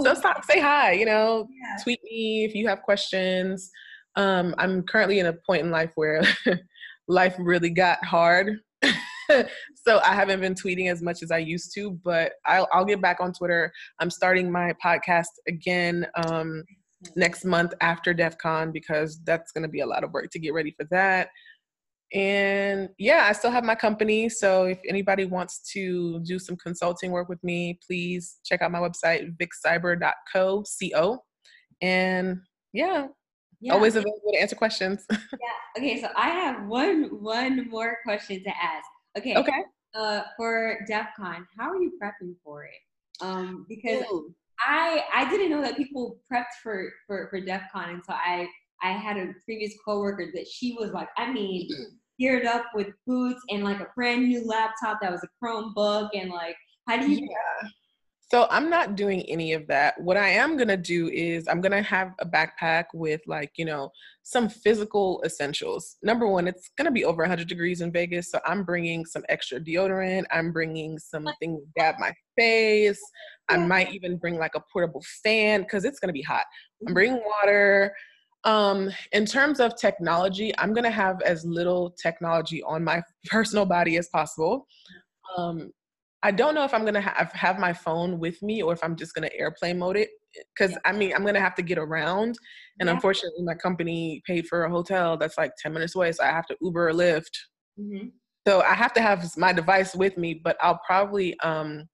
so 0.00 0.14
stop, 0.14 0.44
say 0.44 0.60
hi. 0.60 0.92
You 0.92 1.06
know, 1.06 1.48
yeah. 1.50 1.82
tweet 1.82 2.00
me 2.04 2.44
if 2.44 2.54
you 2.54 2.68
have 2.68 2.82
questions. 2.82 3.70
Um, 4.16 4.54
I'm 4.58 4.82
currently 4.82 5.18
in 5.18 5.26
a 5.26 5.34
point 5.46 5.62
in 5.62 5.70
life 5.70 5.92
where 5.94 6.22
life 7.08 7.34
really 7.38 7.70
got 7.70 8.04
hard. 8.04 8.58
so 9.30 10.00
I 10.04 10.14
haven't 10.14 10.40
been 10.40 10.54
tweeting 10.54 10.90
as 10.90 11.02
much 11.02 11.22
as 11.22 11.30
I 11.30 11.38
used 11.38 11.72
to, 11.74 11.92
but 12.04 12.32
I'll, 12.46 12.68
I'll 12.72 12.84
get 12.84 13.00
back 13.00 13.18
on 13.20 13.32
Twitter. 13.32 13.72
I'm 14.00 14.10
starting 14.10 14.50
my 14.50 14.72
podcast 14.84 15.28
again. 15.46 16.06
Um, 16.16 16.64
next 17.16 17.44
month 17.44 17.72
after 17.80 18.12
DEF 18.12 18.38
CON 18.38 18.72
because 18.72 19.20
that's 19.24 19.52
going 19.52 19.62
to 19.62 19.68
be 19.68 19.80
a 19.80 19.86
lot 19.86 20.04
of 20.04 20.12
work 20.12 20.30
to 20.30 20.38
get 20.38 20.54
ready 20.54 20.74
for 20.78 20.86
that. 20.90 21.28
And 22.12 22.88
yeah, 22.98 23.26
I 23.28 23.32
still 23.32 23.52
have 23.52 23.64
my 23.64 23.76
company. 23.76 24.28
So 24.28 24.64
if 24.64 24.78
anybody 24.88 25.24
wants 25.24 25.60
to 25.72 26.20
do 26.20 26.38
some 26.38 26.56
consulting 26.56 27.12
work 27.12 27.28
with 27.28 27.42
me, 27.44 27.78
please 27.86 28.40
check 28.44 28.62
out 28.62 28.72
my 28.72 28.80
website, 28.80 29.36
viccyber.co. 29.36 30.64
C-O. 30.66 31.18
And 31.80 32.40
yeah, 32.72 33.06
yeah. 33.60 33.72
always 33.72 33.94
available 33.94 34.32
to 34.32 34.40
answer 34.40 34.56
questions. 34.56 35.06
yeah. 35.10 35.18
Okay. 35.78 36.00
So 36.00 36.08
I 36.16 36.28
have 36.30 36.66
one 36.66 37.04
one 37.22 37.68
more 37.70 37.96
question 38.04 38.42
to 38.42 38.50
ask. 38.50 38.86
Okay. 39.16 39.36
Okay. 39.36 39.62
Uh, 39.94 40.22
for 40.36 40.78
DEF 40.86 41.06
CON, 41.16 41.46
how 41.58 41.70
are 41.70 41.76
you 41.76 41.92
prepping 42.02 42.34
for 42.44 42.64
it? 42.64 42.70
Um, 43.20 43.66
because 43.68 44.04
Ooh. 44.04 44.34
I 44.66 45.04
I 45.14 45.28
didn't 45.30 45.50
know 45.50 45.62
that 45.62 45.76
people 45.76 46.20
prepped 46.30 46.60
for 46.62 46.90
for 47.06 47.28
for 47.30 47.40
DEF 47.40 47.62
CON 47.72 47.90
until 47.90 48.14
I 48.14 48.48
I 48.82 48.92
had 48.92 49.16
a 49.16 49.34
previous 49.44 49.74
coworker 49.84 50.26
that 50.34 50.46
she 50.46 50.76
was 50.78 50.92
like, 50.92 51.08
I 51.16 51.32
mean, 51.32 51.68
geared 52.18 52.46
up 52.46 52.66
with 52.74 52.88
boots 53.06 53.40
and 53.50 53.64
like 53.64 53.80
a 53.80 53.88
brand 53.94 54.28
new 54.28 54.46
laptop 54.46 54.98
that 55.00 55.10
was 55.12 55.24
a 55.24 55.44
Chromebook 55.44 56.10
and 56.14 56.30
like, 56.30 56.56
how 56.86 56.98
do 56.98 57.10
you? 57.10 57.18
Yeah. 57.20 57.68
So 58.30 58.46
I'm 58.48 58.70
not 58.70 58.94
doing 58.94 59.22
any 59.22 59.54
of 59.54 59.66
that. 59.66 60.00
What 60.00 60.16
I 60.16 60.28
am 60.28 60.56
gonna 60.56 60.76
do 60.76 61.08
is 61.08 61.48
I'm 61.48 61.60
gonna 61.60 61.82
have 61.82 62.12
a 62.20 62.26
backpack 62.26 62.84
with 62.94 63.20
like, 63.26 63.50
you 63.56 63.64
know, 63.64 63.90
some 64.22 64.48
physical 64.48 65.20
essentials. 65.26 65.96
Number 66.04 66.28
one, 66.28 66.46
it's 66.46 66.70
gonna 66.78 66.92
be 66.92 67.04
over 67.04 67.22
100 67.22 67.48
degrees 67.48 67.80
in 67.80 67.90
Vegas, 67.90 68.30
so 68.30 68.38
I'm 68.46 68.62
bringing 68.62 69.04
some 69.04 69.24
extra 69.28 69.58
deodorant. 69.58 70.26
I'm 70.30 70.52
bringing 70.52 70.96
something 70.96 71.58
to 71.58 71.66
dab 71.76 71.96
my 71.98 72.12
face. 72.38 73.02
I 73.48 73.56
might 73.56 73.92
even 73.92 74.16
bring 74.16 74.38
like 74.38 74.54
a 74.54 74.62
portable 74.72 75.02
fan 75.24 75.62
because 75.62 75.84
it's 75.84 75.98
gonna 75.98 76.12
be 76.12 76.22
hot. 76.22 76.44
I'm 76.82 76.86
mm-hmm. 76.86 76.94
bringing 76.94 77.22
water. 77.24 77.92
Um, 78.44 78.90
in 79.10 79.26
terms 79.26 79.58
of 79.58 79.76
technology, 79.76 80.52
I'm 80.56 80.72
gonna 80.72 80.88
have 80.88 81.20
as 81.22 81.44
little 81.44 81.96
technology 82.00 82.62
on 82.62 82.84
my 82.84 83.02
personal 83.26 83.66
body 83.66 83.96
as 83.96 84.08
possible. 84.08 84.68
Um, 85.36 85.72
I 86.22 86.30
don't 86.30 86.54
know 86.54 86.64
if 86.64 86.74
I'm 86.74 86.84
gonna 86.84 87.00
have 87.00 87.32
have 87.32 87.58
my 87.58 87.72
phone 87.72 88.18
with 88.18 88.42
me 88.42 88.62
or 88.62 88.72
if 88.72 88.80
I'm 88.82 88.96
just 88.96 89.14
gonna 89.14 89.30
airplane 89.34 89.78
mode 89.78 89.96
it 89.96 90.10
because 90.54 90.72
yeah. 90.72 90.78
I 90.84 90.92
mean 90.92 91.12
I'm 91.14 91.24
gonna 91.24 91.40
have 91.40 91.54
to 91.56 91.62
get 91.62 91.78
around, 91.78 92.38
and 92.78 92.86
yeah. 92.86 92.94
unfortunately 92.94 93.42
my 93.42 93.54
company 93.54 94.22
paid 94.26 94.46
for 94.46 94.64
a 94.64 94.70
hotel 94.70 95.16
that's 95.16 95.38
like 95.38 95.52
10 95.58 95.72
minutes 95.72 95.94
away, 95.94 96.12
so 96.12 96.22
I 96.24 96.28
have 96.28 96.46
to 96.46 96.56
Uber 96.60 96.88
or 96.88 96.92
Lyft. 96.92 97.32
Mm-hmm. 97.78 98.08
So 98.46 98.62
I 98.62 98.74
have 98.74 98.92
to 98.94 99.02
have 99.02 99.36
my 99.36 99.52
device 99.52 99.94
with 99.94 100.16
me, 100.16 100.34
but 100.34 100.56
I'll 100.62 100.80
probably 100.86 101.38
um, 101.40 101.86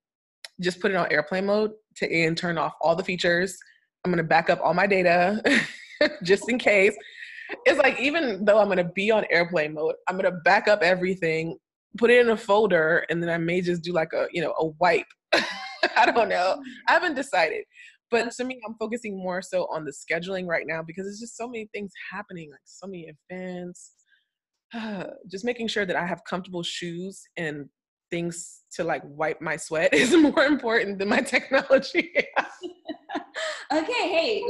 just 0.61 0.81
put 0.81 0.91
it 0.91 0.97
on 0.97 1.11
airplane 1.11 1.47
mode 1.47 1.73
to 1.97 2.13
and 2.13 2.37
turn 2.37 2.59
off 2.59 2.75
all 2.81 2.97
the 2.97 3.05
features. 3.05 3.57
I'm 4.05 4.11
gonna 4.11 4.25
back 4.25 4.51
up 4.51 4.61
all 4.63 4.75
my 4.75 4.87
data 4.87 5.41
just 6.23 6.49
in 6.49 6.59
case. 6.71 6.97
It's 7.65 7.79
like 7.79 8.01
even 8.01 8.45
though 8.45 8.59
I'm 8.59 8.69
gonna 8.69 8.91
be 8.93 9.13
on 9.13 9.25
airplane 9.31 9.75
mode, 9.75 9.95
I'm 10.09 10.17
gonna 10.17 10.39
back 10.45 10.67
up 10.67 10.83
everything 10.83 11.59
put 11.97 12.11
it 12.11 12.21
in 12.21 12.31
a 12.31 12.37
folder 12.37 13.05
and 13.11 13.23
then 13.23 13.31
I 13.31 13.39
may 13.39 13.61
just 13.61 13.83
do 13.83 13.93
like 13.93 14.13
a, 14.13 14.27
you 14.33 14.43
know, 14.43 14.55
a 14.59 14.67
wipe. 14.67 15.07
I 15.97 16.11
don't 16.11 16.29
know. 16.29 16.63
I 16.89 16.93
haven't 16.93 17.15
decided. 17.15 17.65
But 18.11 18.31
to 18.33 18.45
me, 18.45 18.61
I'm 18.67 18.75
focusing 18.79 19.17
more 19.19 19.43
so 19.43 19.67
on 19.71 19.85
the 19.85 19.93
scheduling 19.93 20.47
right 20.47 20.67
now 20.67 20.83
because 20.83 21.07
there's 21.07 21.19
just 21.19 21.37
so 21.37 21.49
many 21.49 21.69
things 21.75 21.93
happening, 22.13 22.51
like 22.51 22.61
so 22.65 22.87
many 22.87 23.13
events. 23.31 23.93
just 25.31 25.45
making 25.45 25.69
sure 25.69 25.87
that 25.87 25.97
I 25.97 26.07
have 26.07 26.23
comfortable 26.25 26.63
shoes 26.63 27.23
and 27.37 27.69
things 28.11 28.63
to 28.73 28.85
like 28.85 29.03
wipe 29.05 29.41
my 29.41 29.57
sweat 29.57 29.93
is 29.95 30.17
more 30.17 30.45
important 30.45 30.99
than 30.99 31.09
my 31.09 31.21
technology. 31.21 32.13
okay, 33.73 34.09
hey, 34.09 34.43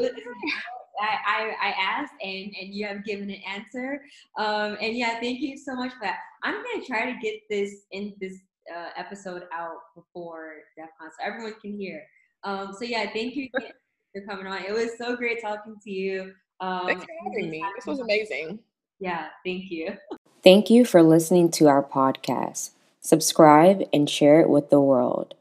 I, 1.00 1.52
I, 1.60 1.68
I 1.68 1.74
asked 1.80 2.14
and, 2.22 2.52
and 2.60 2.74
you 2.74 2.86
have 2.86 3.04
given 3.04 3.30
an 3.30 3.40
answer. 3.46 4.00
Um, 4.38 4.76
and 4.80 4.96
yeah, 4.96 5.20
thank 5.20 5.40
you 5.40 5.56
so 5.56 5.74
much 5.74 5.92
for 5.92 6.00
that. 6.02 6.18
I'm 6.42 6.54
gonna 6.54 6.84
try 6.86 7.12
to 7.12 7.18
get 7.20 7.40
this 7.50 7.82
in 7.92 8.14
this 8.20 8.38
uh, 8.74 8.90
episode 8.96 9.44
out 9.52 9.76
before 9.94 10.54
DEF 10.76 10.88
CON 10.98 11.10
so 11.18 11.26
everyone 11.26 11.54
can 11.60 11.78
hear. 11.78 12.02
Um, 12.44 12.74
so 12.78 12.84
yeah, 12.84 13.10
thank 13.12 13.36
you 13.36 13.48
for 14.14 14.20
coming 14.26 14.46
on. 14.46 14.62
It 14.64 14.72
was 14.72 14.90
so 14.98 15.16
great 15.16 15.40
talking 15.42 15.76
to 15.82 15.90
you. 15.90 16.32
Um, 16.60 16.86
Thanks 16.86 17.04
for 17.04 17.10
having 17.24 17.50
me. 17.50 17.64
This 17.76 17.86
was 17.86 18.00
amazing. 18.00 18.58
Yeah, 18.98 19.28
thank 19.44 19.70
you. 19.70 19.96
Thank 20.42 20.70
you 20.70 20.84
for 20.84 21.02
listening 21.02 21.50
to 21.52 21.66
our 21.66 21.82
podcast. 21.82 22.70
Subscribe 23.00 23.82
and 23.92 24.08
share 24.08 24.40
it 24.40 24.48
with 24.48 24.70
the 24.70 24.80
world. 24.80 25.34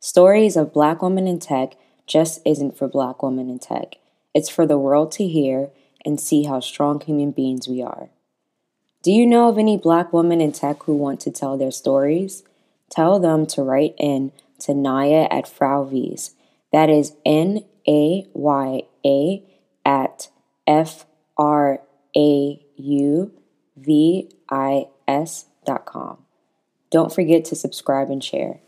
Stories 0.00 0.54
of 0.54 0.72
Black 0.72 1.00
women 1.00 1.26
in 1.26 1.38
tech 1.38 1.76
just 2.06 2.42
isn't 2.44 2.76
for 2.76 2.86
Black 2.86 3.22
women 3.22 3.48
in 3.48 3.58
tech. 3.58 3.96
It's 4.34 4.48
for 4.48 4.66
the 4.66 4.78
world 4.78 5.12
to 5.12 5.26
hear 5.26 5.70
and 6.04 6.20
see 6.20 6.44
how 6.44 6.60
strong 6.60 7.00
human 7.00 7.30
beings 7.30 7.68
we 7.68 7.82
are. 7.82 8.10
Do 9.02 9.12
you 9.12 9.26
know 9.26 9.48
of 9.48 9.58
any 9.58 9.76
black 9.76 10.12
women 10.12 10.40
in 10.40 10.52
tech 10.52 10.82
who 10.84 10.94
want 10.94 11.20
to 11.20 11.30
tell 11.30 11.56
their 11.56 11.70
stories? 11.70 12.42
Tell 12.90 13.18
them 13.18 13.46
to 13.46 13.62
write 13.62 13.94
in 13.98 14.32
to 14.60 14.74
Naya 14.74 15.26
at 15.30 15.46
Frauvis. 15.46 16.34
That 16.72 16.90
is 16.90 17.14
N 17.24 17.64
A 17.88 18.26
Y 18.32 18.82
A 19.04 19.42
at 19.84 20.28
F 20.66 21.06
R 21.36 21.80
A 22.16 22.66
U 22.76 23.32
V 23.76 24.30
I 24.50 24.86
S 25.08 25.46
dot 25.64 25.86
com. 25.86 26.18
Don't 26.90 27.12
forget 27.12 27.44
to 27.46 27.56
subscribe 27.56 28.10
and 28.10 28.22
share. 28.22 28.60